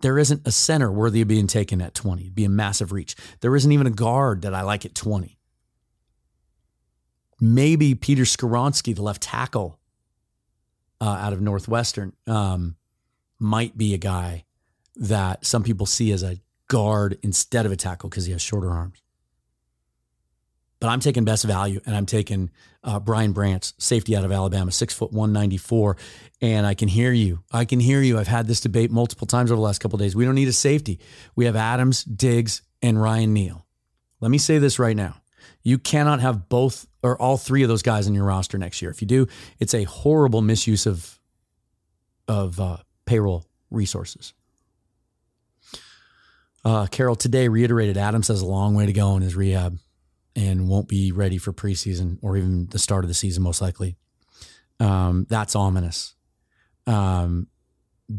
There 0.00 0.18
isn't 0.18 0.46
a 0.46 0.52
center 0.52 0.90
worthy 0.90 1.22
of 1.22 1.28
being 1.28 1.46
taken 1.46 1.80
at 1.80 1.94
20. 1.94 2.22
It'd 2.22 2.34
be 2.34 2.44
a 2.44 2.48
massive 2.48 2.92
reach. 2.92 3.16
There 3.40 3.54
isn't 3.56 3.70
even 3.70 3.86
a 3.86 3.90
guard 3.90 4.42
that 4.42 4.54
I 4.54 4.62
like 4.62 4.84
at 4.84 4.94
20. 4.94 5.38
Maybe 7.40 7.94
Peter 7.94 8.24
Skoronski, 8.24 8.94
the 8.94 9.02
left 9.02 9.22
tackle 9.22 9.78
uh, 11.00 11.04
out 11.04 11.32
of 11.32 11.40
Northwestern, 11.40 12.12
um, 12.26 12.76
might 13.38 13.78
be 13.78 13.94
a 13.94 13.98
guy 13.98 14.44
that 14.96 15.46
some 15.46 15.62
people 15.62 15.86
see 15.86 16.10
as 16.12 16.22
a 16.22 16.40
guard 16.66 17.18
instead 17.22 17.66
of 17.66 17.72
a 17.72 17.76
tackle 17.76 18.08
because 18.08 18.26
he 18.26 18.32
has 18.32 18.42
shorter 18.42 18.70
arms. 18.70 19.02
But 20.80 20.88
I'm 20.88 21.00
taking 21.00 21.24
best 21.24 21.44
value, 21.44 21.80
and 21.86 21.96
I'm 21.96 22.06
taking 22.06 22.50
uh, 22.84 23.00
Brian 23.00 23.32
Branch, 23.32 23.72
safety 23.78 24.14
out 24.14 24.24
of 24.24 24.30
Alabama, 24.30 24.70
six 24.70 24.94
foot 24.94 25.12
one 25.12 25.32
ninety 25.32 25.56
four, 25.56 25.96
and 26.40 26.64
I 26.66 26.74
can 26.74 26.88
hear 26.88 27.12
you. 27.12 27.42
I 27.50 27.64
can 27.64 27.80
hear 27.80 28.00
you. 28.00 28.18
I've 28.18 28.28
had 28.28 28.46
this 28.46 28.60
debate 28.60 28.90
multiple 28.90 29.26
times 29.26 29.50
over 29.50 29.56
the 29.56 29.62
last 29.62 29.80
couple 29.80 29.98
days. 29.98 30.14
We 30.14 30.24
don't 30.24 30.36
need 30.36 30.48
a 30.48 30.52
safety. 30.52 31.00
We 31.34 31.46
have 31.46 31.56
Adams, 31.56 32.04
Diggs, 32.04 32.62
and 32.80 33.00
Ryan 33.00 33.32
Neal. 33.32 33.66
Let 34.20 34.30
me 34.30 34.38
say 34.38 34.58
this 34.58 34.78
right 34.78 34.96
now: 34.96 35.20
you 35.62 35.78
cannot 35.78 36.20
have 36.20 36.48
both 36.48 36.86
or 37.02 37.20
all 37.20 37.36
three 37.36 37.62
of 37.62 37.68
those 37.68 37.82
guys 37.82 38.06
in 38.06 38.14
your 38.14 38.24
roster 38.24 38.56
next 38.56 38.80
year. 38.80 38.90
If 38.90 39.02
you 39.02 39.08
do, 39.08 39.26
it's 39.58 39.74
a 39.74 39.82
horrible 39.84 40.42
misuse 40.42 40.86
of 40.86 41.18
of 42.28 42.60
uh, 42.60 42.76
payroll 43.04 43.46
resources. 43.70 44.32
Uh, 46.64 46.86
Carroll 46.86 47.16
today 47.16 47.48
reiterated 47.48 47.96
Adams 47.96 48.28
has 48.28 48.42
a 48.42 48.46
long 48.46 48.74
way 48.74 48.86
to 48.86 48.92
go 48.92 49.16
in 49.16 49.22
his 49.22 49.34
rehab 49.34 49.78
and 50.38 50.68
won't 50.68 50.86
be 50.86 51.10
ready 51.10 51.36
for 51.36 51.52
preseason 51.52 52.16
or 52.22 52.36
even 52.36 52.68
the 52.68 52.78
start 52.78 53.04
of 53.04 53.08
the 53.08 53.14
season, 53.14 53.42
most 53.42 53.60
likely. 53.60 53.96
Um, 54.78 55.26
that's 55.28 55.56
ominous. 55.56 56.14
Um, 56.86 57.48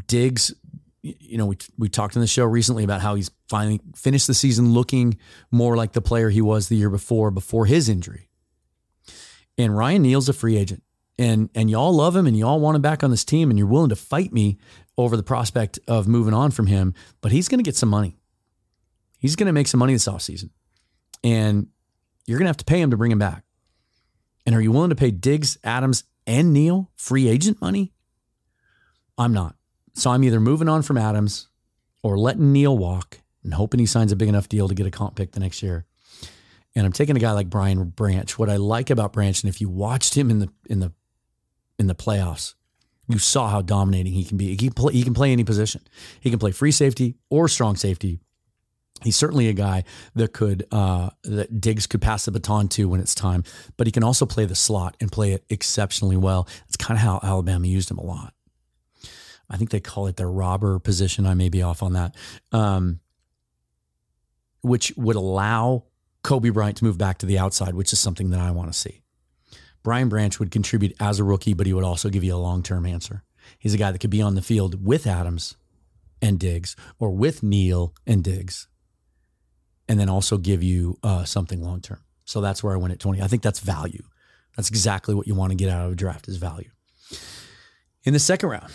Diggs, 0.06 0.52
you 1.02 1.38
know, 1.38 1.46
we 1.46 1.56
we 1.78 1.88
talked 1.88 2.14
in 2.14 2.20
the 2.20 2.26
show 2.26 2.44
recently 2.44 2.84
about 2.84 3.00
how 3.00 3.14
he's 3.14 3.30
finally 3.48 3.80
finished 3.96 4.26
the 4.26 4.34
season 4.34 4.74
looking 4.74 5.16
more 5.50 5.78
like 5.78 5.92
the 5.92 6.02
player 6.02 6.28
he 6.28 6.42
was 6.42 6.68
the 6.68 6.76
year 6.76 6.90
before, 6.90 7.30
before 7.30 7.64
his 7.64 7.88
injury. 7.88 8.28
And 9.56 9.74
Ryan 9.74 10.02
Neal's 10.02 10.28
a 10.28 10.34
free 10.34 10.58
agent, 10.58 10.82
and 11.18 11.48
and 11.54 11.70
y'all 11.70 11.94
love 11.94 12.14
him, 12.14 12.26
and 12.26 12.36
y'all 12.36 12.60
want 12.60 12.76
him 12.76 12.82
back 12.82 13.02
on 13.02 13.10
this 13.10 13.24
team, 13.24 13.48
and 13.48 13.58
you're 13.58 13.66
willing 13.66 13.88
to 13.88 13.96
fight 13.96 14.30
me 14.30 14.58
over 14.98 15.16
the 15.16 15.22
prospect 15.22 15.78
of 15.88 16.06
moving 16.06 16.34
on 16.34 16.50
from 16.50 16.66
him. 16.66 16.92
But 17.22 17.32
he's 17.32 17.48
going 17.48 17.60
to 17.60 17.64
get 17.64 17.76
some 17.76 17.88
money. 17.88 18.18
He's 19.18 19.36
going 19.36 19.46
to 19.46 19.54
make 19.54 19.68
some 19.68 19.80
money 19.80 19.94
this 19.94 20.06
offseason. 20.06 20.50
And 21.24 21.68
you're 22.26 22.38
going 22.38 22.46
to 22.46 22.50
have 22.50 22.56
to 22.58 22.64
pay 22.64 22.80
him 22.80 22.90
to 22.90 22.96
bring 22.96 23.12
him 23.12 23.18
back. 23.18 23.44
And 24.46 24.54
are 24.54 24.60
you 24.60 24.72
willing 24.72 24.90
to 24.90 24.96
pay 24.96 25.10
Diggs, 25.10 25.58
Adams, 25.64 26.04
and 26.26 26.52
Neal 26.52 26.90
free 26.96 27.28
agent 27.28 27.60
money? 27.60 27.92
I'm 29.18 29.32
not. 29.32 29.54
So 29.94 30.10
I'm 30.10 30.24
either 30.24 30.40
moving 30.40 30.68
on 30.68 30.82
from 30.82 30.96
Adams 30.96 31.48
or 32.02 32.18
letting 32.18 32.52
Neal 32.52 32.76
walk 32.76 33.20
and 33.42 33.54
hoping 33.54 33.80
he 33.80 33.86
signs 33.86 34.12
a 34.12 34.16
big 34.16 34.28
enough 34.28 34.48
deal 34.48 34.68
to 34.68 34.74
get 34.74 34.86
a 34.86 34.90
comp 34.90 35.16
pick 35.16 35.32
the 35.32 35.40
next 35.40 35.62
year. 35.62 35.84
And 36.74 36.86
I'm 36.86 36.92
taking 36.92 37.16
a 37.16 37.20
guy 37.20 37.32
like 37.32 37.50
Brian 37.50 37.90
Branch. 37.90 38.38
What 38.38 38.48
I 38.48 38.56
like 38.56 38.90
about 38.90 39.12
Branch, 39.12 39.42
and 39.42 39.52
if 39.52 39.60
you 39.60 39.68
watched 39.68 40.16
him 40.16 40.30
in 40.30 40.38
the 40.38 40.48
in 40.68 40.80
the 40.80 40.92
in 41.78 41.88
the 41.88 41.96
playoffs, 41.96 42.54
you 43.08 43.18
saw 43.18 43.48
how 43.48 43.60
dominating 43.60 44.12
he 44.12 44.24
can 44.24 44.36
be. 44.36 44.50
He 44.50 44.56
can 44.56 44.72
play, 44.72 44.92
he 44.92 45.02
can 45.02 45.14
play 45.14 45.32
any 45.32 45.42
position. 45.42 45.82
He 46.20 46.30
can 46.30 46.38
play 46.38 46.52
free 46.52 46.70
safety 46.70 47.16
or 47.28 47.48
strong 47.48 47.74
safety 47.74 48.20
He's 49.02 49.16
certainly 49.16 49.48
a 49.48 49.52
guy 49.52 49.84
that 50.14 50.32
could 50.32 50.66
uh, 50.70 51.10
that 51.24 51.60
Diggs 51.60 51.86
could 51.86 52.02
pass 52.02 52.26
the 52.26 52.32
baton 52.32 52.68
to 52.68 52.88
when 52.88 53.00
it's 53.00 53.14
time, 53.14 53.44
but 53.76 53.86
he 53.86 53.92
can 53.92 54.04
also 54.04 54.26
play 54.26 54.44
the 54.44 54.54
slot 54.54 54.96
and 55.00 55.10
play 55.10 55.32
it 55.32 55.44
exceptionally 55.48 56.16
well. 56.16 56.46
It's 56.68 56.76
kind 56.76 56.98
of 56.98 57.02
how 57.02 57.20
Alabama 57.22 57.66
used 57.66 57.90
him 57.90 57.98
a 57.98 58.04
lot. 58.04 58.34
I 59.48 59.56
think 59.56 59.70
they 59.70 59.80
call 59.80 60.06
it 60.06 60.16
their 60.16 60.30
robber 60.30 60.78
position. 60.78 61.26
I 61.26 61.34
may 61.34 61.48
be 61.48 61.62
off 61.62 61.82
on 61.82 61.94
that, 61.94 62.14
um, 62.52 63.00
which 64.60 64.92
would 64.96 65.16
allow 65.16 65.84
Coby 66.22 66.52
Bryant 66.52 66.76
to 66.78 66.84
move 66.84 66.98
back 66.98 67.18
to 67.18 67.26
the 67.26 67.38
outside, 67.38 67.74
which 67.74 67.92
is 67.92 67.98
something 67.98 68.30
that 68.30 68.40
I 68.40 68.50
want 68.52 68.72
to 68.72 68.78
see. 68.78 69.02
Brian 69.82 70.08
Branch 70.08 70.38
would 70.38 70.50
contribute 70.50 70.94
as 71.00 71.18
a 71.18 71.24
rookie, 71.24 71.54
but 71.54 71.66
he 71.66 71.72
would 71.72 71.84
also 71.84 72.10
give 72.10 72.22
you 72.22 72.34
a 72.34 72.36
long 72.36 72.62
term 72.62 72.86
answer. 72.86 73.24
He's 73.58 73.74
a 73.74 73.78
guy 73.78 73.90
that 73.90 73.98
could 73.98 74.10
be 74.10 74.22
on 74.22 74.34
the 74.34 74.42
field 74.42 74.84
with 74.84 75.06
Adams 75.06 75.56
and 76.22 76.38
Diggs 76.38 76.76
or 76.98 77.10
with 77.10 77.42
Neal 77.42 77.94
and 78.06 78.22
Diggs 78.22 78.68
and 79.90 79.98
then 79.98 80.08
also 80.08 80.38
give 80.38 80.62
you 80.62 80.96
uh, 81.02 81.24
something 81.24 81.60
long 81.60 81.80
term. 81.80 81.98
So 82.24 82.40
that's 82.40 82.62
where 82.62 82.72
I 82.72 82.76
went 82.76 82.92
at 82.92 83.00
20. 83.00 83.20
I 83.20 83.26
think 83.26 83.42
that's 83.42 83.58
value. 83.58 84.04
That's 84.56 84.68
exactly 84.68 85.16
what 85.16 85.26
you 85.26 85.34
want 85.34 85.50
to 85.50 85.56
get 85.56 85.68
out 85.68 85.86
of 85.86 85.92
a 85.92 85.96
draft 85.96 86.28
is 86.28 86.36
value. 86.36 86.70
In 88.04 88.12
the 88.12 88.20
second 88.20 88.50
round, 88.50 88.72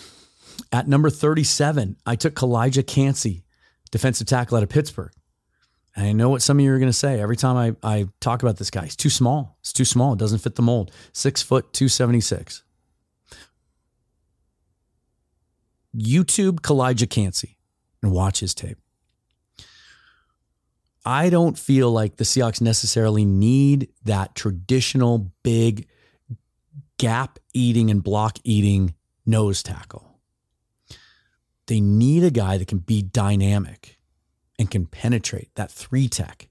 at 0.74 0.89
number 0.89 1.09
37, 1.09 1.95
I 2.05 2.18
took 2.18 2.36
Calijah 2.36 2.86
Kancey, 2.86 3.45
defensive 3.91 4.28
tackle 4.28 4.57
out 4.57 4.63
of 4.63 4.68
Pittsburgh. 4.68 5.13
And 5.95 6.05
I 6.05 6.11
know 6.11 6.28
what 6.28 6.41
some 6.41 6.59
of 6.59 6.66
you 6.66 6.74
are 6.74 6.80
going 6.80 6.89
to 6.89 6.93
say 6.93 7.22
every 7.22 7.38
time 7.38 7.78
I, 7.82 7.97
I 7.97 8.07
talk 8.20 8.43
about 8.43 8.57
this 8.57 8.70
guy. 8.70 8.84
He's 8.84 8.97
too 8.97 9.09
small. 9.09 9.57
It's 9.61 9.72
too 9.72 9.86
small. 9.86 10.11
It 10.11 10.20
doesn't 10.20 10.39
fit 10.39 10.55
the 10.55 10.61
mold. 10.61 10.91
Six 11.13 11.41
foot, 11.41 11.72
276. 11.72 12.61
YouTube 15.95 16.59
Calijah 16.59 17.09
Kancey 17.09 17.57
and 18.03 18.11
watch 18.11 18.41
his 18.41 18.53
tape. 18.53 18.80
I 21.06 21.30
don't 21.30 21.58
feel 21.58 21.91
like 21.91 22.16
the 22.16 22.24
Seahawks 22.24 22.62
necessarily 22.62 23.26
need 23.26 23.89
that 24.03 24.34
traditional 24.34 25.32
big 25.43 25.88
gap 26.97 27.38
eating 27.53 27.91
and 27.91 28.03
block 28.03 28.39
eating 28.43 28.95
nose 29.26 29.62
tackle. 29.62 30.20
They 31.68 31.80
need 31.80 32.24
a 32.24 32.32
guy 32.32 32.58
that 32.58 32.68
can 32.68 32.80
be 32.80 33.01
dynamic 33.01 33.99
and 34.58 34.70
can 34.70 34.86
penetrate 34.86 35.53
that 35.56 35.72
three 35.72 36.08
tech. 36.08 36.47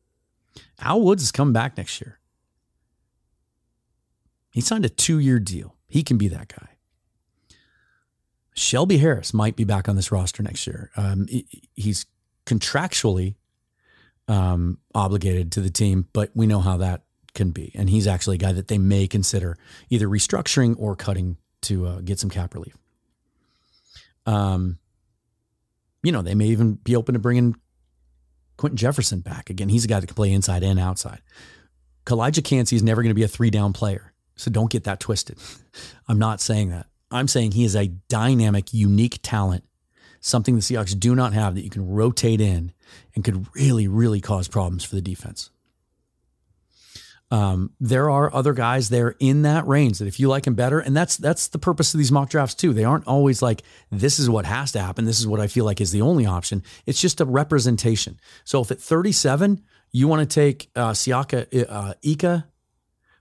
Al 0.79 1.01
Woods 1.01 1.23
is 1.23 1.33
coming 1.33 1.53
back 1.53 1.77
next 1.77 2.01
year. 2.01 2.21
He 4.53 4.61
signed 4.61 4.85
a 4.85 4.89
two 4.89 5.19
year 5.19 5.41
deal. 5.41 5.77
He 5.89 6.03
can 6.03 6.17
be 6.17 6.29
that 6.29 6.49
guy. 6.49 6.69
Shelby 8.55 8.99
Harris 8.99 9.35
might 9.35 9.57
be 9.57 9.65
back 9.65 9.89
on 9.89 9.97
this 9.97 10.13
roster 10.13 10.43
next 10.43 10.67
year. 10.67 10.91
Um, 10.97 11.27
he's 11.75 12.07
contractually 12.47 13.35
um, 14.29 14.79
obligated 14.95 15.53
to 15.53 15.61
the 15.61 15.71
team, 15.71 16.09
but 16.13 16.31
we 16.35 16.47
know 16.47 16.61
how 16.61 16.79
that 16.79 17.03
can 17.35 17.51
be. 17.51 17.73
And 17.75 17.91
he's 17.91 18.07
actually 18.07 18.37
a 18.37 18.39
guy 18.39 18.53
that 18.53 18.69
they 18.69 18.79
may 18.79 19.07
consider 19.07 19.57
either 19.91 20.09
restructuring 20.09 20.77
or 20.79 20.97
cutting 20.97 21.37
to 21.63 21.87
uh, 21.87 22.01
get 22.01 22.19
some 22.19 22.31
cap 22.31 22.55
relief. 22.55 22.77
Um, 24.27 24.79
you 26.03 26.13
know, 26.13 26.23
they 26.23 26.35
may 26.35 26.47
even 26.47 26.75
be 26.75 26.97
open 26.97 27.15
to 27.15 27.19
bringing 27.19 27.57
Quinton 28.57 28.77
Jefferson 28.77 29.21
back. 29.21 29.51
Again, 29.51 29.69
he's 29.69 29.85
a 29.85 29.89
guy 29.89 30.01
that 30.01 30.07
can 30.07 30.15
play 30.15 30.33
inside 30.33 30.63
and 30.63 30.79
outside. 30.79 31.21
Calijah 32.07 32.45
Kancey 32.45 32.77
is 32.77 32.83
never 32.83 33.03
going 33.03 33.11
to 33.11 33.15
be 33.15 33.23
a 33.23 33.29
three 33.29 33.51
down 33.51 33.73
player. 33.73 34.13
So 34.37 34.51
don't 34.51 34.71
get 34.71 34.85
that 34.85 35.01
twisted. 35.01 35.39
I'm 36.09 36.19
not 36.19 36.41
saying 36.41 36.71
that. 36.71 36.87
I'm 37.11 37.29
saying 37.29 37.53
he 37.53 37.65
is 37.65 37.77
a 37.77 37.89
dynamic, 38.09 38.75
unique 38.75 39.21
talent, 39.23 39.65
something 40.25 40.55
the 40.55 40.63
Seahawks 40.63 40.99
do 40.99 41.15
not 41.15 41.35
have 41.35 41.55
that 41.55 41.65
you 41.65 41.71
can 41.71 41.87
rotate 41.87 42.41
in 42.41 42.73
and 43.15 43.23
could 43.23 43.47
really, 43.55 43.87
really 43.87 44.23
cause 44.23 44.49
problems 44.49 44.83
for 44.83 44.95
the 44.95 45.03
defense. 45.03 45.51
Um, 47.31 47.73
there 47.79 48.09
are 48.11 48.35
other 48.35 48.55
guys 48.55 48.89
there 48.89 49.17
in 49.19 49.43
that 49.43 49.67
range 49.67 49.99
that 49.99 50.09
if 50.09 50.19
you 50.19 50.29
like 50.29 50.47
him 50.47 50.55
better, 50.55 50.79
and 50.79 50.97
that's 50.97 51.17
that's 51.17 51.49
the 51.49 51.59
purpose 51.59 51.93
of 51.93 51.99
these 51.99 52.13
mock 52.13 52.31
drafts 52.31 52.55
too. 52.55 52.73
They 52.73 52.85
aren't 52.85 53.07
always 53.07 53.43
like 53.43 53.63
this 53.91 54.19
is 54.19 54.31
what 54.31 54.47
has 54.47 54.73
to 54.73 54.81
happen. 54.81 55.05
This 55.05 55.21
is 55.21 55.27
what 55.27 55.41
I 55.41 55.47
feel 55.47 55.65
like 55.65 55.81
is 55.81 55.91
the 55.91 56.03
only 56.03 56.27
option. 56.27 56.63
It's 56.87 57.01
just 57.01 57.21
a 57.21 57.25
representation. 57.25 58.19
So 58.45 58.61
if 58.61 58.71
at 58.71 58.81
37 58.81 59.63
you 59.91 60.09
want 60.09 60.29
to 60.29 60.35
take 60.35 60.71
uh, 60.77 60.93
Siaki 60.93 61.67
uh, 61.69 61.95
Ika 62.03 62.47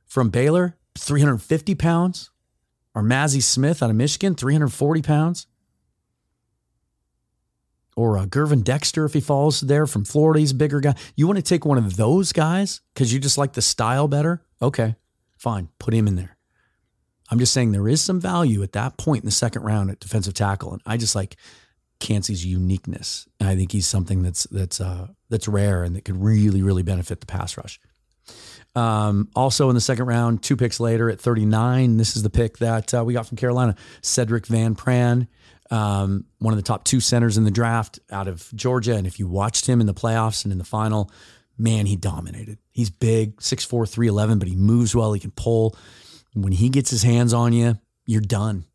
from 0.05 0.29
Baylor, 0.29 0.77
350 0.97 1.75
pounds, 1.75 2.29
or 2.93 3.01
Mazi 3.01 3.41
Smith 3.41 3.81
out 3.81 3.89
of 3.89 3.95
Michigan, 3.95 4.35
340 4.35 5.01
pounds, 5.01 5.47
or 7.95 8.17
uh, 8.17 8.25
Gervon 8.25 8.63
Dexter 8.63 9.05
if 9.05 9.13
he 9.13 9.21
falls 9.21 9.61
there 9.61 9.87
from 9.87 10.05
Florida. 10.05 10.39
He's 10.39 10.51
a 10.51 10.55
bigger 10.55 10.79
guy. 10.79 10.95
You 11.15 11.27
want 11.27 11.37
to 11.37 11.43
take 11.43 11.65
one 11.65 11.77
of 11.77 11.95
those 11.95 12.31
guys 12.31 12.81
because 12.93 13.13
you 13.13 13.19
just 13.19 13.37
like 13.37 13.53
the 13.53 13.61
style 13.61 14.07
better? 14.07 14.41
Okay, 14.61 14.95
fine. 15.37 15.69
Put 15.79 15.93
him 15.93 16.07
in 16.07 16.15
there. 16.15 16.37
I'm 17.29 17.39
just 17.39 17.53
saying 17.53 17.71
there 17.71 17.87
is 17.87 18.01
some 18.01 18.19
value 18.19 18.61
at 18.63 18.73
that 18.73 18.97
point 18.97 19.23
in 19.23 19.25
the 19.25 19.31
second 19.31 19.63
round 19.63 19.89
at 19.89 19.99
defensive 19.99 20.33
tackle. 20.33 20.73
And 20.73 20.81
I 20.85 20.97
just 20.97 21.15
like 21.15 21.35
Kancey's 21.99 22.45
uniqueness. 22.45 23.27
And 23.39 23.49
I 23.49 23.55
think 23.55 23.71
he's 23.71 23.87
something 23.87 24.23
that's 24.23 24.43
that's 24.51 24.79
uh, 24.79 25.07
that's 25.29 25.47
rare 25.47 25.83
and 25.83 25.95
that 25.95 26.05
could 26.05 26.21
really, 26.21 26.61
really 26.61 26.83
benefit 26.83 27.21
the 27.21 27.25
pass 27.25 27.57
rush. 27.57 27.79
Um, 28.75 29.29
also 29.35 29.69
in 29.69 29.75
the 29.75 29.81
second 29.81 30.05
round, 30.05 30.41
two 30.41 30.55
picks 30.55 30.79
later 30.79 31.09
at 31.09 31.19
39, 31.19 31.97
this 31.97 32.15
is 32.15 32.23
the 32.23 32.29
pick 32.29 32.57
that 32.57 32.93
uh, 32.93 33.03
we 33.03 33.13
got 33.13 33.27
from 33.27 33.37
Carolina, 33.37 33.75
Sedrick 34.01 34.47
Van 34.47 34.75
Pran 34.75 35.27
um, 35.73 36.25
one 36.37 36.53
of 36.53 36.57
the 36.57 36.63
top 36.63 36.83
two 36.83 36.99
centers 36.99 37.35
in 37.35 37.45
the 37.45 37.51
draft 37.51 37.99
out 38.11 38.27
of 38.27 38.47
Georgia. 38.53 38.95
And 38.95 39.07
if 39.07 39.17
you 39.17 39.27
watched 39.27 39.65
him 39.65 39.81
in 39.81 39.87
the 39.87 39.93
playoffs 39.93 40.45
and 40.45 40.51
in 40.51 40.59
the 40.59 40.63
final, 40.63 41.09
man, 41.57 41.87
he 41.87 41.95
dominated. 41.95 42.59
He's 42.71 42.91
big, 42.91 43.37
6'4, 43.37 43.89
311, 43.89 44.37
but 44.37 44.47
he 44.47 44.55
moves 44.55 44.95
well. 44.95 45.13
He 45.13 45.19
can 45.19 45.31
pull. 45.31 45.75
When 46.35 46.51
he 46.51 46.69
gets 46.69 46.91
his 46.91 47.01
hands 47.01 47.33
on 47.33 47.53
you, 47.53 47.79
you're 48.05 48.21
done. 48.21 48.65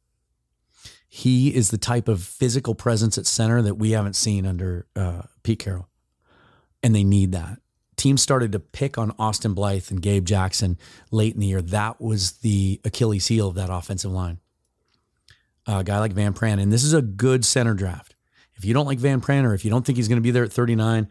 He 1.08 1.54
is 1.54 1.70
the 1.70 1.78
type 1.78 2.08
of 2.08 2.20
physical 2.20 2.74
presence 2.74 3.16
at 3.16 3.26
center 3.26 3.62
that 3.62 3.76
we 3.76 3.92
haven't 3.92 4.16
seen 4.16 4.44
under 4.44 4.86
uh, 4.96 5.22
Pete 5.44 5.60
Carroll. 5.60 5.88
And 6.82 6.96
they 6.96 7.04
need 7.04 7.30
that. 7.30 7.60
Teams 7.94 8.22
started 8.22 8.50
to 8.52 8.58
pick 8.58 8.98
on 8.98 9.14
Austin 9.20 9.54
Blythe 9.54 9.90
and 9.90 10.02
Gabe 10.02 10.24
Jackson 10.24 10.76
late 11.12 11.34
in 11.34 11.40
the 11.40 11.46
year. 11.46 11.62
That 11.62 12.00
was 12.00 12.32
the 12.38 12.80
Achilles 12.84 13.28
heel 13.28 13.48
of 13.48 13.54
that 13.54 13.70
offensive 13.70 14.10
line 14.10 14.38
a 15.68 15.84
guy 15.84 15.98
like 16.00 16.12
Van 16.12 16.32
Pran. 16.32 16.60
And 16.60 16.72
this 16.72 16.82
is 16.82 16.94
a 16.94 17.02
good 17.02 17.44
center 17.44 17.74
draft. 17.74 18.16
If 18.56 18.64
you 18.64 18.74
don't 18.74 18.86
like 18.86 18.98
Van 18.98 19.20
Pran 19.20 19.44
or 19.44 19.54
if 19.54 19.64
you 19.64 19.70
don't 19.70 19.86
think 19.86 19.96
he's 19.96 20.08
going 20.08 20.16
to 20.16 20.22
be 20.22 20.32
there 20.32 20.42
at 20.42 20.52
39, 20.52 21.08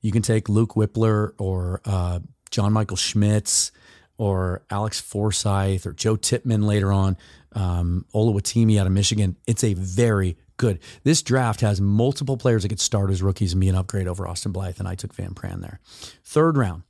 you 0.00 0.10
can 0.10 0.22
take 0.22 0.48
Luke 0.48 0.74
Wypler 0.74 1.32
or 1.38 1.80
uh, 1.84 2.20
John 2.50 2.72
Michael 2.72 2.96
Schmitz 2.96 3.70
or 4.16 4.62
Alex 4.70 5.00
Forsyth 5.00 5.86
or 5.86 5.92
Joe 5.92 6.16
Tippmann 6.16 6.64
later 6.66 6.92
on, 6.92 7.16
um, 7.52 8.04
Oluwatimi 8.14 8.80
out 8.80 8.86
of 8.86 8.92
Michigan. 8.92 9.36
It's 9.46 9.62
a 9.62 9.74
very 9.74 10.36
good. 10.56 10.80
This 11.04 11.22
draft 11.22 11.60
has 11.60 11.80
multiple 11.80 12.36
players 12.36 12.62
that 12.62 12.68
could 12.68 12.80
start 12.80 13.10
as 13.10 13.22
rookies 13.22 13.52
and 13.52 13.60
be 13.60 13.68
an 13.68 13.76
upgrade 13.76 14.08
over 14.08 14.26
Austin 14.26 14.50
Blythe, 14.50 14.80
and 14.80 14.88
I 14.88 14.96
took 14.96 15.14
Van 15.14 15.34
Pran 15.34 15.60
there. 15.60 15.78
Third 16.24 16.56
round. 16.56 16.82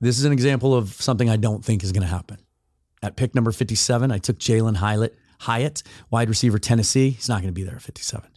This 0.00 0.18
is 0.18 0.24
an 0.26 0.32
example 0.32 0.74
of 0.74 0.90
something 0.90 1.28
I 1.28 1.36
don't 1.36 1.64
think 1.64 1.82
is 1.82 1.92
going 1.92 2.02
to 2.02 2.08
happen. 2.08 2.38
At 3.02 3.16
pick 3.16 3.34
number 3.34 3.50
57, 3.50 4.12
I 4.12 4.18
took 4.18 4.38
Jalen 4.38 4.76
Hyatt 4.76 5.16
Hyatt, 5.38 5.82
wide 6.10 6.28
receiver, 6.28 6.58
Tennessee. 6.58 7.10
He's 7.10 7.28
not 7.28 7.42
going 7.42 7.52
to 7.52 7.58
be 7.58 7.64
there 7.64 7.76
at 7.76 7.82
57. 7.82 8.28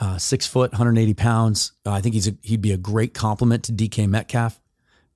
Uh, 0.00 0.16
six 0.16 0.46
foot, 0.46 0.70
180 0.72 1.14
pounds. 1.14 1.72
Uh, 1.84 1.92
I 1.92 2.00
think 2.00 2.14
he's 2.14 2.28
a, 2.28 2.32
he'd 2.42 2.62
be 2.62 2.72
a 2.72 2.76
great 2.76 3.14
complement 3.14 3.64
to 3.64 3.72
DK 3.72 4.08
Metcalf 4.08 4.60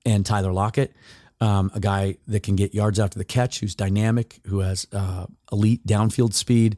and 0.05 0.25
Tyler 0.25 0.51
Lockett. 0.51 0.93
Um, 1.39 1.71
a 1.73 1.79
guy 1.79 2.17
that 2.27 2.43
can 2.43 2.55
get 2.55 2.73
yards 2.73 2.99
after 2.99 3.17
the 3.17 3.25
catch, 3.25 3.59
who's 3.59 3.75
dynamic, 3.75 4.39
who 4.47 4.59
has 4.59 4.87
uh, 4.93 5.25
elite 5.51 5.85
downfield 5.85 6.33
speed. 6.33 6.77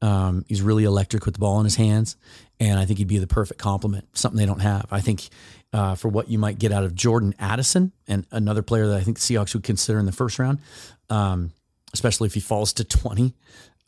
Um, 0.00 0.44
he's 0.48 0.62
really 0.62 0.84
electric 0.84 1.24
with 1.24 1.34
the 1.34 1.40
ball 1.40 1.58
in 1.60 1.64
his 1.64 1.76
hands, 1.76 2.16
and 2.58 2.78
I 2.78 2.84
think 2.84 2.98
he'd 2.98 3.06
be 3.06 3.18
the 3.18 3.28
perfect 3.28 3.60
complement. 3.60 4.16
Something 4.16 4.38
they 4.38 4.46
don't 4.46 4.60
have. 4.60 4.86
I 4.90 5.00
think 5.00 5.28
uh, 5.72 5.94
for 5.94 6.08
what 6.08 6.28
you 6.28 6.38
might 6.38 6.58
get 6.58 6.72
out 6.72 6.84
of 6.84 6.94
Jordan 6.94 7.34
Addison 7.38 7.92
and 8.06 8.26
another 8.30 8.62
player 8.62 8.88
that 8.88 8.96
I 8.96 9.02
think 9.02 9.18
the 9.18 9.34
Seahawks 9.34 9.54
would 9.54 9.62
consider 9.62 9.98
in 9.98 10.06
the 10.06 10.12
first 10.12 10.38
round, 10.38 10.58
um, 11.08 11.52
especially 11.94 12.26
if 12.26 12.34
he 12.34 12.40
falls 12.40 12.72
to 12.74 12.84
20. 12.84 13.34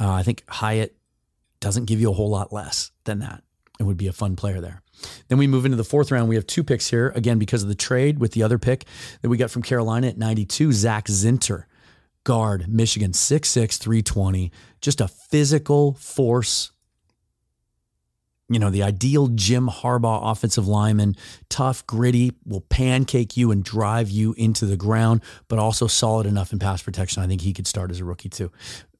Uh, 0.01 0.13
I 0.13 0.23
think 0.23 0.45
Hyatt 0.49 0.97
doesn't 1.61 1.87
give 1.87 2.01
you 2.01 2.11
a 2.11 2.15
whole 2.15 2.31
lot 2.31 2.53
less 2.53 2.91
than 3.05 3.21
that. 3.21 3.43
It 3.81 3.85
would 3.85 3.97
be 3.97 4.07
a 4.07 4.13
fun 4.13 4.37
player 4.37 4.61
there. 4.61 4.83
Then 5.29 5.39
we 5.39 5.47
move 5.47 5.65
into 5.65 5.77
the 5.77 5.85
fourth 5.85 6.13
round. 6.13 6.29
We 6.29 6.37
have 6.37 6.47
two 6.47 6.63
picks 6.63 6.91
here, 6.91 7.13
again, 7.17 7.39
because 7.39 7.63
of 7.63 7.69
the 7.69 7.75
trade 7.75 8.19
with 8.19 8.33
the 8.33 8.43
other 8.43 8.59
pick 8.59 8.85
that 9.23 9.29
we 9.29 9.37
got 9.37 9.51
from 9.51 9.63
Carolina 9.63 10.09
at 10.09 10.19
92, 10.19 10.73
Zak 10.73 11.07
Zinter, 11.07 11.65
guard, 12.23 12.69
Michigan, 12.69 13.13
6'6, 13.13 13.79
320. 13.79 14.53
Just 14.81 15.01
a 15.01 15.09
physical 15.09 15.95
force 15.95 16.71
you 18.49 18.59
know, 18.59 18.71
the 18.71 18.83
ideal 18.83 19.29
Jim 19.29 19.69
Harbaugh 19.69 20.31
offensive 20.31 20.69
lineman, 20.69 21.17
tough, 21.49 21.87
gritty, 21.87 22.33
will 22.45 22.61
pancake 22.61 23.37
you 23.37 23.51
and 23.51 23.65
drive 23.65 24.11
you 24.11 24.35
into 24.35 24.67
the 24.67 24.77
ground, 24.77 25.23
but 25.49 25.59
also 25.59 25.87
solid 25.87 26.27
enough 26.27 26.53
in 26.53 26.59
pass 26.59 26.83
protection. 26.83 27.23
I 27.23 27.27
think 27.27 27.41
he 27.41 27.55
could 27.55 27.67
start 27.67 27.91
as 27.91 28.01
a 28.01 28.05
rookie 28.05 28.29
too. 28.29 28.53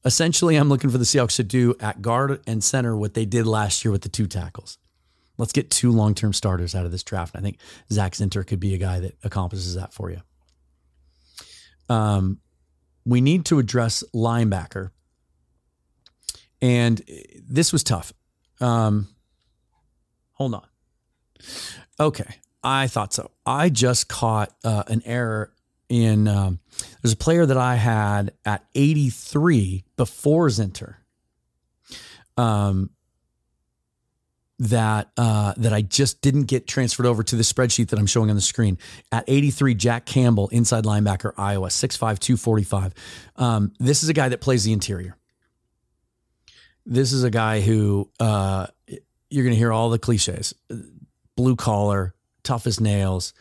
Essentially, 0.05 0.55
I'm 0.55 0.69
looking 0.69 0.89
for 0.89 0.97
the 0.97 1.03
Seahawks 1.03 1.35
to 1.37 1.43
do 1.43 1.75
at 1.79 2.01
guard 2.01 2.41
and 2.47 2.63
center 2.63 2.95
what 2.95 3.15
they 3.15 3.25
did 3.25 3.47
last 3.47 3.83
year 3.83 3.91
with 3.91 4.03
the 4.03 4.09
two 4.09 4.27
tackles. 4.27 4.77
Let's 5.37 5.51
get 5.51 5.69
two 5.69 5.91
long 5.91 6.13
term 6.13 6.31
starters 6.31 6.75
out 6.75 6.85
of 6.85 6.91
this 6.91 7.03
draft. 7.03 7.35
I 7.35 7.41
think 7.41 7.57
Zak 7.91 8.13
Zinter 8.13 8.45
could 8.45 8.59
be 8.59 8.73
a 8.73 8.77
guy 8.77 8.99
that 8.99 9.17
accomplishes 9.23 9.75
that 9.75 9.93
for 9.93 10.11
you. 10.11 10.21
Um, 11.89 12.39
we 13.03 13.19
need 13.19 13.45
to 13.45 13.59
address 13.59 14.03
linebacker. 14.13 14.91
And 16.61 17.01
this 17.47 17.73
was 17.73 17.83
tough. 17.83 18.13
Um, 18.61 19.09
Hold 20.35 20.53
on. 20.55 20.67
Okay. 21.99 22.35
I 22.63 22.87
thought 22.87 23.13
so. 23.13 23.31
I 23.45 23.69
just 23.69 24.07
caught 24.07 24.53
uh, 24.63 24.83
an 24.87 25.01
error 25.05 25.53
in. 25.89 26.27
Um, 26.27 26.59
there's 27.01 27.13
a 27.13 27.17
player 27.17 27.45
that 27.45 27.57
I 27.57 27.75
had 27.75 28.33
at 28.45 28.65
83 28.75 29.83
before 29.97 30.47
Zinter. 30.47 30.95
Um, 32.37 32.89
that 34.57 35.09
uh, 35.17 35.53
that 35.57 35.73
I 35.73 35.81
just 35.81 36.21
didn't 36.21 36.43
get 36.43 36.65
transferred 36.65 37.05
over 37.05 37.23
to 37.23 37.35
the 37.35 37.43
spreadsheet 37.43 37.89
that 37.89 37.99
I'm 37.99 38.05
showing 38.05 38.29
on 38.29 38.35
the 38.37 38.41
screen. 38.41 38.77
At 39.11 39.25
83, 39.27 39.75
Jack 39.75 40.05
Campbell, 40.05 40.47
inside 40.49 40.85
linebacker, 40.85 41.33
Iowa, 41.37 41.67
6'5", 41.67 41.97
245. 42.19 42.93
Um, 43.35 43.73
this 43.79 44.01
is 44.01 44.09
a 44.09 44.13
guy 44.13 44.29
that 44.29 44.39
plays 44.39 44.63
the 44.63 44.71
interior. 44.71 45.17
This 46.85 47.11
is 47.11 47.23
a 47.23 47.29
guy 47.29 47.61
who 47.61 48.09
uh, 48.19 48.67
you're 49.29 49.43
going 49.43 49.53
to 49.53 49.59
hear 49.59 49.73
all 49.73 49.89
the 49.89 49.99
cliches 49.99 50.53
blue 51.35 51.55
collar, 51.55 52.13
tough 52.43 52.65
as 52.67 52.79
nails. 52.79 53.33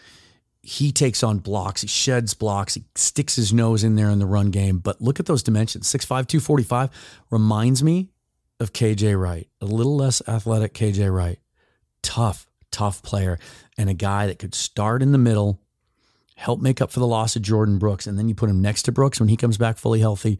He 0.67 0.93
takes 0.93 1.23
on 1.23 1.41
blocks, 1.41 1.83
he 1.83 1.89
sheds 1.89 2.33
blocks, 2.33 2.75
he 2.75 2.85
sticks 2.95 3.37
his 3.37 3.53
nose 3.53 3.85
in 3.85 3.97
there 3.97 4.09
in 4.09 4.19
the 4.19 4.27
run 4.27 4.51
game. 4.51 4.79
But 4.79 5.01
look 5.01 5.21
at 5.21 5.27
those 5.27 5.43
dimensions 5.43 5.87
6'5, 5.93 6.07
245 6.27 6.91
reminds 7.31 7.83
me 7.83 8.09
of 8.61 8.73
KJ 8.73 9.21
Wright, 9.21 9.47
a 9.61 9.67
little 9.67 9.95
less 9.95 10.23
athletic 10.27 10.73
KJ 10.73 11.15
Wright. 11.15 11.39
Tough, 12.03 12.47
tough 12.71 13.03
player, 13.03 13.39
and 13.77 13.91
a 13.91 13.95
guy 13.95 14.27
that 14.27 14.39
could 14.39 14.55
start 14.55 15.03
in 15.03 15.13
the 15.13 15.19
middle, 15.19 15.61
help 16.35 16.61
make 16.61 16.81
up 16.81 16.91
for 16.91 17.01
the 17.01 17.07
loss 17.07 17.37
of 17.37 17.43
Jordyn 17.43 17.79
Brooks. 17.79 18.07
And 18.07 18.19
then 18.19 18.29
you 18.29 18.35
put 18.35 18.49
him 18.49 18.63
next 18.63 18.85
to 18.85 18.93
Brooks 18.93 19.21
when 19.21 19.29
he 19.29 19.37
comes 19.37 19.59
back 19.59 19.77
fully 19.77 20.01
healthy. 20.01 20.39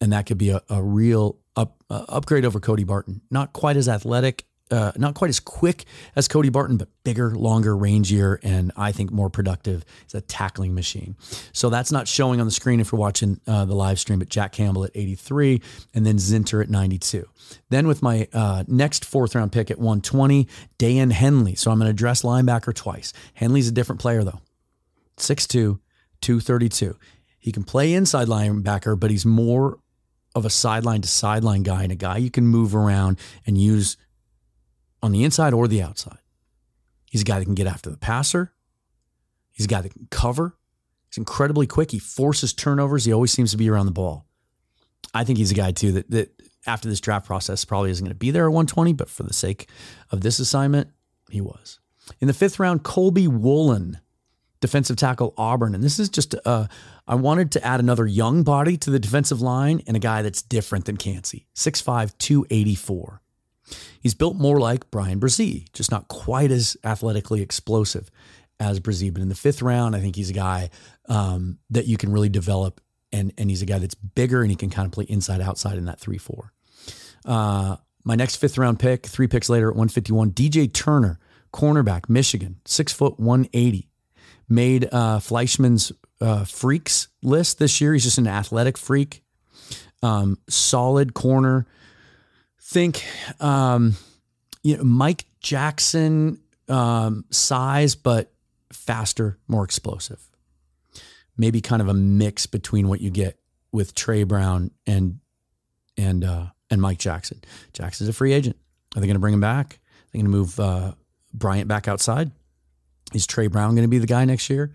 And 0.00 0.12
that 0.12 0.24
could 0.26 0.38
be 0.38 0.50
a, 0.50 0.62
a 0.70 0.82
real 0.82 1.38
up, 1.56 1.82
uh, 1.90 2.04
upgrade 2.08 2.44
over 2.44 2.58
Cody 2.58 2.84
Barton. 2.84 3.20
Not 3.30 3.52
quite 3.52 3.76
as 3.76 3.88
athletic 3.88 4.46
uh, 4.70 4.92
not 4.96 5.14
quite 5.14 5.28
as 5.28 5.40
quick 5.40 5.84
as 6.16 6.28
Cody 6.28 6.48
Barton, 6.48 6.76
but 6.76 6.88
bigger, 7.04 7.34
longer, 7.34 7.74
rangier, 7.74 8.38
and 8.42 8.72
I 8.76 8.92
think 8.92 9.10
more 9.10 9.30
productive. 9.30 9.84
It's 10.04 10.14
a 10.14 10.20
tackling 10.20 10.74
machine. 10.74 11.16
So 11.52 11.70
that's 11.70 11.92
not 11.92 12.08
showing 12.08 12.40
on 12.40 12.46
the 12.46 12.52
screen 12.52 12.80
if 12.80 12.92
you're 12.92 12.98
watching 12.98 13.40
uh, 13.46 13.64
the 13.64 13.74
live 13.74 13.98
stream, 13.98 14.18
but 14.18 14.28
Jack 14.28 14.52
Campbell 14.52 14.84
at 14.84 14.90
83 14.94 15.62
and 15.94 16.04
then 16.04 16.16
Zinter 16.16 16.62
at 16.62 16.70
92. 16.70 17.26
Then 17.70 17.86
with 17.86 18.02
my 18.02 18.28
uh, 18.32 18.64
next 18.66 19.04
fourth 19.04 19.34
round 19.34 19.52
pick 19.52 19.70
at 19.70 19.78
120, 19.78 20.48
Dan 20.76 21.10
Henley. 21.10 21.54
So 21.54 21.70
I'm 21.70 21.78
going 21.78 21.86
to 21.86 21.90
address 21.90 22.22
linebacker 22.22 22.74
twice. 22.74 23.12
Henley's 23.34 23.68
a 23.68 23.72
different 23.72 24.00
player 24.00 24.24
though. 24.24 24.40
6'2, 25.16 25.78
232. 26.20 26.96
He 27.38 27.52
can 27.52 27.64
play 27.64 27.94
inside 27.94 28.28
linebacker, 28.28 28.98
but 28.98 29.10
he's 29.10 29.24
more 29.24 29.78
of 30.34 30.44
a 30.44 30.50
sideline 30.50 31.00
to 31.02 31.08
sideline 31.08 31.62
guy 31.62 31.82
and 31.82 31.92
a 31.92 31.96
guy 31.96 32.18
you 32.18 32.30
can 32.30 32.46
move 32.46 32.74
around 32.74 33.18
and 33.46 33.58
use 33.58 33.96
on 35.02 35.12
the 35.12 35.24
inside 35.24 35.54
or 35.54 35.68
the 35.68 35.82
outside. 35.82 36.18
He's 37.10 37.22
a 37.22 37.24
guy 37.24 37.38
that 37.38 37.44
can 37.44 37.54
get 37.54 37.66
after 37.66 37.90
the 37.90 37.96
passer. 37.96 38.52
He's 39.50 39.66
a 39.66 39.68
guy 39.68 39.80
that 39.80 39.92
can 39.92 40.08
cover. 40.10 40.56
He's 41.08 41.18
incredibly 41.18 41.66
quick. 41.66 41.90
He 41.90 41.98
forces 41.98 42.52
turnovers. 42.52 43.04
He 43.04 43.12
always 43.12 43.32
seems 43.32 43.50
to 43.52 43.56
be 43.56 43.70
around 43.70 43.86
the 43.86 43.92
ball. 43.92 44.26
I 45.14 45.24
think 45.24 45.38
he's 45.38 45.50
a 45.50 45.54
guy 45.54 45.72
too 45.72 45.92
that 45.92 46.10
that 46.10 46.42
after 46.66 46.88
this 46.88 47.00
draft 47.00 47.26
process 47.26 47.64
probably 47.64 47.90
isn't 47.90 48.04
going 48.04 48.14
to 48.14 48.18
be 48.18 48.30
there 48.30 48.44
at 48.44 48.52
120, 48.52 48.92
but 48.92 49.08
for 49.08 49.22
the 49.22 49.32
sake 49.32 49.68
of 50.10 50.20
this 50.20 50.38
assignment, 50.38 50.90
he 51.30 51.40
was. 51.40 51.80
In 52.20 52.28
the 52.28 52.34
fifth 52.34 52.58
round, 52.58 52.82
Colby 52.82 53.26
Wooden, 53.26 53.98
defensive 54.60 54.96
tackle 54.96 55.34
Auburn. 55.36 55.74
And 55.74 55.82
this 55.82 55.98
is 55.98 56.08
just, 56.08 56.34
uh, 56.44 56.66
I 57.06 57.14
wanted 57.14 57.52
to 57.52 57.66
add 57.66 57.80
another 57.80 58.06
young 58.06 58.42
body 58.42 58.76
to 58.78 58.90
the 58.90 58.98
defensive 58.98 59.40
line 59.40 59.82
and 59.86 59.96
a 59.96 60.00
guy 60.00 60.22
that's 60.22 60.42
different 60.42 60.84
than 60.84 60.96
Kancey. 60.96 61.46
6'5, 61.54 62.16
284. 62.18 63.22
He's 64.00 64.14
built 64.14 64.36
more 64.36 64.58
like 64.58 64.90
Bryan 64.90 65.20
Bresee, 65.20 65.70
just 65.72 65.90
not 65.90 66.08
quite 66.08 66.50
as 66.50 66.76
athletically 66.84 67.42
explosive 67.42 68.10
as 68.60 68.80
Bresee. 68.80 69.12
But 69.12 69.22
in 69.22 69.28
the 69.28 69.34
fifth 69.34 69.62
round, 69.62 69.96
I 69.96 70.00
think 70.00 70.16
he's 70.16 70.30
a 70.30 70.34
guy 70.34 70.70
um, 71.08 71.58
that 71.70 71.86
you 71.86 71.96
can 71.96 72.12
really 72.12 72.28
develop, 72.28 72.80
and 73.12 73.32
and 73.38 73.50
he's 73.50 73.62
a 73.62 73.66
guy 73.66 73.78
that's 73.78 73.94
bigger 73.94 74.42
and 74.42 74.50
he 74.50 74.56
can 74.56 74.70
kind 74.70 74.86
of 74.86 74.92
play 74.92 75.04
inside 75.08 75.40
outside 75.40 75.78
in 75.78 75.86
that 75.86 76.00
three 76.00 76.18
four. 76.18 76.52
Uh, 77.24 77.76
my 78.04 78.14
next 78.14 78.36
fifth 78.36 78.58
round 78.58 78.78
pick, 78.78 79.06
three 79.06 79.26
picks 79.26 79.48
later 79.48 79.68
at 79.68 79.74
151, 79.76 80.32
DJ 80.32 80.72
Turner, 80.72 81.18
cornerback, 81.52 82.08
Michigan, 82.08 82.60
six 82.64 82.92
foot 82.92 83.18
180, 83.18 83.88
made 84.48 84.88
uh, 84.92 85.18
Fleischman's 85.18 85.92
uh, 86.20 86.44
freaks 86.44 87.08
list 87.22 87.58
this 87.58 87.80
year. 87.80 87.92
He's 87.92 88.04
just 88.04 88.18
an 88.18 88.26
athletic 88.26 88.78
freak, 88.78 89.22
um, 90.02 90.38
solid 90.48 91.14
corner 91.14 91.66
think 92.68 93.04
um, 93.40 93.96
you 94.62 94.76
know 94.76 94.84
Mike 94.84 95.24
Jackson 95.40 96.40
um, 96.68 97.24
size, 97.30 97.94
but 97.94 98.32
faster, 98.72 99.38
more 99.48 99.64
explosive. 99.64 100.22
Maybe 101.36 101.60
kind 101.60 101.80
of 101.80 101.88
a 101.88 101.94
mix 101.94 102.46
between 102.46 102.88
what 102.88 103.00
you 103.00 103.10
get 103.10 103.38
with 103.72 103.94
Tre 103.94 104.24
Brown 104.24 104.70
and 104.86 105.20
and 105.96 106.24
uh, 106.24 106.46
and 106.70 106.80
Mike 106.80 106.98
Jackson. 106.98 107.40
Jackson's 107.72 108.08
a 108.08 108.12
free 108.12 108.32
agent. 108.32 108.56
Are 108.94 109.00
they 109.00 109.06
going 109.06 109.16
to 109.16 109.20
bring 109.20 109.34
him 109.34 109.40
back? 109.40 109.74
Are 109.74 110.10
they 110.12 110.18
going 110.18 110.30
to 110.30 110.36
move 110.36 110.60
uh, 110.60 110.92
Bryant 111.32 111.68
back 111.68 111.88
outside? 111.88 112.30
Is 113.14 113.26
Tre 113.26 113.46
Brown 113.46 113.74
going 113.74 113.84
to 113.84 113.88
be 113.88 113.98
the 113.98 114.06
guy 114.06 114.24
next 114.24 114.50
year? 114.50 114.72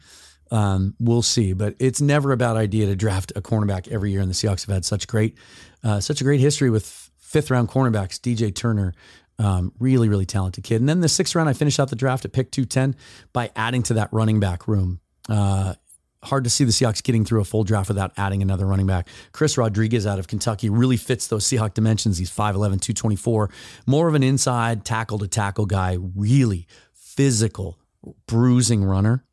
Um, 0.50 0.96
we'll 1.00 1.24
see, 1.24 1.54
but 1.54 1.76
it's 1.80 2.02
never 2.02 2.32
a 2.32 2.38
bad 2.38 2.58
idea 2.58 2.86
to 2.88 2.96
draft 2.96 3.34
a 3.36 3.42
cornerback 3.42 3.88
every 3.88 4.12
year. 4.12 4.22
And 4.22 4.30
the 4.30 4.36
Seahawks 4.36 4.66
have 4.66 4.74
had 4.74 4.86
such 4.86 5.08
great, 5.08 5.36
uh, 5.84 6.00
such 6.00 6.22
a 6.22 6.24
great 6.24 6.40
history 6.40 6.70
with 6.70 7.03
fifth 7.34 7.50
round 7.50 7.68
cornerbacks, 7.68 8.20
DJ 8.20 8.54
Turner, 8.54 8.94
um, 9.40 9.74
really, 9.80 10.08
really 10.08 10.26
talented 10.26 10.64
kid. 10.64 10.80
And 10.80 10.88
then 10.88 11.02
the 11.02 11.10
sixth 11.10 11.36
round, 11.36 11.50
I 11.50 11.54
finished 11.54 11.80
out 11.80 11.90
the 11.90 11.96
draft 11.96 12.24
at 12.26 12.32
pick 12.32 12.52
210 12.52 12.96
by 13.34 13.50
adding 13.56 13.82
to 13.84 13.96
that 13.96 14.10
running 14.14 14.40
back 14.40 14.68
room. 14.68 15.00
Uh, 15.28 15.74
hard 16.22 16.44
to 16.44 16.50
see 16.50 16.64
the 16.64 16.72
Seahawks 16.72 17.02
getting 17.04 17.26
through 17.26 17.42
a 17.42 17.44
full 17.44 17.64
draft 17.64 17.90
without 17.90 18.14
adding 18.18 18.42
another 18.44 18.68
running 18.68 18.86
back. 18.86 19.10
Chris 19.32 19.58
Rodriguez 19.58 20.06
out 20.06 20.20
of 20.20 20.28
Kentucky 20.28 20.70
really 20.70 20.96
fits 20.96 21.28
those 21.28 21.46
Seahawk 21.46 21.74
dimensions. 21.74 22.20
He's 22.20 22.30
5'11, 22.30 22.80
224, 22.82 23.50
more 23.88 24.08
of 24.08 24.14
an 24.14 24.24
inside 24.24 24.86
tackle 24.86 25.18
to 25.18 25.28
tackle 25.28 25.66
guy, 25.66 25.98
really 26.16 26.68
physical, 26.94 27.80
bruising 28.28 28.84
runner. 28.84 29.26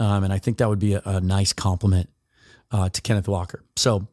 Um, 0.00 0.24
and 0.24 0.32
I 0.32 0.38
think 0.38 0.58
that 0.58 0.68
would 0.68 0.80
be 0.80 0.94
a, 0.94 1.02
a 1.04 1.20
nice 1.20 1.52
compliment 1.52 2.10
uh, 2.72 2.88
to 2.88 3.00
Kenneth 3.00 3.28
Walker. 3.28 3.62
So, 3.76 4.08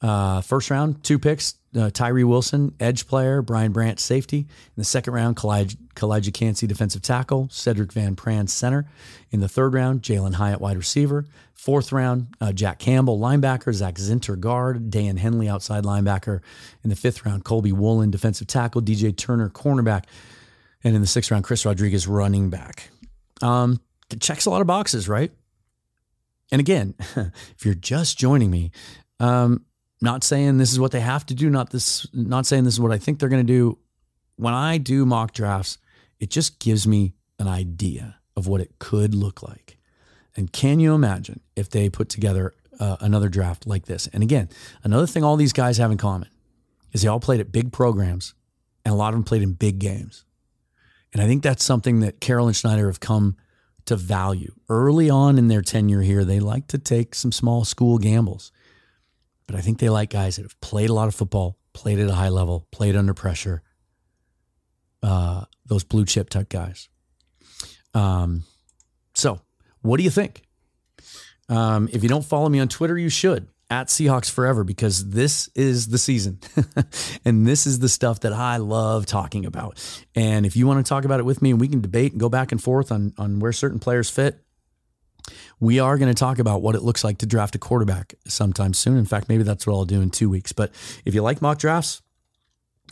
uh, 0.00 0.40
first 0.40 0.70
round, 0.70 1.02
two 1.04 1.18
picks, 1.18 1.54
uh, 1.76 1.90
Tyree 1.90 2.24
Wilson, 2.24 2.74
edge 2.80 3.06
player, 3.06 3.42
Brian 3.42 3.72
Branch, 3.72 3.98
safety. 3.98 4.38
In 4.38 4.74
the 4.76 4.84
second 4.84 5.12
round, 5.12 5.36
Calijah 5.36 6.32
Kancey, 6.32 6.66
defensive 6.66 7.02
tackle, 7.02 7.48
Sedrick 7.48 7.92
Van 7.92 8.16
Pran, 8.16 8.48
center. 8.48 8.88
In 9.30 9.40
the 9.40 9.48
third 9.48 9.74
round, 9.74 10.02
Jalen 10.02 10.34
Hyatt, 10.34 10.60
wide 10.60 10.76
receiver. 10.76 11.26
Fourth 11.54 11.92
round, 11.92 12.28
uh, 12.40 12.52
Jack 12.52 12.78
Campbell, 12.78 13.18
linebacker, 13.18 13.72
Zak 13.74 13.96
Zinter, 13.96 14.38
guard, 14.38 14.90
Dan 14.90 15.16
Henley, 15.16 15.48
outside 15.48 15.84
linebacker. 15.84 16.40
In 16.84 16.90
the 16.90 16.96
fifth 16.96 17.26
round, 17.26 17.44
Colby 17.44 17.72
Wooden, 17.72 18.10
defensive 18.10 18.46
tackle, 18.46 18.80
DJ 18.80 19.14
Turner, 19.14 19.50
cornerback. 19.50 20.04
And 20.84 20.94
in 20.94 21.00
the 21.00 21.06
sixth 21.06 21.30
round, 21.30 21.44
Chris 21.44 21.66
Rodriguez, 21.66 22.06
running 22.06 22.48
back. 22.48 22.90
Um, 23.42 23.80
checks 24.20 24.46
a 24.46 24.50
lot 24.50 24.60
of 24.60 24.66
boxes, 24.66 25.08
right? 25.08 25.32
And 26.50 26.60
again, 26.60 26.94
if 27.16 27.64
you're 27.64 27.74
just 27.74 28.18
joining 28.18 28.50
me, 28.50 28.70
um, 29.20 29.64
not 30.00 30.24
saying 30.24 30.58
this 30.58 30.72
is 30.72 30.80
what 30.80 30.92
they 30.92 31.00
have 31.00 31.26
to 31.26 31.34
do, 31.34 31.50
not 31.50 31.70
this 31.70 32.06
not 32.12 32.46
saying 32.46 32.64
this 32.64 32.74
is 32.74 32.80
what 32.80 32.92
I 32.92 32.98
think 32.98 33.18
they're 33.18 33.28
going 33.28 33.46
to 33.46 33.52
do. 33.52 33.78
When 34.36 34.54
I 34.54 34.78
do 34.78 35.04
mock 35.04 35.32
drafts, 35.32 35.78
it 36.20 36.30
just 36.30 36.60
gives 36.60 36.86
me 36.86 37.14
an 37.38 37.48
idea 37.48 38.16
of 38.36 38.46
what 38.46 38.60
it 38.60 38.78
could 38.78 39.14
look 39.14 39.42
like. 39.42 39.78
And 40.36 40.52
can 40.52 40.78
you 40.78 40.94
imagine 40.94 41.40
if 41.56 41.68
they 41.68 41.90
put 41.90 42.08
together 42.08 42.54
uh, 42.78 42.96
another 43.00 43.28
draft 43.28 43.66
like 43.66 43.86
this? 43.86 44.06
And 44.12 44.22
again, 44.22 44.48
another 44.84 45.06
thing 45.06 45.24
all 45.24 45.36
these 45.36 45.52
guys 45.52 45.78
have 45.78 45.90
in 45.90 45.98
common 45.98 46.28
is 46.92 47.02
they 47.02 47.08
all 47.08 47.20
played 47.20 47.40
at 47.40 47.50
big 47.50 47.72
programs 47.72 48.34
and 48.84 48.94
a 48.94 48.96
lot 48.96 49.08
of 49.08 49.14
them 49.14 49.24
played 49.24 49.42
in 49.42 49.54
big 49.54 49.80
games. 49.80 50.24
And 51.12 51.22
I 51.22 51.26
think 51.26 51.42
that's 51.42 51.64
something 51.64 52.00
that 52.00 52.20
Carroll 52.20 52.46
and 52.46 52.56
Schneider 52.56 52.86
have 52.86 53.00
come 53.00 53.36
to 53.86 53.96
value. 53.96 54.54
Early 54.68 55.10
on 55.10 55.38
in 55.38 55.48
their 55.48 55.62
tenure 55.62 56.02
here, 56.02 56.24
they 56.24 56.40
like 56.40 56.68
to 56.68 56.78
take 56.78 57.14
some 57.14 57.32
small 57.32 57.64
school 57.64 57.98
gambles. 57.98 58.52
But 59.48 59.56
I 59.56 59.60
think 59.60 59.80
they 59.80 59.88
like 59.88 60.10
guys 60.10 60.36
that 60.36 60.42
have 60.42 60.60
played 60.60 60.90
a 60.90 60.92
lot 60.92 61.08
of 61.08 61.14
football, 61.16 61.58
played 61.72 61.98
at 61.98 62.08
a 62.08 62.14
high 62.14 62.28
level, 62.28 62.68
played 62.70 62.94
under 62.94 63.14
pressure. 63.14 63.62
Uh, 65.02 65.44
those 65.66 65.82
blue 65.82 66.04
chip 66.04 66.30
type 66.30 66.48
guys. 66.48 66.88
Um, 67.94 68.44
so, 69.14 69.40
what 69.82 69.96
do 69.96 70.04
you 70.04 70.10
think? 70.10 70.42
Um, 71.48 71.88
if 71.92 72.02
you 72.02 72.08
don't 72.08 72.24
follow 72.24 72.48
me 72.48 72.60
on 72.60 72.68
Twitter, 72.68 72.96
you 72.96 73.08
should 73.08 73.48
at 73.70 73.88
Seahawks 73.88 74.30
Forever 74.30 74.64
because 74.64 75.10
this 75.10 75.48
is 75.54 75.88
the 75.88 75.98
season 75.98 76.40
and 77.24 77.46
this 77.46 77.66
is 77.66 77.78
the 77.78 77.88
stuff 77.88 78.20
that 78.20 78.32
I 78.32 78.56
love 78.58 79.06
talking 79.06 79.46
about. 79.46 79.78
And 80.14 80.46
if 80.46 80.56
you 80.56 80.66
want 80.66 80.84
to 80.84 80.88
talk 80.88 81.04
about 81.04 81.20
it 81.20 81.24
with 81.24 81.42
me 81.42 81.50
and 81.50 81.60
we 81.60 81.68
can 81.68 81.80
debate 81.80 82.12
and 82.12 82.20
go 82.20 82.28
back 82.28 82.52
and 82.52 82.62
forth 82.62 82.90
on, 82.90 83.12
on 83.18 83.40
where 83.40 83.52
certain 83.52 83.78
players 83.78 84.10
fit, 84.10 84.42
we 85.60 85.78
are 85.78 85.98
going 85.98 86.12
to 86.12 86.18
talk 86.18 86.38
about 86.38 86.62
what 86.62 86.74
it 86.74 86.82
looks 86.82 87.04
like 87.04 87.18
to 87.18 87.26
draft 87.26 87.54
a 87.54 87.58
quarterback 87.58 88.14
sometime 88.26 88.74
soon. 88.74 88.96
In 88.96 89.04
fact, 89.04 89.28
maybe 89.28 89.42
that's 89.42 89.66
what 89.66 89.74
I'll 89.74 89.84
do 89.84 90.00
in 90.00 90.10
two 90.10 90.30
weeks. 90.30 90.52
But 90.52 90.72
if 91.04 91.14
you 91.14 91.22
like 91.22 91.42
mock 91.42 91.58
drafts, 91.58 92.02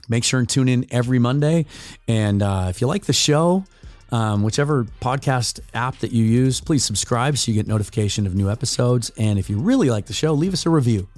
make 0.09 0.25
sure 0.25 0.41
and 0.41 0.49
tune 0.49 0.69
in 0.69 0.87
every 0.91 1.19
Monday. 1.19 1.67
And 2.09 2.43
uh, 2.43 2.67
if 2.69 2.81
you 2.81 2.87
like 2.87 3.07
the 3.07 3.13
show, 3.13 3.65
um, 4.13 4.43
whichever 4.43 4.85
podcast 5.01 5.61
app 5.75 5.99
that 5.99 6.13
you 6.13 6.25
use, 6.25 6.61
please 6.61 6.85
subscribe 6.85 7.37
so 7.39 7.51
you 7.51 7.57
get 7.57 7.67
notification 7.67 8.27
of 8.27 8.35
new 8.35 8.51
episodes. 8.51 9.11
And 9.17 9.39
if 9.39 9.51
you 9.51 9.59
really 9.59 9.91
like 9.91 10.07
the 10.07 10.13
show, 10.13 10.33
leave 10.33 10.53
us 10.53 10.67
a 10.67 10.71
review. 10.71 11.09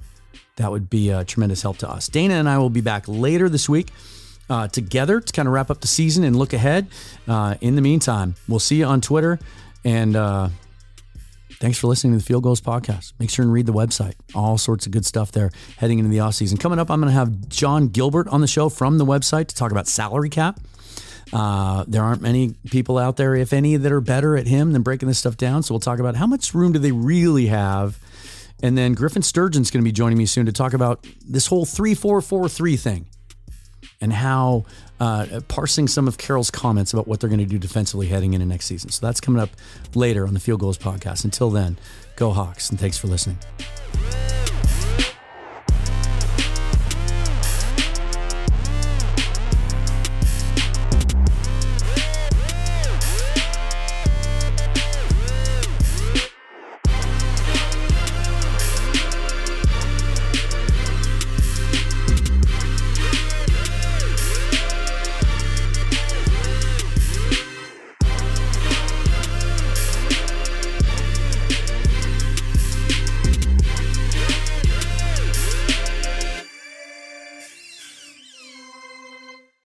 That 0.57 0.71
would 0.71 0.89
be 0.89 1.09
a 1.09 1.23
tremendous 1.23 1.61
help 1.61 1.77
to 1.77 1.89
us. 1.89 2.07
Dana 2.07 2.33
and 2.33 2.49
I 2.49 2.57
will 2.57 2.69
be 2.69 2.81
back 2.81 3.05
later 3.07 3.47
this 3.47 3.69
week 3.69 3.91
uh, 4.49 4.67
together 4.67 5.21
to 5.21 5.33
kind 5.33 5.47
of 5.47 5.53
wrap 5.53 5.69
up 5.69 5.81
the 5.81 5.87
season 5.87 6.23
and 6.23 6.35
look 6.35 6.53
ahead. 6.53 6.87
Uh, 7.27 7.55
in 7.61 7.75
the 7.75 7.81
meantime, 7.81 8.35
we'll 8.47 8.59
see 8.59 8.77
you 8.77 8.85
on 8.85 9.01
Twitter 9.01 9.39
and 9.85 10.15
uh, 10.15 10.49
Thanks 11.59 11.77
for 11.77 11.87
listening 11.87 12.13
to 12.13 12.19
the 12.19 12.23
Field 12.23 12.43
Gulls 12.43 12.61
podcast. 12.61 13.11
Make 13.19 13.29
sure 13.29 13.43
and 13.43 13.51
read 13.51 13.65
the 13.65 13.73
website. 13.73 14.13
All 14.33 14.57
sorts 14.57 14.85
of 14.85 14.93
good 14.93 15.05
stuff 15.05 15.33
there 15.33 15.51
heading 15.77 15.99
into 15.99 16.09
the 16.09 16.19
offseason. 16.19 16.57
Coming 16.57 16.79
up, 16.79 16.89
I'm 16.89 17.01
going 17.01 17.11
to 17.11 17.13
have 17.13 17.49
John 17.49 17.89
Gilbert 17.89 18.29
on 18.29 18.39
the 18.39 18.47
show 18.47 18.69
from 18.69 18.97
the 18.97 19.05
website 19.05 19.47
to 19.47 19.55
talk 19.55 19.71
about 19.71 19.85
salary 19.85 20.29
cap. 20.29 20.57
Uh, 21.33 21.83
there 21.85 22.01
aren't 22.01 22.21
many 22.21 22.55
people 22.71 22.97
out 22.97 23.17
there, 23.17 23.35
if 23.35 23.51
any, 23.51 23.75
that 23.75 23.91
are 23.91 23.99
better 23.99 24.37
at 24.37 24.47
him 24.47 24.71
than 24.71 24.83
breaking 24.83 25.09
this 25.09 25.19
stuff 25.19 25.35
down. 25.35 25.61
So 25.61 25.73
we'll 25.73 25.81
talk 25.81 25.99
about 25.99 26.15
how 26.15 26.27
much 26.27 26.53
room 26.53 26.71
do 26.71 26.79
they 26.79 26.93
really 26.93 27.47
have. 27.47 27.99
And 28.63 28.77
then 28.77 28.93
Griffin 28.93 29.21
Sturgeon's 29.21 29.69
going 29.69 29.83
to 29.83 29.87
be 29.87 29.91
joining 29.91 30.17
me 30.17 30.25
soon 30.25 30.45
to 30.45 30.53
talk 30.53 30.71
about 30.71 31.05
this 31.27 31.47
whole 31.47 31.65
3 31.65 31.93
4 31.93 32.21
4 32.21 32.49
3 32.49 32.77
thing 32.77 33.05
and 33.99 34.13
how 34.13 34.65
uh, 34.99 35.41
parsing 35.47 35.87
some 35.87 36.07
of 36.07 36.17
Carroll's 36.17 36.51
comments 36.51 36.93
about 36.93 37.07
what 37.07 37.19
they're 37.19 37.29
going 37.29 37.39
to 37.39 37.45
do 37.45 37.57
defensively 37.57 38.07
heading 38.07 38.33
into 38.33 38.45
next 38.45 38.65
season. 38.65 38.89
So 38.89 39.05
that's 39.05 39.21
coming 39.21 39.41
up 39.41 39.49
later 39.95 40.27
on 40.27 40.33
the 40.33 40.39
Field 40.39 40.59
Gulls 40.59 40.77
podcast. 40.77 41.23
Until 41.23 41.49
then, 41.49 41.77
go 42.15 42.31
Hawks, 42.31 42.69
and 42.69 42.79
thanks 42.79 42.97
for 42.97 43.07
listening. 43.07 43.37